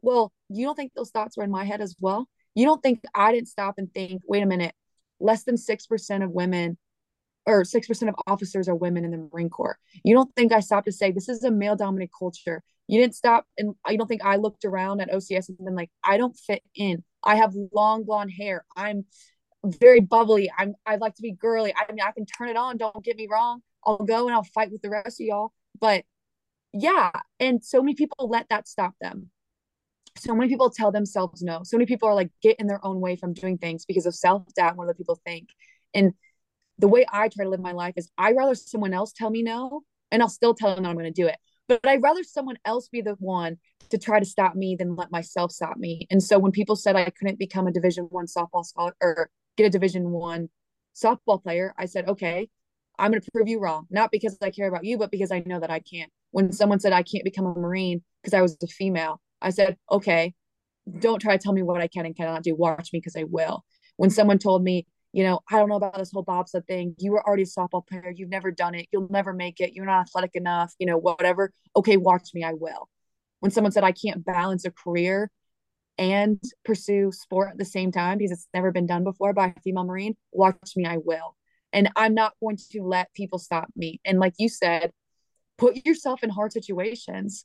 Well 0.00 0.32
you 0.48 0.64
don't 0.66 0.74
think 0.74 0.92
those 0.94 1.10
thoughts 1.10 1.36
were 1.36 1.44
in 1.44 1.50
my 1.50 1.64
head 1.64 1.82
as 1.82 1.94
well? 2.00 2.28
You 2.54 2.64
don't 2.64 2.82
think 2.82 3.02
i 3.14 3.32
didn't 3.32 3.48
stop 3.48 3.74
and 3.76 3.92
think 3.92 4.22
wait 4.26 4.42
a 4.42 4.46
minute 4.46 4.74
less 5.20 5.44
than 5.44 5.56
6% 5.56 6.24
of 6.24 6.30
women 6.30 6.78
or 7.46 7.62
6% 7.62 8.08
of 8.08 8.14
officers 8.26 8.68
are 8.68 8.74
women 8.74 9.04
in 9.04 9.10
the 9.10 9.28
marine 9.32 9.50
corps 9.50 9.78
you 10.04 10.14
don't 10.14 10.34
think 10.36 10.52
i 10.52 10.60
stopped 10.60 10.86
to 10.86 10.92
say 10.92 11.10
this 11.10 11.28
is 11.28 11.42
a 11.42 11.50
male 11.50 11.76
dominant 11.76 12.10
culture 12.16 12.62
you 12.86 13.00
didn't 13.00 13.14
stop 13.14 13.46
and 13.56 13.74
I 13.84 13.96
don't 13.96 14.06
think 14.06 14.24
i 14.24 14.36
looked 14.36 14.64
around 14.64 15.00
at 15.00 15.10
ocs 15.10 15.48
and 15.48 15.58
been 15.58 15.74
like 15.74 15.90
i 16.04 16.16
don't 16.16 16.36
fit 16.36 16.62
in 16.74 17.02
i 17.24 17.36
have 17.36 17.54
long 17.72 18.04
blonde 18.04 18.32
hair 18.32 18.64
i'm 18.76 19.04
very 19.64 20.00
bubbly. 20.00 20.50
I'm 20.56 20.74
I 20.86 20.96
like 20.96 21.14
to 21.16 21.22
be 21.22 21.32
girly. 21.32 21.74
I 21.74 21.90
mean, 21.90 22.00
I 22.00 22.12
can 22.12 22.26
turn 22.26 22.48
it 22.48 22.56
on. 22.56 22.76
Don't 22.76 23.04
get 23.04 23.16
me 23.16 23.28
wrong. 23.30 23.62
I'll 23.84 23.98
go 23.98 24.26
and 24.26 24.34
I'll 24.34 24.42
fight 24.42 24.70
with 24.70 24.82
the 24.82 24.90
rest 24.90 25.20
of 25.20 25.26
y'all. 25.26 25.52
But 25.80 26.04
yeah, 26.72 27.10
and 27.38 27.64
so 27.64 27.82
many 27.82 27.94
people 27.94 28.28
let 28.28 28.48
that 28.50 28.68
stop 28.68 28.94
them. 29.00 29.30
So 30.18 30.34
many 30.34 30.48
people 30.48 30.70
tell 30.70 30.92
themselves 30.92 31.42
no. 31.42 31.62
So 31.64 31.76
many 31.76 31.86
people 31.86 32.08
are 32.08 32.14
like 32.14 32.30
get 32.42 32.58
in 32.58 32.66
their 32.66 32.84
own 32.84 33.00
way 33.00 33.16
from 33.16 33.32
doing 33.32 33.58
things 33.58 33.84
because 33.84 34.06
of 34.06 34.14
self 34.14 34.42
doubt. 34.54 34.76
What 34.76 34.84
other 34.84 34.94
people 34.94 35.20
think. 35.24 35.48
And 35.94 36.12
the 36.80 36.88
way 36.88 37.06
I 37.12 37.28
try 37.28 37.44
to 37.44 37.50
live 37.50 37.60
my 37.60 37.72
life 37.72 37.94
is 37.96 38.10
I 38.18 38.32
rather 38.32 38.54
someone 38.54 38.94
else 38.94 39.12
tell 39.12 39.30
me 39.30 39.42
no, 39.42 39.82
and 40.10 40.22
I'll 40.22 40.28
still 40.28 40.54
tell 40.54 40.74
them 40.74 40.84
that 40.84 40.90
I'm 40.90 40.96
going 40.96 41.12
to 41.12 41.22
do 41.22 41.26
it. 41.26 41.36
But 41.68 41.86
I'd 41.86 42.02
rather 42.02 42.24
someone 42.24 42.58
else 42.64 42.88
be 42.88 43.00
the 43.00 43.14
one 43.20 43.58
to 43.90 43.98
try 43.98 44.18
to 44.18 44.24
stop 44.26 44.54
me 44.54 44.76
than 44.76 44.96
let 44.96 45.12
myself 45.12 45.52
stop 45.52 45.76
me. 45.76 46.06
And 46.10 46.22
so 46.22 46.38
when 46.38 46.52
people 46.52 46.76
said 46.76 46.96
I 46.96 47.10
couldn't 47.10 47.38
become 47.38 47.66
a 47.66 47.72
Division 47.72 48.04
One 48.10 48.26
softball 48.26 48.64
scholar 48.64 48.94
or 49.00 49.30
get 49.60 49.66
a 49.66 49.70
division 49.70 50.10
one 50.10 50.48
softball 50.96 51.42
player 51.42 51.74
i 51.78 51.84
said 51.84 52.08
okay 52.08 52.48
i'm 52.98 53.10
going 53.10 53.20
to 53.20 53.30
prove 53.30 53.48
you 53.48 53.60
wrong 53.60 53.86
not 53.90 54.10
because 54.10 54.36
i 54.42 54.50
care 54.50 54.68
about 54.68 54.84
you 54.84 54.96
but 54.98 55.10
because 55.10 55.30
i 55.30 55.42
know 55.46 55.60
that 55.60 55.70
i 55.70 55.80
can't 55.80 56.10
when 56.30 56.50
someone 56.52 56.80
said 56.80 56.92
i 56.92 57.02
can't 57.02 57.24
become 57.24 57.46
a 57.46 57.54
marine 57.54 58.02
because 58.22 58.34
i 58.34 58.40
was 58.40 58.56
a 58.62 58.66
female 58.66 59.20
i 59.42 59.50
said 59.50 59.76
okay 59.90 60.34
don't 60.98 61.20
try 61.20 61.36
to 61.36 61.42
tell 61.42 61.52
me 61.52 61.62
what 61.62 61.80
i 61.80 61.86
can 61.86 62.06
and 62.06 62.16
cannot 62.16 62.42
do 62.42 62.54
watch 62.54 62.90
me 62.92 62.98
because 62.98 63.16
i 63.16 63.24
will 63.24 63.64
when 63.96 64.10
someone 64.10 64.38
told 64.38 64.62
me 64.62 64.86
you 65.12 65.24
know, 65.24 65.40
I 65.50 65.58
don't 65.58 65.68
know 65.68 65.76
about 65.76 65.98
this 65.98 66.12
whole 66.12 66.22
bobsled 66.22 66.66
thing. 66.66 66.94
You 66.98 67.12
were 67.12 67.26
already 67.26 67.42
a 67.42 67.46
softball 67.46 67.86
player. 67.86 68.12
You've 68.14 68.30
never 68.30 68.50
done 68.50 68.74
it. 68.74 68.86
You'll 68.92 69.08
never 69.10 69.32
make 69.32 69.60
it. 69.60 69.72
You're 69.72 69.86
not 69.86 70.02
athletic 70.02 70.32
enough, 70.34 70.72
you 70.78 70.86
know, 70.86 70.96
whatever. 70.96 71.52
Okay, 71.76 71.96
watch 71.96 72.30
me. 72.32 72.44
I 72.44 72.52
will. 72.52 72.88
When 73.40 73.50
someone 73.50 73.72
said 73.72 73.84
I 73.84 73.92
can't 73.92 74.24
balance 74.24 74.64
a 74.64 74.70
career 74.70 75.30
and 75.98 76.40
pursue 76.64 77.10
sport 77.12 77.50
at 77.50 77.58
the 77.58 77.64
same 77.64 77.90
time 77.90 78.18
because 78.18 78.32
it's 78.32 78.48
never 78.54 78.70
been 78.70 78.86
done 78.86 79.04
before 79.04 79.32
by 79.32 79.52
a 79.56 79.60
female 79.60 79.84
Marine, 79.84 80.16
watch 80.32 80.56
me. 80.76 80.84
I 80.86 80.98
will. 80.98 81.36
And 81.72 81.90
I'm 81.96 82.14
not 82.14 82.34
going 82.40 82.58
to 82.72 82.82
let 82.82 83.12
people 83.14 83.38
stop 83.38 83.68
me. 83.76 84.00
And 84.04 84.18
like 84.18 84.34
you 84.38 84.48
said, 84.48 84.92
put 85.58 85.84
yourself 85.86 86.22
in 86.22 86.30
hard 86.30 86.52
situations. 86.52 87.44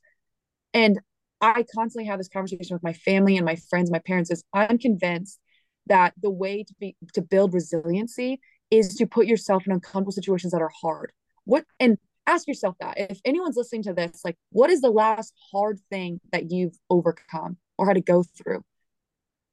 And 0.74 1.00
I 1.42 1.66
constantly 1.76 2.08
have 2.08 2.18
this 2.18 2.30
conversation 2.30 2.76
with 2.76 2.84
my 2.84 2.94
family 2.94 3.38
and 3.38 3.46
my 3.46 3.56
friends, 3.56 3.92
my 3.92 4.00
parents 4.00 4.32
is 4.32 4.44
I'm 4.54 4.78
convinced 4.78 5.40
that 5.88 6.14
the 6.22 6.30
way 6.30 6.64
to 6.64 6.74
be 6.80 6.96
to 7.14 7.22
build 7.22 7.54
resiliency 7.54 8.40
is 8.72 8.96
to 8.96 9.06
put 9.06 9.28
yourself 9.28 9.66
in 9.66 9.74
uncomfortable 9.74 10.12
situations 10.12 10.52
that 10.52 10.62
are 10.62 10.72
hard. 10.82 11.12
What 11.46 11.66
and 11.80 11.98
ask 12.28 12.48
yourself 12.48 12.76
that 12.80 12.98
if 12.98 13.20
anyone's 13.24 13.58
listening 13.58 13.84
to 13.84 13.94
this, 13.94 14.22
like 14.24 14.38
what 14.52 14.70
is 14.70 14.82
the 14.82 14.90
last 14.90 15.34
hard 15.52 15.80
thing 15.90 16.20
that 16.32 16.52
you've 16.52 16.78
overcome 16.90 17.58
or 17.78 17.88
had 17.88 17.96
to 17.96 18.02
go 18.02 18.24
through? 18.24 18.64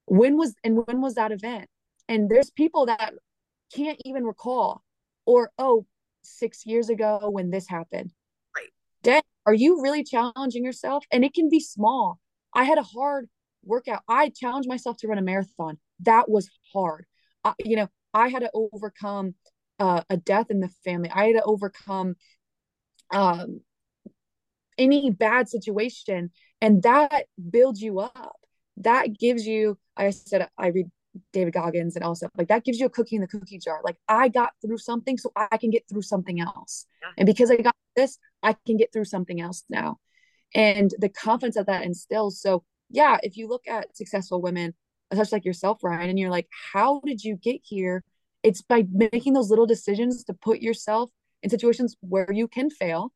When 0.06 0.36
was 0.36 0.54
and 0.64 0.86
when 0.86 1.00
was 1.00 1.14
that 1.14 1.32
event? 1.32 1.68
And 2.08 2.28
there's 2.28 2.50
people 2.50 2.86
that 2.86 3.14
can't 3.74 3.98
even 4.04 4.24
recall, 4.24 4.82
or 5.24 5.50
oh, 5.58 5.86
six 6.22 6.66
years 6.66 6.88
ago 6.88 7.30
when 7.30 7.50
this 7.50 7.68
happened. 7.68 8.12
Right. 8.56 8.68
Dang, 9.02 9.22
are 9.46 9.54
you 9.54 9.82
really 9.82 10.04
challenging 10.04 10.64
yourself? 10.64 11.04
And 11.10 11.24
it 11.24 11.34
can 11.34 11.48
be 11.48 11.60
small. 11.60 12.18
I 12.54 12.64
had 12.64 12.78
a 12.78 12.82
hard 12.82 13.28
workout. 13.64 14.02
I 14.08 14.30
challenged 14.30 14.68
myself 14.68 14.96
to 14.98 15.08
run 15.08 15.18
a 15.18 15.22
marathon. 15.22 15.78
That 16.02 16.28
was 16.28 16.48
hard. 16.72 17.06
I, 17.44 17.54
you 17.64 17.76
know, 17.76 17.88
I 18.14 18.28
had 18.28 18.40
to 18.40 18.50
overcome 18.54 19.34
uh, 19.78 20.02
a 20.10 20.16
death 20.16 20.50
in 20.50 20.60
the 20.60 20.68
family. 20.84 21.10
I 21.10 21.26
had 21.26 21.36
to 21.36 21.44
overcome 21.44 22.16
um, 23.12 23.60
any 24.78 25.10
bad 25.10 25.48
situation, 25.48 26.30
and 26.60 26.82
that 26.82 27.26
builds 27.50 27.80
you 27.80 28.00
up. 28.00 28.36
That 28.78 29.18
gives 29.18 29.46
you. 29.46 29.78
Like 29.98 30.06
I 30.06 30.10
said, 30.10 30.48
I 30.56 30.68
read 30.68 30.90
David 31.32 31.52
Goggins 31.52 31.96
and 31.96 32.02
all 32.02 32.10
also 32.10 32.28
like 32.36 32.48
that 32.48 32.64
gives 32.64 32.78
you 32.78 32.86
a 32.86 32.90
cookie 32.90 33.16
in 33.16 33.22
the 33.22 33.28
cookie 33.28 33.58
jar. 33.58 33.80
Like 33.84 33.96
I 34.08 34.28
got 34.28 34.52
through 34.64 34.78
something, 34.78 35.18
so 35.18 35.30
I 35.36 35.56
can 35.56 35.70
get 35.70 35.84
through 35.88 36.02
something 36.02 36.40
else. 36.40 36.86
And 37.18 37.26
because 37.26 37.50
I 37.50 37.56
got 37.56 37.74
this, 37.96 38.18
I 38.42 38.56
can 38.66 38.76
get 38.76 38.92
through 38.92 39.04
something 39.04 39.40
else 39.40 39.64
now. 39.68 39.98
And 40.54 40.92
the 40.98 41.08
confidence 41.08 41.56
that 41.56 41.66
that 41.66 41.84
instills. 41.84 42.40
So 42.40 42.64
yeah, 42.90 43.18
if 43.22 43.36
you 43.36 43.48
look 43.48 43.66
at 43.68 43.96
successful 43.96 44.40
women, 44.40 44.74
such 45.14 45.32
like 45.32 45.44
yourself, 45.44 45.78
Ryan, 45.82 46.10
and 46.10 46.18
you're 46.18 46.30
like, 46.30 46.48
how 46.72 47.00
did 47.04 47.22
you 47.22 47.36
get 47.36 47.60
here? 47.62 48.02
It's 48.42 48.62
by 48.62 48.86
making 48.90 49.34
those 49.34 49.50
little 49.50 49.66
decisions 49.66 50.24
to 50.24 50.34
put 50.34 50.60
yourself 50.60 51.10
in 51.42 51.50
situations 51.50 51.96
where 52.00 52.30
you 52.32 52.48
can 52.48 52.70
fail, 52.70 53.12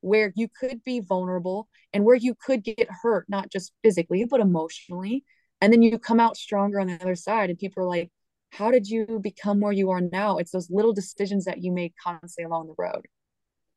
where 0.00 0.32
you 0.36 0.48
could 0.48 0.82
be 0.84 1.00
vulnerable, 1.00 1.68
and 1.92 2.04
where 2.04 2.16
you 2.16 2.34
could 2.34 2.64
get 2.64 2.88
hurt, 3.02 3.26
not 3.28 3.50
just 3.50 3.72
physically, 3.82 4.24
but 4.24 4.40
emotionally. 4.40 5.24
And 5.60 5.72
then 5.72 5.82
you 5.82 5.98
come 5.98 6.20
out 6.20 6.36
stronger 6.36 6.80
on 6.80 6.88
the 6.88 7.00
other 7.00 7.14
side 7.14 7.50
and 7.50 7.58
people 7.58 7.82
are 7.82 7.88
like 7.88 8.10
how 8.50 8.70
did 8.70 8.88
you 8.88 9.18
become 9.20 9.60
where 9.60 9.72
you 9.72 9.90
are 9.90 10.00
now? 10.00 10.38
It's 10.38 10.52
those 10.52 10.70
little 10.70 10.92
decisions 10.92 11.44
that 11.46 11.64
you 11.64 11.72
made 11.72 11.92
constantly 12.00 12.44
along 12.44 12.68
the 12.68 12.74
road. 12.78 13.06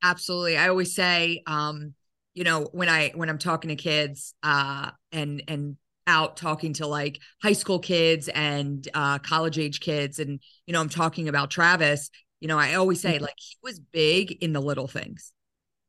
Absolutely. 0.03 0.55
I 0.55 0.69
always 0.69 0.93
say 0.93 1.41
um 1.47 1.95
you 2.35 2.43
know 2.43 2.69
when 2.71 2.87
i 2.87 3.11
when 3.15 3.29
i'm 3.29 3.39
talking 3.39 3.69
to 3.69 3.75
kids 3.75 4.35
uh 4.43 4.91
and 5.11 5.41
and 5.47 5.75
out 6.07 6.37
talking 6.37 6.73
to 6.73 6.87
like 6.87 7.19
high 7.43 7.53
school 7.53 7.79
kids 7.79 8.27
and 8.29 8.87
uh 8.93 9.19
college 9.19 9.59
age 9.59 9.79
kids 9.79 10.19
and 10.19 10.39
you 10.65 10.73
know 10.73 10.81
i'm 10.81 10.89
talking 10.89 11.27
about 11.27 11.51
travis 11.51 12.09
you 12.39 12.47
know 12.47 12.57
i 12.57 12.73
always 12.75 13.01
say 13.01 13.15
mm-hmm. 13.15 13.25
like 13.25 13.35
he 13.37 13.55
was 13.61 13.79
big 13.79 14.31
in 14.41 14.53
the 14.53 14.61
little 14.61 14.87
things 14.87 15.33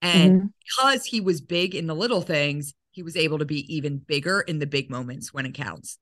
and 0.02 0.40
mm-hmm. 0.40 0.46
because 0.64 1.04
he 1.04 1.20
was 1.20 1.40
big 1.40 1.74
in 1.74 1.86
the 1.86 1.94
little 1.94 2.20
things 2.20 2.74
he 2.98 3.02
was 3.04 3.16
able 3.16 3.38
to 3.38 3.44
be 3.44 3.72
even 3.72 3.98
bigger 3.98 4.40
in 4.40 4.58
the 4.58 4.66
big 4.66 4.90
moments 4.90 5.32
when 5.32 5.46
it 5.46 5.54
counts. 5.54 5.98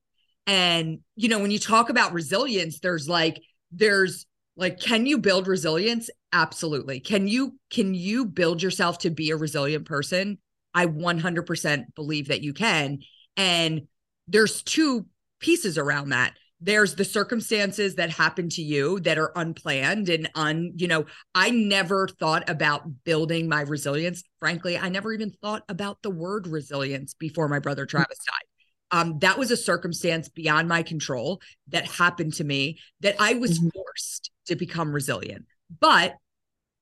And, 0.47 1.01
you 1.15 1.29
know, 1.29 1.39
when 1.39 1.51
you 1.51 1.59
talk 1.59 1.91
about 1.91 2.15
resilience, 2.15 2.81
there's 2.81 3.07
like, 3.07 3.43
there's 3.71 4.25
like, 4.57 4.81
can 4.81 5.05
you 5.05 5.19
build 5.19 5.47
resilience? 5.47 6.09
Absolutely. 6.33 7.01
Can 7.01 7.29
you, 7.29 7.59
can 7.71 7.93
you 7.93 8.25
build 8.25 8.63
yourself 8.63 8.97
to 9.01 9.11
be 9.11 9.31
a 9.31 9.37
resilient 9.37 9.85
person? 9.85 10.39
I 10.73 10.87
100% 10.87 11.95
believe 11.95 12.29
that 12.29 12.43
you 12.43 12.55
can. 12.55 13.01
And 13.37 13.89
there's 14.29 14.63
two 14.63 15.07
pieces 15.41 15.79
around 15.79 16.11
that. 16.11 16.35
There's 16.61 16.95
the 16.95 17.05
circumstances 17.05 17.97
that 17.97 18.11
happen 18.11 18.49
to 18.51 18.63
you 18.63 19.01
that 19.01 19.19
are 19.19 19.33
unplanned 19.37 20.09
and 20.09 20.31
un 20.35 20.73
you 20.77 20.89
know 20.89 21.05
i 21.35 21.51
never 21.51 22.09
thought 22.09 22.49
about 22.49 23.05
building 23.05 23.49
my 23.49 23.61
resilience. 23.61 24.25
Frankly 24.41 24.79
i 24.79 24.89
never 24.89 25.13
even 25.13 25.31
thought 25.31 25.65
about 25.69 26.01
the 26.03 26.11
word 26.11 26.47
resilience 26.47 27.15
before 27.15 27.49
my 27.49 27.59
brother 27.59 27.85
travis 27.85 28.19
died. 28.19 28.99
Um, 28.99 29.19
that 29.19 29.37
was 29.37 29.51
a 29.51 29.57
circumstance 29.57 30.29
beyond 30.29 30.69
my 30.69 30.83
control 30.83 31.43
that 31.69 31.87
happened 31.87 32.35
to 32.35 32.45
me 32.45 32.79
that 33.01 33.17
i 33.21 33.35
was 33.35 33.59
mm-hmm. 33.59 33.69
forced 33.75 34.31
to 34.47 34.57
become 34.57 34.93
resilient. 34.93 35.45
But 35.81 36.17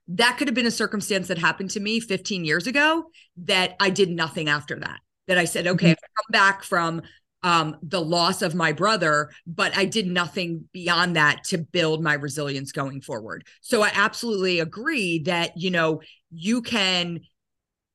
that 0.06 0.36
could 0.36 0.48
have 0.48 0.54
been 0.54 0.66
a 0.66 0.70
circumstance 0.70 1.28
that 1.28 1.38
happened 1.38 1.70
to 1.70 1.80
me 1.80 1.98
15 1.98 2.44
years 2.44 2.68
ago 2.68 3.06
that 3.38 3.74
i 3.80 3.90
did 3.90 4.10
nothing 4.10 4.48
after 4.48 4.78
that 4.78 5.00
that 5.26 5.38
i 5.38 5.46
said 5.46 5.66
okay 5.66 5.86
mm-hmm. 5.86 5.92
if 5.92 5.98
i 5.98 6.08
come 6.16 6.30
back 6.30 6.62
from 6.62 7.02
um, 7.44 7.76
the 7.82 8.00
loss 8.00 8.40
of 8.40 8.54
my 8.54 8.72
brother, 8.72 9.30
but 9.46 9.76
I 9.76 9.84
did 9.84 10.06
nothing 10.06 10.66
beyond 10.72 11.14
that 11.16 11.44
to 11.44 11.58
build 11.58 12.02
my 12.02 12.14
resilience 12.14 12.72
going 12.72 13.02
forward. 13.02 13.46
So 13.60 13.82
I 13.82 13.92
absolutely 13.94 14.60
agree 14.60 15.20
that, 15.20 15.52
you 15.56 15.70
know, 15.70 16.00
you 16.32 16.62
can 16.62 17.20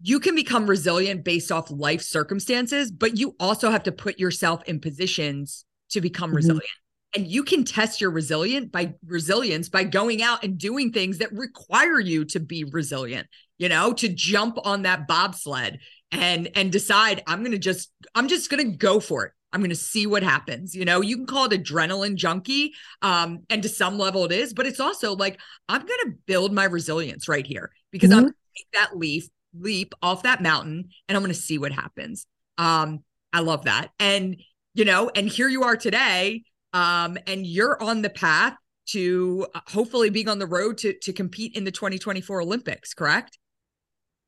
you 0.02 0.22
can 0.22 0.34
become 0.34 0.66
resilient 0.66 1.26
based 1.26 1.52
off 1.52 1.70
life 1.70 2.02
circumstances, 2.02 2.90
but 2.90 3.18
you 3.18 3.36
also 3.38 3.70
have 3.70 3.84
to 3.84 3.92
put 3.92 4.18
yourself 4.18 4.64
in 4.66 4.80
positions 4.80 5.66
to 5.90 6.00
become 6.00 6.30
mm-hmm. 6.30 6.38
resilient. 6.38 6.70
And 7.16 7.28
you 7.28 7.44
can 7.44 7.66
test 7.66 8.00
your 8.00 8.12
resilient 8.12 8.72
by 8.72 8.94
resilience 9.06 9.68
by 9.68 9.84
going 9.84 10.22
out 10.22 10.44
and 10.44 10.58
doing 10.60 10.94
things 10.94 11.18
that 11.18 11.34
require 11.34 12.00
you 12.00 12.24
to 12.26 12.40
be 12.40 12.64
resilient, 12.66 13.28
you 13.58 13.68
know, 13.68 13.94
to 13.94 14.08
jump 14.08 14.60
on 14.64 14.84
that 14.84 15.08
bobsled 15.08 15.80
and 16.12 16.50
and 16.56 16.72
decide 16.72 17.24
I'm 17.28 17.40
going 17.40 17.52
to 17.52 17.58
just 17.58 17.92
I'm 18.14 18.28
just 18.28 18.50
going 18.50 18.72
to 18.72 18.78
go 18.78 19.00
for 19.00 19.26
it. 19.26 19.34
I'm 19.52 19.62
going 19.62 19.70
to 19.70 19.76
see 19.76 20.06
what 20.06 20.24
happens. 20.24 20.76
You 20.76 20.86
know, 20.86 21.02
you 21.02 21.18
can 21.18 21.26
call 21.26 21.46
it 21.46 21.64
adrenaline 21.64 22.16
junkie. 22.16 22.74
Um, 23.02 23.40
and 23.50 23.64
to 23.64 23.70
some 23.70 23.98
level 23.98 24.26
it 24.26 24.32
is, 24.32 24.54
but 24.54 24.66
it's 24.66 24.80
also 24.80 25.16
like, 25.16 25.40
I'm 25.68 25.82
going 25.82 26.00
to 26.06 26.14
build 26.26 26.54
my 26.54 26.66
resilience 26.66 27.28
right 27.28 27.46
here 27.46 27.72
because 27.92 28.10
mm-hmm. 28.10 28.18
I'm 28.18 28.24
going 28.26 28.34
to 28.34 28.64
take 28.64 28.72
that 28.74 28.98
leap, 28.98 29.24
leap 29.58 29.94
off 30.02 30.24
that 30.24 30.42
mountain 30.42 30.90
and 31.08 31.16
I'm 31.16 31.24
going 31.24 31.34
to 31.34 31.40
see 31.40 31.58
what 31.58 31.72
happens. 31.72 32.26
Um, 32.58 33.04
I 33.34 33.40
love 33.40 33.66
that. 33.66 33.92
And, 34.00 34.38
you 34.74 34.86
know, 34.86 35.10
and 35.16 35.28
here 35.28 35.50
you 35.50 35.64
are 35.64 35.76
today. 35.76 36.44
Um, 36.72 37.18
and 37.26 37.48
you're 37.48 37.82
on 37.82 38.04
the 38.04 38.12
path 38.12 38.56
to 38.90 39.48
uh, 39.56 39.62
hopefully 39.68 40.10
being 40.12 40.30
on 40.30 40.38
the 40.38 40.46
road 40.46 40.78
to, 40.80 40.94
to 40.94 41.14
compete 41.14 41.56
in 41.56 41.64
the 41.64 41.72
2024 41.72 42.42
Olympics, 42.42 42.94
correct? 42.94 43.40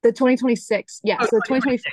The 0.02 0.12
2026. 0.12 1.02
Yeah. 1.04 1.18
Oh, 1.20 1.26
so 1.26 1.38
the 1.38 1.44
2024 1.48 1.92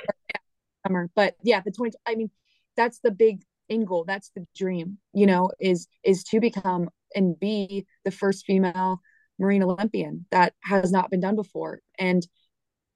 summer, 0.87 1.09
but 1.15 1.35
yeah, 1.43 1.61
the 1.63 1.71
20, 1.71 1.95
I 2.07 2.15
mean, 2.15 2.31
that's 2.79 2.99
the 3.03 3.11
big 3.11 3.41
end 3.69 3.85
goal 3.85 4.03
that's 4.07 4.31
the 4.35 4.45
dream 4.55 4.97
you 5.13 5.27
know 5.27 5.51
is 5.59 5.87
is 6.03 6.23
to 6.23 6.39
become 6.39 6.89
and 7.13 7.39
be 7.39 7.85
the 8.05 8.11
first 8.11 8.45
female 8.45 9.01
marine 9.37 9.63
olympian. 9.63 10.25
That 10.31 10.53
has 10.63 10.91
not 10.91 11.09
been 11.09 11.19
done 11.19 11.35
before. 11.35 11.81
And 11.97 12.25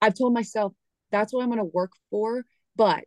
i've 0.02 0.18
told 0.18 0.34
myself 0.34 0.74
that's 1.12 1.34
what 1.34 1.42
i'm 1.44 1.50
going 1.50 1.60
to 1.60 1.72
work 1.74 1.92
for 2.10 2.44
but 2.76 3.06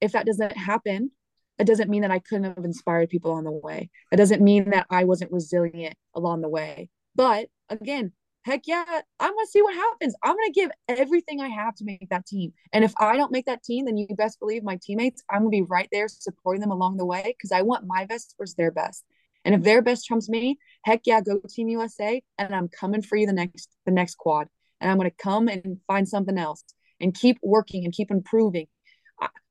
if 0.00 0.12
that 0.12 0.26
doesn't 0.26 0.56
happen 0.56 1.10
it 1.58 1.66
doesn't 1.66 1.90
mean 1.90 2.02
that 2.02 2.10
i 2.10 2.18
couldn't 2.18 2.54
have 2.56 2.64
inspired 2.64 3.10
people 3.10 3.32
on 3.32 3.44
the 3.44 3.52
way. 3.52 3.90
It 4.10 4.16
doesn't 4.16 4.42
mean 4.42 4.70
that 4.70 4.86
i 4.90 5.04
wasn't 5.04 5.32
resilient 5.32 5.96
along 6.14 6.40
the 6.40 6.48
way. 6.48 6.88
But 7.14 7.48
again 7.68 8.12
heck 8.44 8.62
yeah, 8.66 8.84
I'm 9.20 9.34
gonna 9.34 9.46
see 9.46 9.62
what 9.62 9.74
happens. 9.74 10.14
I'm 10.22 10.36
gonna 10.36 10.52
give 10.52 10.70
everything 10.88 11.40
I 11.40 11.48
have 11.48 11.74
to 11.76 11.84
make 11.84 12.08
that 12.10 12.26
team. 12.26 12.52
And 12.72 12.84
if 12.84 12.92
I 12.98 13.16
don't 13.16 13.32
make 13.32 13.46
that 13.46 13.62
team, 13.62 13.86
then 13.86 13.96
you 13.96 14.06
best 14.16 14.38
believe 14.38 14.62
my 14.62 14.78
teammates, 14.82 15.22
I'm 15.30 15.40
gonna 15.40 15.50
be 15.50 15.62
right 15.62 15.88
there 15.90 16.08
supporting 16.08 16.60
them 16.60 16.70
along 16.70 16.98
the 16.98 17.06
way 17.06 17.22
because 17.24 17.52
I 17.52 17.62
want 17.62 17.86
my 17.86 18.04
best 18.04 18.34
versus 18.38 18.54
their 18.54 18.70
best. 18.70 19.04
And 19.44 19.54
if 19.54 19.62
their 19.62 19.82
best 19.82 20.06
trumps 20.06 20.28
me, 20.28 20.58
heck 20.84 21.02
yeah, 21.06 21.20
go 21.20 21.40
Team 21.48 21.68
USA, 21.68 22.22
and 22.38 22.54
I'm 22.54 22.68
coming 22.68 23.02
for 23.02 23.16
you 23.16 23.26
the 23.26 23.32
next 23.32 23.70
the 23.86 23.92
next 23.92 24.16
quad. 24.16 24.48
And 24.80 24.90
I'm 24.90 24.98
gonna 24.98 25.10
come 25.10 25.48
and 25.48 25.78
find 25.86 26.06
something 26.06 26.38
else 26.38 26.64
and 27.00 27.14
keep 27.14 27.38
working 27.42 27.84
and 27.84 27.92
keep 27.92 28.10
improving. 28.10 28.66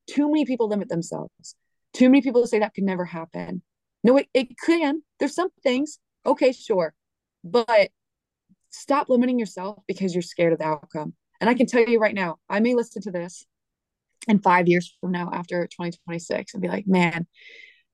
Too 0.08 0.28
many 0.28 0.46
people 0.46 0.68
limit 0.68 0.90
themselves. 0.90 1.56
Too 1.94 2.10
many 2.10 2.22
people 2.22 2.46
say 2.46 2.60
that 2.60 2.74
could 2.74 2.84
never 2.84 3.06
happen. 3.06 3.62
No, 4.04 4.18
it, 4.18 4.28
it 4.34 4.50
can. 4.64 5.02
There's 5.20 5.36
some 5.36 5.50
things. 5.64 5.98
Okay, 6.26 6.52
sure. 6.52 6.94
But 7.44 7.90
stop 8.74 9.10
limiting 9.10 9.40
yourself 9.40 9.80
because 9.88 10.14
you're 10.14 10.22
scared 10.22 10.54
of 10.54 10.60
the 10.60 10.66
outcome. 10.66 11.14
And 11.40 11.50
I 11.50 11.54
can 11.54 11.68
tell 11.68 11.88
you 11.88 12.00
right 12.00 12.16
now, 12.16 12.38
I 12.50 12.60
may 12.60 12.74
listen 12.76 13.02
to 13.04 13.12
this 13.12 13.46
in 14.28 14.40
five 14.40 14.68
years 14.68 14.96
from 15.02 15.12
now 15.12 15.30
after 15.32 15.66
2026 15.68 16.54
and 16.54 16.62
be 16.62 16.68
like, 16.68 16.88
man, 16.88 17.28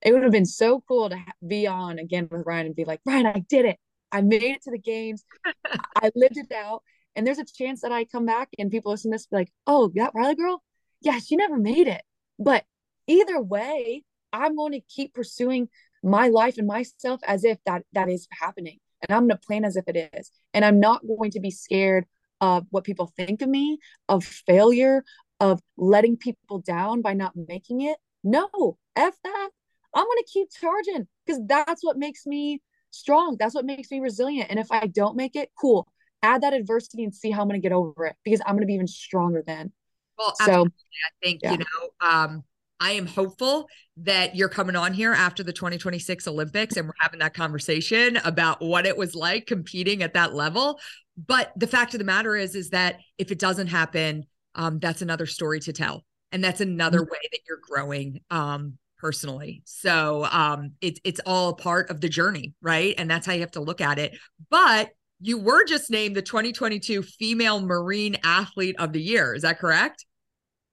it 0.01 0.13
would 0.13 0.23
have 0.23 0.31
been 0.31 0.45
so 0.45 0.81
cool 0.87 1.09
to 1.09 1.17
be 1.45 1.67
on 1.67 1.99
again 1.99 2.27
with 2.29 2.43
Ryan 2.45 2.67
and 2.67 2.75
be 2.75 2.85
like, 2.85 3.01
Ryan, 3.05 3.25
I 3.27 3.43
did 3.49 3.65
it. 3.65 3.77
I 4.11 4.21
made 4.21 4.43
it 4.43 4.61
to 4.63 4.71
the 4.71 4.79
games. 4.79 5.23
I 5.95 6.11
lived 6.15 6.37
it 6.37 6.51
out. 6.51 6.83
And 7.15 7.25
there's 7.27 7.39
a 7.39 7.45
chance 7.45 7.81
that 7.81 7.91
I 7.91 8.05
come 8.05 8.25
back 8.25 8.49
and 8.57 8.71
people 8.71 8.91
listen 8.91 9.11
to 9.11 9.15
this 9.15 9.27
be 9.27 9.37
like, 9.37 9.51
oh, 9.67 9.91
that 9.95 10.11
Riley 10.15 10.35
girl? 10.35 10.63
Yeah, 11.01 11.19
she 11.19 11.35
never 11.35 11.57
made 11.57 11.87
it. 11.87 12.01
But 12.37 12.63
either 13.07 13.41
way, 13.41 14.03
I'm 14.31 14.55
going 14.55 14.73
to 14.73 14.81
keep 14.81 15.13
pursuing 15.13 15.69
my 16.03 16.29
life 16.29 16.57
and 16.57 16.67
myself 16.67 17.19
as 17.25 17.43
if 17.43 17.57
that 17.65 17.83
that 17.93 18.09
is 18.09 18.27
happening. 18.31 18.77
And 19.01 19.15
I'm 19.15 19.27
going 19.27 19.37
to 19.37 19.47
plan 19.47 19.65
as 19.65 19.75
if 19.75 19.85
it 19.87 20.09
is. 20.13 20.31
And 20.53 20.65
I'm 20.65 20.79
not 20.79 21.05
going 21.07 21.31
to 21.31 21.39
be 21.39 21.51
scared 21.51 22.05
of 22.41 22.65
what 22.69 22.83
people 22.83 23.11
think 23.15 23.41
of 23.41 23.49
me, 23.49 23.79
of 24.07 24.23
failure, 24.23 25.03
of 25.39 25.61
letting 25.77 26.17
people 26.17 26.59
down 26.59 27.01
by 27.01 27.13
not 27.13 27.33
making 27.35 27.81
it. 27.81 27.97
No, 28.23 28.77
F 28.95 29.15
that. 29.23 29.49
I'm 29.93 30.05
going 30.05 30.17
to 30.17 30.29
keep 30.31 30.49
charging 30.51 31.07
because 31.25 31.41
that's 31.45 31.83
what 31.83 31.97
makes 31.97 32.25
me 32.25 32.61
strong. 32.91 33.37
That's 33.39 33.55
what 33.55 33.65
makes 33.65 33.89
me 33.91 33.99
resilient. 33.99 34.49
And 34.49 34.59
if 34.59 34.71
I 34.71 34.87
don't 34.87 35.15
make 35.15 35.35
it, 35.35 35.49
cool. 35.59 35.87
Add 36.21 36.41
that 36.41 36.53
adversity 36.53 37.03
and 37.03 37.15
see 37.15 37.31
how 37.31 37.41
I'm 37.41 37.47
going 37.47 37.59
to 37.59 37.65
get 37.65 37.71
over 37.71 38.05
it 38.05 38.15
because 38.23 38.41
I'm 38.45 38.53
going 38.53 38.61
to 38.61 38.67
be 38.67 38.73
even 38.73 38.87
stronger 38.87 39.43
then. 39.45 39.71
Well, 40.17 40.33
so 40.43 40.65
I 40.65 41.09
think, 41.23 41.39
yeah. 41.41 41.53
you 41.53 41.57
know, 41.59 41.89
um, 42.01 42.43
I 42.79 42.91
am 42.91 43.05
hopeful 43.05 43.67
that 43.97 44.35
you're 44.35 44.49
coming 44.49 44.75
on 44.75 44.93
here 44.93 45.13
after 45.13 45.43
the 45.43 45.53
2026 45.53 46.27
Olympics 46.27 46.77
and 46.77 46.87
we're 46.87 46.93
having 46.99 47.19
that 47.19 47.33
conversation 47.33 48.17
about 48.17 48.61
what 48.61 48.85
it 48.85 48.95
was 48.95 49.15
like 49.15 49.45
competing 49.45 50.03
at 50.03 50.13
that 50.13 50.33
level. 50.33 50.79
But 51.17 51.51
the 51.57 51.67
fact 51.67 51.93
of 51.93 51.99
the 51.99 52.05
matter 52.05 52.35
is, 52.35 52.55
is 52.55 52.69
that 52.69 52.99
if 53.17 53.31
it 53.31 53.39
doesn't 53.39 53.67
happen, 53.67 54.25
um, 54.55 54.79
that's 54.79 55.01
another 55.01 55.25
story 55.25 55.59
to 55.61 55.73
tell. 55.73 56.05
And 56.31 56.43
that's 56.43 56.61
another 56.61 57.01
way 57.01 57.19
that 57.31 57.39
you're 57.47 57.59
growing 57.61 58.21
um, 58.29 58.77
personally. 58.99 59.63
So 59.65 60.27
um, 60.31 60.73
it's 60.79 60.99
it's 61.03 61.19
all 61.25 61.53
part 61.53 61.89
of 61.89 62.01
the 62.01 62.09
journey, 62.09 62.53
right? 62.61 62.93
And 62.97 63.09
that's 63.09 63.25
how 63.25 63.33
you 63.33 63.41
have 63.41 63.51
to 63.51 63.61
look 63.61 63.81
at 63.81 63.97
it. 63.97 64.17
But 64.49 64.89
you 65.19 65.37
were 65.37 65.65
just 65.65 65.89
named 65.89 66.15
the 66.15 66.21
2022 66.21 67.01
Female 67.01 67.61
Marine 67.61 68.17
Athlete 68.23 68.75
of 68.79 68.93
the 68.93 69.01
Year. 69.01 69.33
Is 69.33 69.41
that 69.41 69.59
correct? 69.59 70.05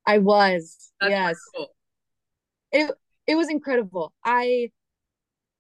I 0.07 0.19
was. 0.19 0.93
That's 1.01 1.11
yes. 1.11 1.37
Cool. 1.57 1.69
It 2.73 2.91
it 3.27 3.35
was 3.35 3.51
incredible. 3.51 4.13
I 4.25 4.71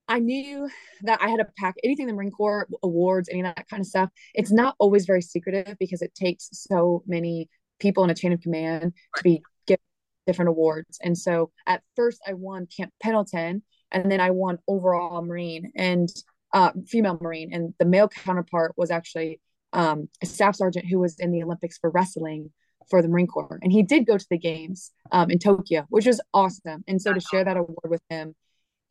I 0.09 0.21
knew 0.21 0.69
that 1.03 1.21
I 1.21 1.29
had 1.29 1.39
to 1.39 1.49
pack 1.59 1.75
anything 1.83 2.07
the 2.07 2.13
Marine 2.13 2.31
Corps 2.31 2.69
awards, 2.83 3.29
any 3.29 3.41
of 3.41 3.47
that 3.47 3.69
kind 3.69 3.81
of 3.81 3.87
stuff. 3.87 4.11
It's 4.35 4.53
not 4.53 4.77
always 4.79 5.05
very 5.05 5.23
secretive 5.23 5.77
because 5.81 6.01
it 6.01 6.15
takes 6.15 6.49
so 6.53 7.03
many 7.07 7.49
people 7.81 8.05
in 8.05 8.11
a 8.11 8.15
chain 8.15 8.33
of 8.33 8.41
command 8.41 8.93
to 9.17 9.23
be 9.23 9.43
given 9.67 9.81
different 10.27 10.49
awards. 10.51 10.99
And 11.03 11.19
so 11.19 11.51
at 11.67 11.83
first 11.97 12.21
I 12.27 12.35
won 12.35 12.67
Camp 12.75 12.93
Pendleton 13.03 13.63
and 13.91 14.11
then 14.11 14.21
I 14.21 14.31
won 14.31 14.59
overall 14.69 15.23
Marine 15.23 15.73
and 15.75 16.09
uh, 16.53 16.71
female 16.87 17.19
Marine. 17.21 17.53
And 17.53 17.75
the 17.79 17.85
male 17.85 18.09
counterpart 18.09 18.75
was 18.77 18.91
actually 18.91 19.41
um, 19.73 20.09
a 20.23 20.27
staff 20.27 20.57
sergeant 20.57 20.87
who 20.87 21.01
was 21.01 21.19
in 21.19 21.33
the 21.33 21.43
Olympics 21.43 21.79
for 21.79 21.91
wrestling 21.91 22.51
for 22.89 23.03
the 23.03 23.09
Marine 23.09 23.27
Corps. 23.27 23.59
And 23.63 23.73
he 23.73 23.83
did 23.83 24.07
go 24.07 24.17
to 24.17 24.27
the 24.31 24.39
games 24.39 24.93
um, 25.13 25.31
in 25.31 25.39
Tokyo, 25.39 25.87
which 25.89 26.07
was 26.07 26.21
awesome. 26.33 26.85
And 26.87 27.01
so 27.01 27.13
to 27.13 27.21
share 27.21 27.45
that 27.45 27.57
award 27.57 27.89
with 27.89 28.03
him 28.09 28.35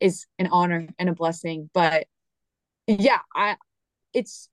is 0.00 0.26
an 0.38 0.48
honor 0.52 0.88
and 0.98 1.08
a 1.08 1.14
blessing. 1.14 1.70
But 1.72 2.06
yeah, 2.86 3.20
I 3.34 3.56
it's 4.12 4.48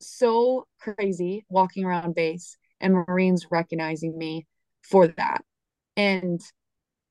so 0.00 0.66
crazy 0.80 1.44
walking 1.48 1.84
around 1.84 2.14
base 2.14 2.56
and 2.80 2.94
Marines 2.94 3.46
recognizing 3.50 4.16
me 4.16 4.46
for 4.82 5.06
that 5.06 5.44
and 5.96 6.40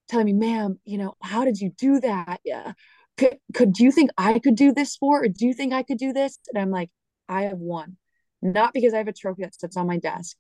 telling 0.10 0.26
me, 0.26 0.34
ma'am, 0.34 0.80
you 0.84 0.98
know, 0.98 1.16
how 1.22 1.46
did 1.46 1.60
you 1.60 1.72
do 1.78 2.00
that? 2.02 2.42
Yeah. 2.44 2.74
Could, 3.18 3.38
could 3.54 3.74
do 3.74 3.84
you 3.84 3.92
think 3.92 4.12
I 4.18 4.40
could 4.40 4.56
do 4.56 4.74
this 4.74 4.96
for, 4.98 5.24
or 5.24 5.28
do 5.28 5.46
you 5.46 5.54
think 5.54 5.74
I 5.74 5.84
could 5.84 5.98
do 5.98 6.14
this? 6.14 6.38
And 6.50 6.62
I'm 6.62 6.72
like, 6.72 6.90
I 7.30 7.44
have 7.44 7.60
won, 7.60 7.98
not 8.42 8.74
because 8.74 8.94
I 8.94 8.98
have 8.98 9.08
a 9.08 9.14
trophy 9.14 9.44
that 9.44 9.56
sits 9.56 9.78
on 9.78 9.88
my 9.88 9.98
desk. 9.98 10.38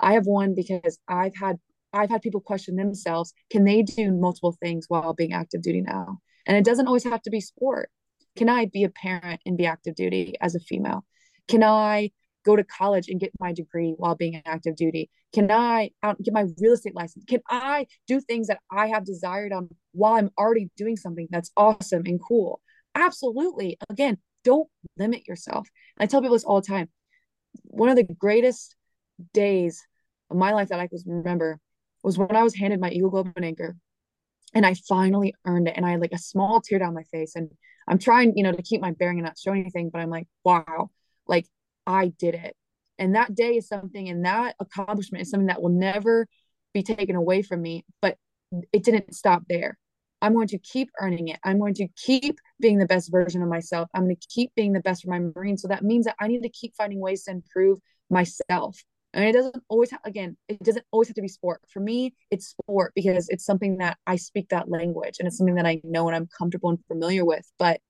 I 0.00 0.14
have 0.14 0.26
won 0.26 0.54
because 0.54 0.98
I've 1.08 1.36
had 1.36 1.58
I've 1.92 2.10
had 2.10 2.22
people 2.22 2.40
question 2.40 2.74
themselves, 2.74 3.32
can 3.50 3.64
they 3.64 3.82
do 3.82 4.10
multiple 4.10 4.56
things 4.60 4.86
while 4.88 5.14
being 5.14 5.32
active 5.32 5.62
duty 5.62 5.80
now? 5.80 6.18
And 6.46 6.56
it 6.56 6.64
doesn't 6.64 6.88
always 6.88 7.04
have 7.04 7.22
to 7.22 7.30
be 7.30 7.40
sport. 7.40 7.88
Can 8.36 8.48
I 8.48 8.66
be 8.66 8.82
a 8.82 8.88
parent 8.88 9.40
and 9.46 9.56
be 9.56 9.66
active 9.66 9.94
duty 9.94 10.34
as 10.40 10.56
a 10.56 10.60
female? 10.60 11.04
Can 11.46 11.62
I 11.62 12.10
go 12.44 12.56
to 12.56 12.64
college 12.64 13.08
and 13.08 13.20
get 13.20 13.30
my 13.38 13.52
degree 13.52 13.94
while 13.96 14.16
being 14.16 14.42
active 14.44 14.74
duty? 14.74 15.08
Can 15.32 15.50
I 15.50 15.90
get 16.02 16.34
my 16.34 16.46
real 16.58 16.72
estate 16.72 16.96
license? 16.96 17.24
Can 17.28 17.40
I 17.48 17.86
do 18.08 18.20
things 18.20 18.48
that 18.48 18.58
I 18.72 18.88
have 18.88 19.04
desired 19.04 19.52
on 19.52 19.68
while 19.92 20.14
I'm 20.14 20.30
already 20.36 20.70
doing 20.76 20.96
something 20.96 21.28
that's 21.30 21.52
awesome 21.56 22.02
and 22.06 22.20
cool? 22.20 22.60
Absolutely. 22.96 23.78
Again, 23.88 24.18
don't 24.42 24.68
limit 24.98 25.28
yourself. 25.28 25.68
I 25.98 26.06
tell 26.06 26.20
people 26.20 26.34
this 26.34 26.44
all 26.44 26.60
the 26.60 26.66
time. 26.66 26.88
One 27.62 27.88
of 27.88 27.96
the 27.96 28.02
greatest 28.02 28.74
days 29.32 29.82
of 30.30 30.36
my 30.36 30.52
life 30.52 30.68
that 30.68 30.80
I 30.80 30.86
can 30.86 30.98
remember 31.06 31.58
was 32.02 32.18
when 32.18 32.34
I 32.34 32.42
was 32.42 32.54
handed 32.54 32.80
my 32.80 32.90
Eagle 32.90 33.10
Globe 33.10 33.32
and 33.36 33.44
Anchor 33.44 33.76
and 34.54 34.64
I 34.64 34.74
finally 34.74 35.34
earned 35.44 35.68
it. 35.68 35.74
And 35.76 35.84
I 35.84 35.90
had 35.90 36.00
like 36.00 36.12
a 36.12 36.18
small 36.18 36.60
tear 36.60 36.78
down 36.78 36.94
my 36.94 37.02
face. 37.04 37.34
And 37.34 37.50
I'm 37.88 37.98
trying, 37.98 38.36
you 38.36 38.44
know, 38.44 38.52
to 38.52 38.62
keep 38.62 38.80
my 38.80 38.92
bearing 38.92 39.18
and 39.18 39.26
not 39.26 39.38
show 39.38 39.52
anything, 39.52 39.90
but 39.90 40.00
I'm 40.00 40.10
like, 40.10 40.28
wow, 40.44 40.90
like 41.26 41.46
I 41.86 42.08
did 42.18 42.34
it. 42.34 42.56
And 42.98 43.16
that 43.16 43.34
day 43.34 43.56
is 43.56 43.66
something, 43.66 44.08
and 44.08 44.24
that 44.24 44.54
accomplishment 44.60 45.22
is 45.22 45.30
something 45.30 45.48
that 45.48 45.60
will 45.60 45.70
never 45.70 46.28
be 46.72 46.84
taken 46.84 47.16
away 47.16 47.42
from 47.42 47.60
me. 47.60 47.84
But 48.00 48.16
it 48.72 48.84
didn't 48.84 49.14
stop 49.14 49.42
there. 49.48 49.76
I'm 50.22 50.32
going 50.32 50.48
to 50.48 50.58
keep 50.58 50.90
earning 51.00 51.28
it. 51.28 51.40
I'm 51.44 51.58
going 51.58 51.74
to 51.74 51.88
keep 51.96 52.38
being 52.60 52.78
the 52.78 52.86
best 52.86 53.10
version 53.10 53.42
of 53.42 53.48
myself. 53.48 53.88
I'm 53.92 54.04
going 54.04 54.16
to 54.16 54.28
keep 54.32 54.54
being 54.54 54.72
the 54.72 54.80
best 54.80 55.02
for 55.02 55.10
my 55.10 55.18
Marine. 55.18 55.58
So 55.58 55.68
that 55.68 55.82
means 55.82 56.06
that 56.06 56.16
I 56.20 56.28
need 56.28 56.42
to 56.44 56.48
keep 56.48 56.74
finding 56.76 57.00
ways 57.00 57.24
to 57.24 57.32
improve 57.32 57.78
myself. 58.08 58.78
And 59.14 59.24
it 59.24 59.32
doesn't 59.32 59.62
always, 59.68 59.90
have, 59.92 60.00
again, 60.04 60.36
it 60.48 60.62
doesn't 60.62 60.84
always 60.90 61.08
have 61.08 61.14
to 61.14 61.22
be 61.22 61.28
sport. 61.28 61.60
For 61.68 61.78
me, 61.80 62.14
it's 62.32 62.48
sport 62.48 62.92
because 62.96 63.28
it's 63.28 63.44
something 63.44 63.78
that 63.78 63.96
I 64.06 64.16
speak 64.16 64.48
that 64.48 64.68
language 64.68 65.16
and 65.18 65.28
it's 65.28 65.38
something 65.38 65.54
that 65.54 65.66
I 65.66 65.80
know 65.84 66.08
and 66.08 66.16
I'm 66.16 66.28
comfortable 66.36 66.70
and 66.70 66.84
familiar 66.88 67.24
with. 67.24 67.48
But 67.58 67.80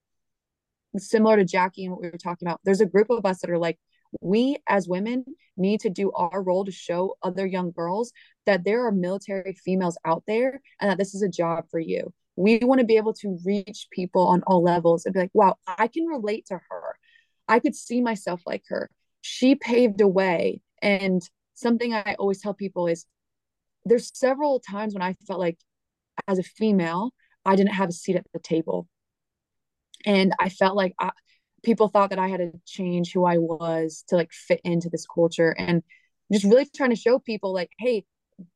similar 0.99 1.37
to 1.37 1.45
Jackie 1.45 1.85
and 1.85 1.93
what 1.93 2.03
we 2.03 2.11
were 2.11 2.19
talking 2.19 2.47
about, 2.47 2.61
there's 2.65 2.83
a 2.83 2.87
group 2.87 3.09
of 3.09 3.25
us 3.25 3.41
that 3.41 3.51
are 3.51 3.59
like, 3.59 3.79
we 4.21 4.59
as 4.69 4.87
women 4.87 5.25
need 5.57 5.81
to 5.81 5.91
do 5.91 6.13
our 6.13 6.43
role 6.43 6.65
to 6.67 6.71
show 6.71 7.17
other 7.23 7.47
young 7.47 7.73
girls 7.73 8.13
that 8.47 8.65
there 8.65 8.87
are 8.87 8.93
military 8.93 9.57
females 9.65 9.99
out 10.05 10.23
there 10.27 10.61
and 10.81 10.91
that 10.91 10.99
this 10.99 11.15
is 11.15 11.23
a 11.23 11.29
job 11.29 11.65
for 11.71 11.81
you. 11.81 12.13
We 12.37 12.59
want 12.59 12.81
to 12.81 12.87
be 12.87 12.97
able 12.97 13.15
to 13.15 13.39
reach 13.45 13.89
people 13.91 14.27
on 14.27 14.43
all 14.47 14.63
levels 14.63 15.05
and 15.07 15.15
be 15.15 15.21
like, 15.21 15.31
wow, 15.35 15.57
I 15.67 15.89
can 15.89 16.07
relate 16.07 16.47
to 16.47 16.61
her. 16.69 16.99
I 17.49 17.61
could 17.61 17.75
see 17.75 18.01
myself 18.01 18.43
like 18.47 18.65
her. 18.69 18.91
She 19.23 19.55
paved 19.55 20.01
a 20.01 20.09
way. 20.09 20.61
And 20.85 21.29
something 21.55 21.93
I 21.95 22.15
always 22.19 22.41
tell 22.41 22.55
people 22.55 22.87
is 22.87 23.07
there's 23.85 24.17
several 24.17 24.61
times 24.61 24.95
when 24.95 25.03
I 25.03 25.15
felt 25.27 25.41
like 25.41 25.59
as 26.29 26.39
a 26.39 26.43
female, 26.43 27.13
I 27.45 27.57
didn't 27.57 27.73
have 27.75 27.89
a 27.89 27.93
seat 27.93 28.17
at 28.17 28.27
the 28.33 28.39
table. 28.39 28.87
And 30.07 30.35
i 30.39 30.51
felt 30.51 30.77
like 30.77 30.95
I, 31.01 31.11
people 31.63 31.89
thought 31.89 32.11
that 32.11 32.19
i 32.19 32.29
had 32.29 32.41
to 32.41 32.53
change 32.67 33.13
who 33.13 33.25
i 33.25 33.39
was 33.39 34.05
to 34.09 34.17
like 34.17 34.33
fit 34.33 34.61
into 34.63 34.91
this 34.91 35.07
culture 35.07 35.55
and 35.57 35.83
just 36.31 36.45
really 36.45 36.67
trying 36.67 36.91
to 36.91 36.97
show 36.97 37.19
people 37.19 37.55
like 37.55 37.71
hey 37.79 38.05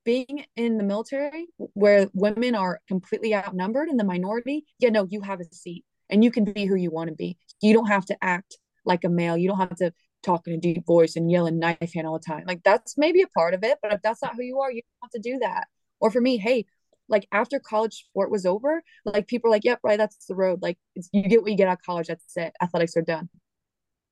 being 0.04 0.44
in 0.56 0.76
the 0.76 0.84
military 0.84 1.46
where 1.72 2.08
women 2.12 2.54
are 2.54 2.80
completely 2.86 3.34
outnumbered 3.34 3.88
in 3.88 3.96
the 3.96 4.04
minority 4.04 4.66
yeah 4.78 4.90
no 4.90 5.06
you 5.08 5.22
have 5.22 5.40
a 5.40 5.44
seat 5.54 5.86
and 6.10 6.24
you 6.24 6.30
can 6.30 6.44
be 6.44 6.64
who 6.64 6.74
you 6.74 6.90
want 6.90 7.08
to 7.08 7.14
be. 7.14 7.36
You 7.60 7.74
don't 7.74 7.86
have 7.86 8.06
to 8.06 8.16
act 8.22 8.58
like 8.84 9.04
a 9.04 9.08
male. 9.08 9.36
You 9.36 9.48
don't 9.48 9.58
have 9.58 9.76
to 9.76 9.92
talk 10.22 10.46
in 10.46 10.54
a 10.54 10.58
deep 10.58 10.84
voice 10.86 11.16
and 11.16 11.30
yelling 11.30 11.58
knife 11.58 11.92
hand 11.94 12.06
all 12.06 12.18
the 12.18 12.24
time 12.24 12.44
like 12.46 12.62
that's 12.64 12.98
maybe 12.98 13.22
a 13.22 13.28
part 13.28 13.54
of 13.54 13.62
it 13.62 13.78
but 13.82 13.92
if 13.92 14.02
that's 14.02 14.22
not 14.22 14.34
who 14.34 14.42
you 14.42 14.58
are 14.60 14.70
you 14.70 14.82
don't 14.82 15.10
have 15.12 15.22
to 15.22 15.30
do 15.30 15.38
that 15.38 15.68
or 16.00 16.10
for 16.10 16.20
me 16.20 16.36
hey 16.36 16.64
like 17.08 17.26
after 17.32 17.58
college 17.58 17.94
sport 17.94 18.30
was 18.30 18.46
over, 18.46 18.82
like 19.04 19.26
people 19.26 19.48
are 19.48 19.52
like, 19.52 19.64
yep, 19.64 19.80
right, 19.82 19.98
that's 19.98 20.26
the 20.26 20.34
road. 20.34 20.62
Like 20.62 20.78
you 21.12 21.22
get 21.22 21.42
what 21.42 21.50
you 21.50 21.56
get 21.56 21.68
out 21.68 21.78
of 21.78 21.84
college. 21.84 22.08
That's 22.08 22.36
it. 22.36 22.52
Athletics 22.62 22.96
are 22.96 23.02
done. 23.02 23.28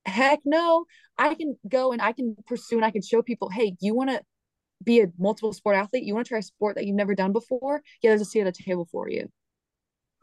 Heck 0.05 0.39
no, 0.45 0.85
I 1.17 1.35
can 1.35 1.57
go 1.67 1.91
and 1.91 2.01
I 2.01 2.11
can 2.11 2.35
pursue 2.47 2.77
and 2.77 2.85
I 2.85 2.91
can 2.91 3.01
show 3.01 3.21
people, 3.21 3.49
hey, 3.49 3.75
you 3.81 3.93
want 3.93 4.09
to 4.09 4.21
be 4.83 5.01
a 5.01 5.07
multiple 5.17 5.53
sport 5.53 5.75
athlete? 5.75 6.03
You 6.03 6.13
want 6.13 6.25
to 6.25 6.29
try 6.29 6.39
a 6.39 6.43
sport 6.43 6.75
that 6.75 6.85
you've 6.85 6.95
never 6.95 7.13
done 7.13 7.33
before? 7.33 7.81
Yeah, 8.01 8.11
there's 8.11 8.21
a 8.21 8.25
seat 8.25 8.41
at 8.41 8.55
the 8.55 8.63
table 8.63 8.87
for 8.91 9.09
you. 9.09 9.29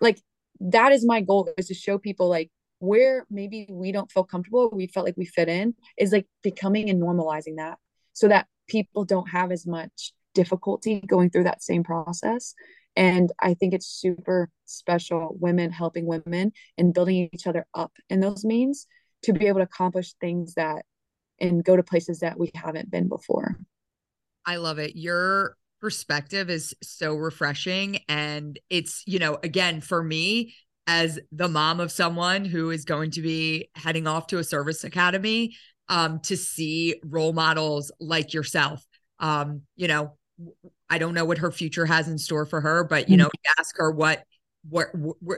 Like 0.00 0.20
that 0.60 0.92
is 0.92 1.06
my 1.06 1.20
goal 1.20 1.50
is 1.56 1.68
to 1.68 1.74
show 1.74 1.98
people 1.98 2.28
like 2.28 2.50
where 2.84 3.26
maybe 3.30 3.66
we 3.70 3.92
don't 3.92 4.10
feel 4.10 4.24
comfortable, 4.24 4.70
we 4.72 4.86
felt 4.86 5.06
like 5.06 5.16
we 5.16 5.26
fit 5.26 5.48
in, 5.48 5.74
is 5.98 6.12
like 6.12 6.26
becoming 6.42 6.90
and 6.90 7.00
normalizing 7.02 7.56
that 7.56 7.78
so 8.12 8.28
that 8.28 8.46
people 8.68 9.04
don't 9.04 9.28
have 9.28 9.50
as 9.50 9.66
much 9.66 10.12
difficulty 10.34 11.00
going 11.00 11.30
through 11.30 11.44
that 11.44 11.62
same 11.62 11.84
process. 11.84 12.54
And 12.96 13.32
I 13.40 13.54
think 13.54 13.74
it's 13.74 13.86
super 13.86 14.50
special, 14.66 15.36
women 15.40 15.72
helping 15.72 16.06
women 16.06 16.52
and 16.78 16.94
building 16.94 17.30
each 17.32 17.46
other 17.46 17.66
up 17.74 17.92
in 18.08 18.20
those 18.20 18.44
means 18.44 18.86
to 19.22 19.32
be 19.32 19.46
able 19.46 19.60
to 19.60 19.64
accomplish 19.64 20.12
things 20.20 20.54
that 20.54 20.84
and 21.40 21.64
go 21.64 21.76
to 21.76 21.82
places 21.82 22.20
that 22.20 22.38
we 22.38 22.50
haven't 22.54 22.90
been 22.90 23.08
before. 23.08 23.58
I 24.46 24.56
love 24.56 24.78
it. 24.78 24.94
Your 24.94 25.56
perspective 25.80 26.50
is 26.50 26.74
so 26.82 27.14
refreshing. 27.14 27.98
And 28.08 28.58
it's, 28.70 29.02
you 29.06 29.18
know, 29.18 29.38
again, 29.42 29.80
for 29.80 30.02
me, 30.02 30.54
as 30.86 31.18
the 31.32 31.48
mom 31.48 31.80
of 31.80 31.90
someone 31.90 32.44
who 32.44 32.70
is 32.70 32.84
going 32.84 33.10
to 33.12 33.22
be 33.22 33.68
heading 33.74 34.06
off 34.06 34.26
to 34.28 34.38
a 34.38 34.44
service 34.44 34.84
academy 34.84 35.56
um, 35.88 36.20
to 36.20 36.36
see 36.36 37.00
role 37.04 37.32
models 37.32 37.90
like 38.00 38.34
yourself. 38.34 38.84
Um, 39.18 39.62
you 39.76 39.88
know, 39.88 40.16
I 40.90 40.98
don't 40.98 41.14
know 41.14 41.24
what 41.24 41.38
her 41.38 41.50
future 41.50 41.86
has 41.86 42.08
in 42.08 42.18
store 42.18 42.46
for 42.46 42.60
her, 42.60 42.84
but 42.84 43.08
you 43.08 43.16
know, 43.16 43.24
you 43.24 43.50
ask 43.58 43.76
her 43.78 43.90
what 43.90 44.24
what 44.68 44.88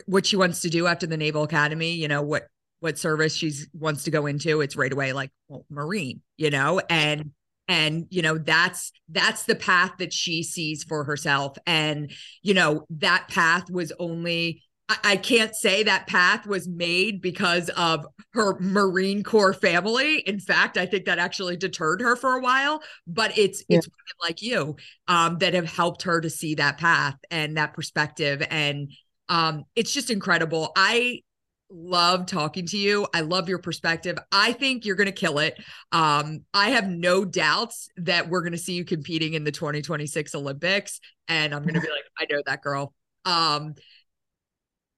what 0.07 0.26
she 0.26 0.36
wants 0.36 0.61
to 0.61 0.70
do 0.70 0.86
after 0.86 1.07
the 1.07 1.16
Naval 1.16 1.42
Academy, 1.42 1.92
you 1.92 2.09
know, 2.09 2.22
what 2.22 2.47
what 2.80 2.99
service 2.99 3.34
she's 3.34 3.68
wants 3.72 4.05
to 4.05 4.11
go 4.11 4.26
into, 4.26 4.61
it's 4.61 4.76
right 4.76 4.92
away 4.92 5.12
like 5.12 5.30
well, 5.49 5.64
Marine, 5.70 6.22
you 6.36 6.51
know, 6.51 6.80
and 6.90 7.30
and 7.68 8.07
you 8.11 8.22
know 8.22 8.38
that's 8.38 8.92
that's 9.09 9.44
the 9.44 9.55
path 9.55 9.92
that 9.99 10.12
she 10.12 10.42
sees 10.42 10.84
for 10.84 11.05
herself. 11.05 11.57
And 11.66 12.12
you 12.42 12.55
know 12.55 12.86
that 12.90 13.28
path 13.28 13.70
was 13.70 13.92
only 13.99 14.62
I 14.89 15.16
can't 15.16 15.55
say 15.55 15.82
that 15.82 16.07
path 16.07 16.47
was 16.47 16.68
made 16.68 17.20
because 17.20 17.70
of 17.70 18.07
her 18.34 18.57
Marine 18.61 19.24
Corps 19.24 19.53
family. 19.53 20.18
In 20.18 20.39
fact, 20.39 20.78
I 20.78 20.87
think 20.87 21.07
that 21.07 21.18
actually 21.18 21.57
deterred 21.57 22.01
her 22.01 22.14
for 22.14 22.37
a 22.37 22.41
while. 22.41 22.82
But 23.07 23.37
it's 23.37 23.64
yeah. 23.68 23.78
it's 23.78 23.89
like 24.22 24.43
you 24.43 24.76
um, 25.09 25.39
that 25.39 25.55
have 25.55 25.68
helped 25.68 26.03
her 26.03 26.20
to 26.20 26.30
see 26.30 26.55
that 26.57 26.78
path 26.78 27.16
and 27.32 27.57
that 27.57 27.74
perspective, 27.74 28.47
and 28.49 28.93
um, 29.28 29.64
it's 29.74 29.93
just 29.93 30.09
incredible. 30.11 30.70
I 30.76 31.22
love 31.68 32.26
talking 32.26 32.66
to 32.66 32.78
you. 32.78 33.09
I 33.12 33.22
love 33.22 33.49
your 33.49 33.59
perspective. 33.59 34.16
I 34.30 34.53
think 34.53 34.84
you're 34.84 34.95
going 34.95 35.07
to 35.07 35.12
kill 35.12 35.41
it. 35.41 35.59
Um, 35.91 36.45
I 36.55 36.70
have 36.70 36.89
no 36.89 37.24
doubts 37.24 37.89
that 37.97 38.28
we're 38.28 38.43
going 38.43 38.53
to 38.53 38.59
see 38.59 38.74
you 38.74 38.84
competing 38.84 39.34
in 39.34 39.43
the 39.43 39.51
2026 39.51 40.37
Olympics, 40.37 41.01
and 41.26 41.53
I'm 41.53 41.62
going 41.62 41.74
to 41.74 41.80
be 41.80 41.89
like, 41.91 42.05
I 42.18 42.26
know 42.30 42.41
that 42.47 42.62
girl. 42.62 42.95
Um, 43.24 43.74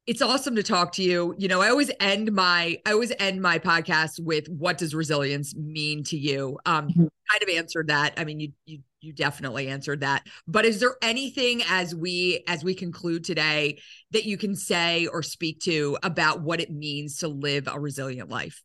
it's 0.09 0.23
awesome 0.23 0.57
to 0.57 0.63
talk 0.63 0.93
to 0.93 1.03
you. 1.03 1.35
You 1.37 1.49
know, 1.49 1.61
I 1.61 1.69
always 1.69 1.91
end 2.01 2.33
my 2.33 2.81
I 2.87 2.93
always 2.93 3.13
end 3.19 3.43
my 3.43 3.59
podcast 3.59 4.19
with 4.19 4.49
what 4.49 4.79
does 4.79 4.95
resilience 4.95 5.55
mean 5.55 6.03
to 6.05 6.17
you? 6.17 6.59
Um 6.65 6.89
mm-hmm. 6.89 7.01
kind 7.03 7.43
of 7.43 7.49
answered 7.51 7.89
that. 7.89 8.15
I 8.17 8.25
mean, 8.25 8.41
you 8.41 8.53
you 8.65 8.79
you 9.03 9.13
definitely 9.13 9.69
answered 9.69 10.01
that. 10.01 10.27
But 10.47 10.65
is 10.65 10.81
there 10.81 10.97
anything 11.03 11.63
as 11.69 11.95
we 11.95 12.43
as 12.49 12.65
we 12.65 12.75
conclude 12.75 13.23
today 13.23 13.83
that 14.13 14.25
you 14.25 14.39
can 14.39 14.57
say 14.57 15.07
or 15.07 15.23
speak 15.23 15.61
to 15.61 15.99
about 16.03 16.41
what 16.41 16.63
it 16.63 16.71
means 16.71 17.19
to 17.19 17.29
live 17.29 17.69
a 17.71 17.79
resilient 17.79 18.31
life? 18.31 18.63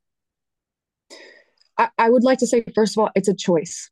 I, 1.78 1.90
I 1.98 2.10
would 2.10 2.24
like 2.24 2.40
to 2.40 2.48
say 2.48 2.64
first 2.74 2.98
of 2.98 3.02
all, 3.02 3.10
it's 3.16 3.28
a 3.28 3.36
choice. 3.36 3.92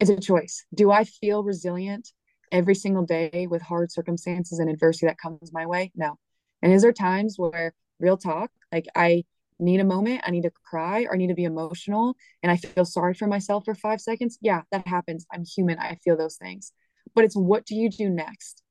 It's 0.00 0.10
a 0.10 0.20
choice. 0.20 0.66
Do 0.74 0.90
I 0.90 1.04
feel 1.04 1.44
resilient 1.44 2.12
every 2.52 2.74
single 2.74 3.06
day 3.06 3.46
with 3.50 3.62
hard 3.62 3.90
circumstances 3.90 4.58
and 4.58 4.68
adversity 4.68 5.06
that 5.06 5.16
comes 5.16 5.50
my 5.50 5.64
way? 5.64 5.90
No. 5.96 6.18
And 6.64 6.72
is 6.72 6.80
there 6.80 6.94
times 6.94 7.34
where 7.38 7.74
real 8.00 8.16
talk, 8.16 8.50
like 8.72 8.86
I 8.96 9.24
need 9.58 9.80
a 9.80 9.84
moment, 9.84 10.22
I 10.24 10.30
need 10.30 10.44
to 10.44 10.50
cry 10.50 11.02
or 11.02 11.12
I 11.12 11.18
need 11.18 11.28
to 11.28 11.34
be 11.34 11.44
emotional 11.44 12.16
and 12.42 12.50
I 12.50 12.56
feel 12.56 12.86
sorry 12.86 13.12
for 13.12 13.26
myself 13.26 13.66
for 13.66 13.74
five 13.74 14.00
seconds? 14.00 14.38
Yeah, 14.40 14.62
that 14.72 14.88
happens. 14.88 15.26
I'm 15.30 15.44
human. 15.44 15.78
I 15.78 15.98
feel 16.02 16.16
those 16.16 16.36
things. 16.36 16.72
But 17.14 17.24
it's 17.24 17.36
what 17.36 17.66
do 17.66 17.76
you 17.76 17.90
do 17.90 18.08
next? 18.08 18.62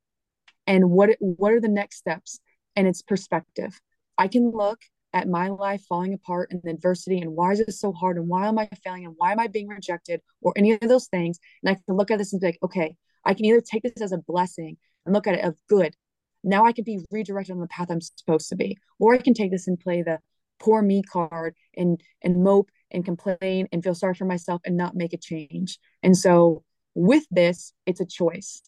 And 0.65 0.89
what 0.89 1.11
what 1.19 1.53
are 1.53 1.61
the 1.61 1.67
next 1.67 1.97
steps? 1.97 2.39
And 2.75 2.87
it's 2.87 3.03
perspective. 3.03 3.79
I 4.17 4.27
can 4.27 4.49
look 4.49 4.79
at 5.13 5.27
my 5.27 5.49
life 5.49 5.83
falling 5.87 6.15
apart 6.15 6.51
and 6.51 6.65
adversity 6.65 7.19
and 7.19 7.35
why 7.35 7.51
is 7.51 7.59
it 7.59 7.73
so 7.73 7.93
hard 7.93 8.17
and 8.17 8.27
why 8.27 8.47
am 8.47 8.57
I 8.57 8.67
failing 8.83 9.05
and 9.05 9.13
why 9.17 9.33
am 9.33 9.39
I 9.39 9.45
being 9.45 9.67
rejected 9.67 10.19
or 10.41 10.51
any 10.55 10.71
of 10.71 10.79
those 10.81 11.09
things. 11.09 11.37
And 11.61 11.69
I 11.69 11.75
can 11.75 11.95
look 11.95 12.09
at 12.09 12.17
this 12.17 12.33
and 12.33 12.41
be 12.41 12.47
like, 12.47 12.59
okay, 12.63 12.95
I 13.23 13.35
can 13.35 13.45
either 13.45 13.61
take 13.61 13.83
this 13.83 14.01
as 14.01 14.13
a 14.13 14.17
blessing 14.17 14.77
and 15.05 15.13
look 15.13 15.27
at 15.27 15.35
it 15.35 15.41
as 15.41 15.53
good 15.69 15.95
now 16.43 16.65
I 16.65 16.73
can 16.73 16.83
be 16.83 16.99
redirected 17.11 17.53
on 17.53 17.61
the 17.61 17.67
path 17.67 17.89
I'm 17.89 18.01
supposed 18.01 18.49
to 18.49 18.55
be. 18.55 18.77
Or 18.99 19.13
I 19.13 19.17
can 19.17 19.33
take 19.33 19.51
this 19.51 19.67
and 19.67 19.79
play 19.79 20.01
the 20.01 20.19
poor 20.59 20.81
me 20.81 21.03
card 21.03 21.55
and 21.75 22.01
and 22.21 22.43
mope 22.43 22.69
and 22.91 23.03
complain 23.03 23.67
and 23.71 23.83
feel 23.83 23.95
sorry 23.95 24.13
for 24.13 24.25
myself 24.25 24.61
and 24.65 24.77
not 24.77 24.95
make 24.95 25.13
a 25.13 25.17
change. 25.17 25.79
And 26.01 26.17
so 26.17 26.63
with 26.95 27.25
this, 27.31 27.73
it's 27.85 28.01
a 28.01 28.05
choice. 28.05 28.61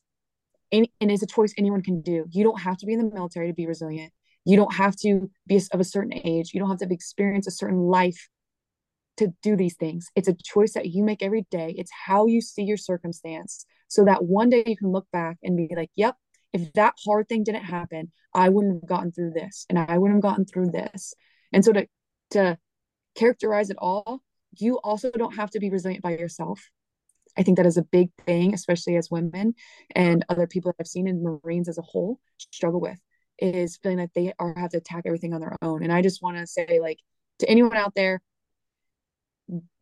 And, 0.72 0.88
and 1.00 1.12
it's 1.12 1.24
a 1.24 1.28
choice 1.28 1.54
anyone 1.58 1.84
can 1.84 2.02
do. 2.02 2.26
You 2.32 2.44
don't 2.44 2.60
have 2.62 2.78
to 2.78 2.86
be 2.86 2.94
in 2.94 3.00
the 3.00 3.14
military 3.14 3.48
to 3.48 3.54
be 3.54 3.68
resilient. 3.68 4.12
You 4.46 4.58
don't 4.58 4.74
have 4.74 4.96
to 4.98 5.30
be 5.48 5.62
of 5.72 5.80
a 5.80 5.84
certain 5.84 6.14
age. 6.24 6.52
You 6.54 6.60
don't 6.60 6.70
have 6.70 6.80
to 6.80 6.94
experience 6.94 7.48
a 7.48 7.52
certain 7.52 7.80
life 7.80 8.30
to 9.18 9.34
do 9.42 9.56
these 9.56 9.76
things. 9.76 10.10
It's 10.16 10.28
a 10.28 10.36
choice 10.44 10.74
that 10.74 10.88
you 10.88 11.04
make 11.04 11.24
every 11.24 11.46
day. 11.50 11.74
It's 11.78 11.92
how 12.06 12.26
you 12.26 12.42
see 12.42 12.64
your 12.64 12.78
circumstance 12.78 13.66
so 13.88 14.04
that 14.06 14.24
one 14.24 14.50
day 14.50 14.64
you 14.66 14.76
can 14.76 14.92
look 14.92 15.08
back 15.12 15.38
and 15.42 15.56
be 15.56 15.70
like, 15.76 15.90
yep, 15.96 16.16
if 16.56 16.72
that 16.74 16.94
hard 17.06 17.28
thing 17.28 17.44
didn't 17.44 17.66
happen, 17.66 18.12
I 18.34 18.48
wouldn't 18.48 18.82
have 18.82 18.90
gotten 18.90 19.12
through 19.12 19.32
this 19.32 19.66
and 19.70 19.78
I 19.78 19.98
wouldn't 19.98 20.18
have 20.18 20.32
gotten 20.32 20.46
through 20.46 20.72
this. 20.72 21.14
And 21.52 21.64
so 21.66 21.74
to 21.74 21.88
to 22.32 22.58
characterize 23.16 23.70
it 23.70 23.78
all, 23.78 24.22
you 24.58 24.80
also 24.80 25.12
don't 25.12 25.36
have 25.36 25.52
to 25.52 25.60
be 25.60 25.70
resilient 25.70 26.02
by 26.02 26.12
yourself. 26.12 26.70
I 27.38 27.44
think 27.44 27.58
that 27.58 27.66
is 27.66 27.76
a 27.76 27.84
big 27.84 28.12
thing, 28.26 28.54
especially 28.54 28.96
as 28.96 29.12
women 29.12 29.56
and 29.94 30.24
other 30.30 30.48
people 30.48 30.72
that 30.72 30.78
I've 30.80 30.88
seen 30.88 31.08
in 31.08 31.22
Marines 31.22 31.68
as 31.68 31.78
a 31.78 31.82
whole 31.82 32.22
struggle 32.38 32.80
with 32.80 33.00
is 33.38 33.78
feeling 33.84 33.98
that 33.98 34.12
they 34.16 34.32
are 34.40 34.56
have 34.58 34.72
to 34.72 34.78
attack 34.78 35.04
everything 35.06 35.34
on 35.34 35.42
their 35.42 35.58
own. 35.62 35.84
And 35.84 35.92
I 35.92 36.02
just 36.02 36.24
want 36.24 36.38
to 36.38 36.48
say, 36.48 36.80
like, 36.80 37.00
to 37.40 37.50
anyone 37.50 37.76
out 37.76 37.94
there, 37.96 38.22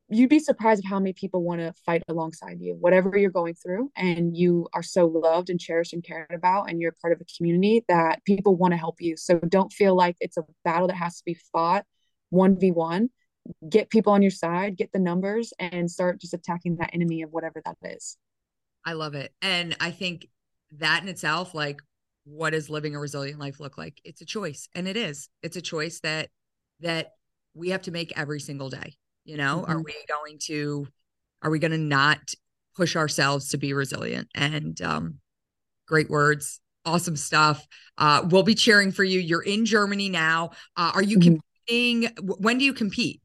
you'd 0.09 0.29
be 0.29 0.39
surprised 0.39 0.83
of 0.83 0.89
how 0.89 0.99
many 0.99 1.13
people 1.13 1.43
want 1.43 1.59
to 1.61 1.73
fight 1.85 2.03
alongside 2.07 2.59
you 2.59 2.75
whatever 2.79 3.17
you're 3.17 3.31
going 3.31 3.55
through 3.55 3.91
and 3.95 4.35
you 4.35 4.67
are 4.73 4.83
so 4.83 5.07
loved 5.07 5.49
and 5.49 5.59
cherished 5.59 5.93
and 5.93 6.03
cared 6.03 6.27
about 6.31 6.69
and 6.69 6.81
you're 6.81 6.93
part 7.01 7.13
of 7.13 7.21
a 7.21 7.37
community 7.37 7.83
that 7.87 8.23
people 8.25 8.55
want 8.55 8.71
to 8.71 8.77
help 8.77 8.95
you. 8.99 9.15
So 9.17 9.39
don't 9.39 9.71
feel 9.71 9.95
like 9.95 10.15
it's 10.19 10.37
a 10.37 10.43
battle 10.63 10.87
that 10.87 10.95
has 10.95 11.17
to 11.17 11.23
be 11.25 11.37
fought 11.51 11.85
1v1 12.33 13.09
get 13.69 13.89
people 13.89 14.13
on 14.13 14.21
your 14.21 14.31
side 14.31 14.77
get 14.77 14.91
the 14.93 14.99
numbers 14.99 15.51
and 15.59 15.91
start 15.91 16.19
just 16.19 16.33
attacking 16.33 16.77
that 16.77 16.89
enemy 16.93 17.21
of 17.21 17.31
whatever 17.31 17.61
that 17.65 17.77
is. 17.83 18.17
I 18.85 18.93
love 18.93 19.15
it. 19.15 19.33
And 19.41 19.75
i 19.79 19.91
think 19.91 20.27
that 20.79 21.03
in 21.03 21.09
itself 21.09 21.53
like 21.53 21.81
what 22.25 22.51
does 22.51 22.69
living 22.69 22.95
a 22.95 22.99
resilient 22.99 23.37
life 23.39 23.59
look 23.59 23.77
like? 23.77 23.99
It's 24.05 24.21
a 24.21 24.25
choice 24.25 24.69
and 24.73 24.87
it 24.87 24.95
is. 24.95 25.29
It's 25.41 25.57
a 25.57 25.61
choice 25.61 25.99
that 26.01 26.29
that 26.79 27.11
we 27.53 27.69
have 27.69 27.81
to 27.83 27.91
make 27.91 28.17
every 28.17 28.39
single 28.39 28.69
day 28.69 28.95
you 29.25 29.37
know, 29.37 29.61
mm-hmm. 29.61 29.71
are 29.71 29.81
we 29.81 29.95
going 30.07 30.39
to, 30.43 30.87
are 31.41 31.49
we 31.49 31.59
going 31.59 31.71
to 31.71 31.77
not 31.77 32.33
push 32.75 32.95
ourselves 32.95 33.49
to 33.49 33.57
be 33.57 33.73
resilient? 33.73 34.27
And 34.35 34.81
um, 34.81 35.19
great 35.87 36.09
words, 36.09 36.59
awesome 36.85 37.15
stuff. 37.15 37.65
Uh, 37.97 38.25
we'll 38.29 38.43
be 38.43 38.55
cheering 38.55 38.91
for 38.91 39.03
you. 39.03 39.19
You're 39.19 39.43
in 39.43 39.65
Germany 39.65 40.09
now. 40.09 40.51
Uh, 40.75 40.91
are 40.95 41.03
you 41.03 41.17
mm-hmm. 41.17 41.35
competing? 41.67 42.15
When 42.21 42.57
do 42.57 42.65
you 42.65 42.73
compete? 42.73 43.21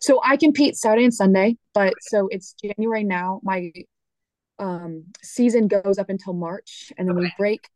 So 0.00 0.20
I 0.22 0.36
compete 0.36 0.76
Saturday 0.76 1.04
and 1.04 1.14
Sunday, 1.14 1.56
but 1.72 1.94
so 2.00 2.28
it's 2.30 2.54
January 2.62 3.04
now. 3.04 3.40
My 3.42 3.72
um, 4.58 5.04
season 5.22 5.66
goes 5.66 5.98
up 5.98 6.10
until 6.10 6.34
March, 6.34 6.92
and 6.98 7.08
then 7.08 7.16
okay. 7.16 7.24
we 7.24 7.32
break 7.38 7.68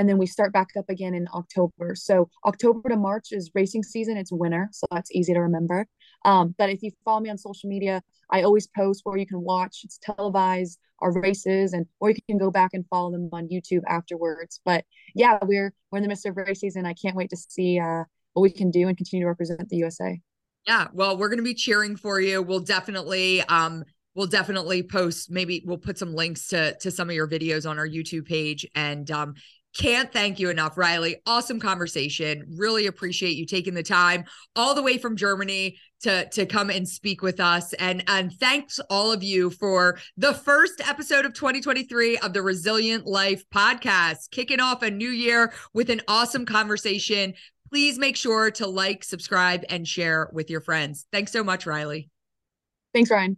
and 0.00 0.08
then 0.08 0.16
we 0.16 0.26
start 0.26 0.50
back 0.50 0.68
up 0.78 0.88
again 0.88 1.12
in 1.12 1.28
October. 1.34 1.94
So 1.94 2.30
October 2.46 2.88
to 2.88 2.96
March 2.96 3.32
is 3.32 3.50
racing 3.54 3.82
season. 3.82 4.16
It's 4.16 4.32
winter, 4.32 4.70
so 4.72 4.86
that's 4.90 5.12
easy 5.12 5.34
to 5.34 5.40
remember. 5.40 5.86
Um, 6.24 6.54
but 6.58 6.70
if 6.70 6.82
you 6.82 6.90
follow 7.04 7.20
me 7.20 7.30
on 7.30 7.38
social 7.38 7.68
media, 7.68 8.02
I 8.30 8.42
always 8.42 8.66
post 8.66 9.02
where 9.04 9.16
you 9.16 9.26
can 9.26 9.40
watch. 9.40 9.80
It's 9.84 9.98
televised 9.98 10.78
our 11.00 11.12
races, 11.12 11.72
and 11.72 11.86
or 11.98 12.10
you 12.10 12.16
can 12.28 12.38
go 12.38 12.50
back 12.50 12.70
and 12.74 12.86
follow 12.88 13.10
them 13.10 13.28
on 13.32 13.48
YouTube 13.48 13.82
afterwards. 13.88 14.60
But 14.64 14.84
yeah, 15.14 15.38
we're 15.42 15.72
we're 15.90 15.98
in 15.98 16.02
the 16.02 16.08
midst 16.08 16.26
of 16.26 16.36
race 16.36 16.60
season. 16.60 16.86
I 16.86 16.94
can't 16.94 17.16
wait 17.16 17.30
to 17.30 17.36
see 17.36 17.78
uh, 17.78 18.04
what 18.34 18.42
we 18.42 18.50
can 18.50 18.70
do 18.70 18.88
and 18.88 18.96
continue 18.96 19.24
to 19.24 19.28
represent 19.28 19.68
the 19.68 19.76
USA. 19.76 20.20
Yeah, 20.66 20.88
well, 20.92 21.16
we're 21.16 21.28
going 21.28 21.38
to 21.38 21.44
be 21.44 21.54
cheering 21.54 21.96
for 21.96 22.20
you. 22.20 22.42
We'll 22.42 22.60
definitely 22.60 23.42
um 23.42 23.84
we'll 24.14 24.26
definitely 24.26 24.82
post 24.82 25.30
maybe 25.30 25.62
we'll 25.64 25.78
put 25.78 25.96
some 25.96 26.14
links 26.14 26.48
to 26.48 26.76
to 26.78 26.90
some 26.90 27.08
of 27.08 27.14
your 27.14 27.28
videos 27.28 27.68
on 27.68 27.78
our 27.78 27.86
youtube 27.86 28.26
page 28.26 28.66
and 28.74 29.10
um 29.10 29.34
can't 29.76 30.12
thank 30.12 30.40
you 30.40 30.50
enough, 30.50 30.76
Riley. 30.76 31.16
Awesome 31.26 31.60
conversation. 31.60 32.44
Really 32.56 32.86
appreciate 32.86 33.36
you 33.36 33.46
taking 33.46 33.74
the 33.74 33.82
time 33.82 34.24
all 34.56 34.74
the 34.74 34.82
way 34.82 34.98
from 34.98 35.16
Germany 35.16 35.78
to 36.02 36.28
to 36.30 36.46
come 36.46 36.70
and 36.70 36.88
speak 36.88 37.22
with 37.22 37.38
us. 37.38 37.72
And 37.74 38.02
and 38.08 38.32
thanks 38.32 38.80
all 38.90 39.12
of 39.12 39.22
you 39.22 39.50
for 39.50 39.98
the 40.16 40.34
first 40.34 40.80
episode 40.88 41.24
of 41.24 41.34
2023 41.34 42.18
of 42.18 42.32
the 42.32 42.42
Resilient 42.42 43.06
Life 43.06 43.44
podcast, 43.54 44.30
kicking 44.30 44.60
off 44.60 44.82
a 44.82 44.90
new 44.90 45.10
year 45.10 45.52
with 45.72 45.90
an 45.90 46.02
awesome 46.08 46.46
conversation. 46.46 47.34
Please 47.68 47.98
make 47.98 48.16
sure 48.16 48.50
to 48.50 48.66
like, 48.66 49.04
subscribe, 49.04 49.64
and 49.68 49.86
share 49.86 50.28
with 50.32 50.50
your 50.50 50.60
friends. 50.60 51.06
Thanks 51.12 51.30
so 51.30 51.44
much, 51.44 51.66
Riley. 51.66 52.10
Thanks, 52.92 53.10
Ryan. 53.10 53.36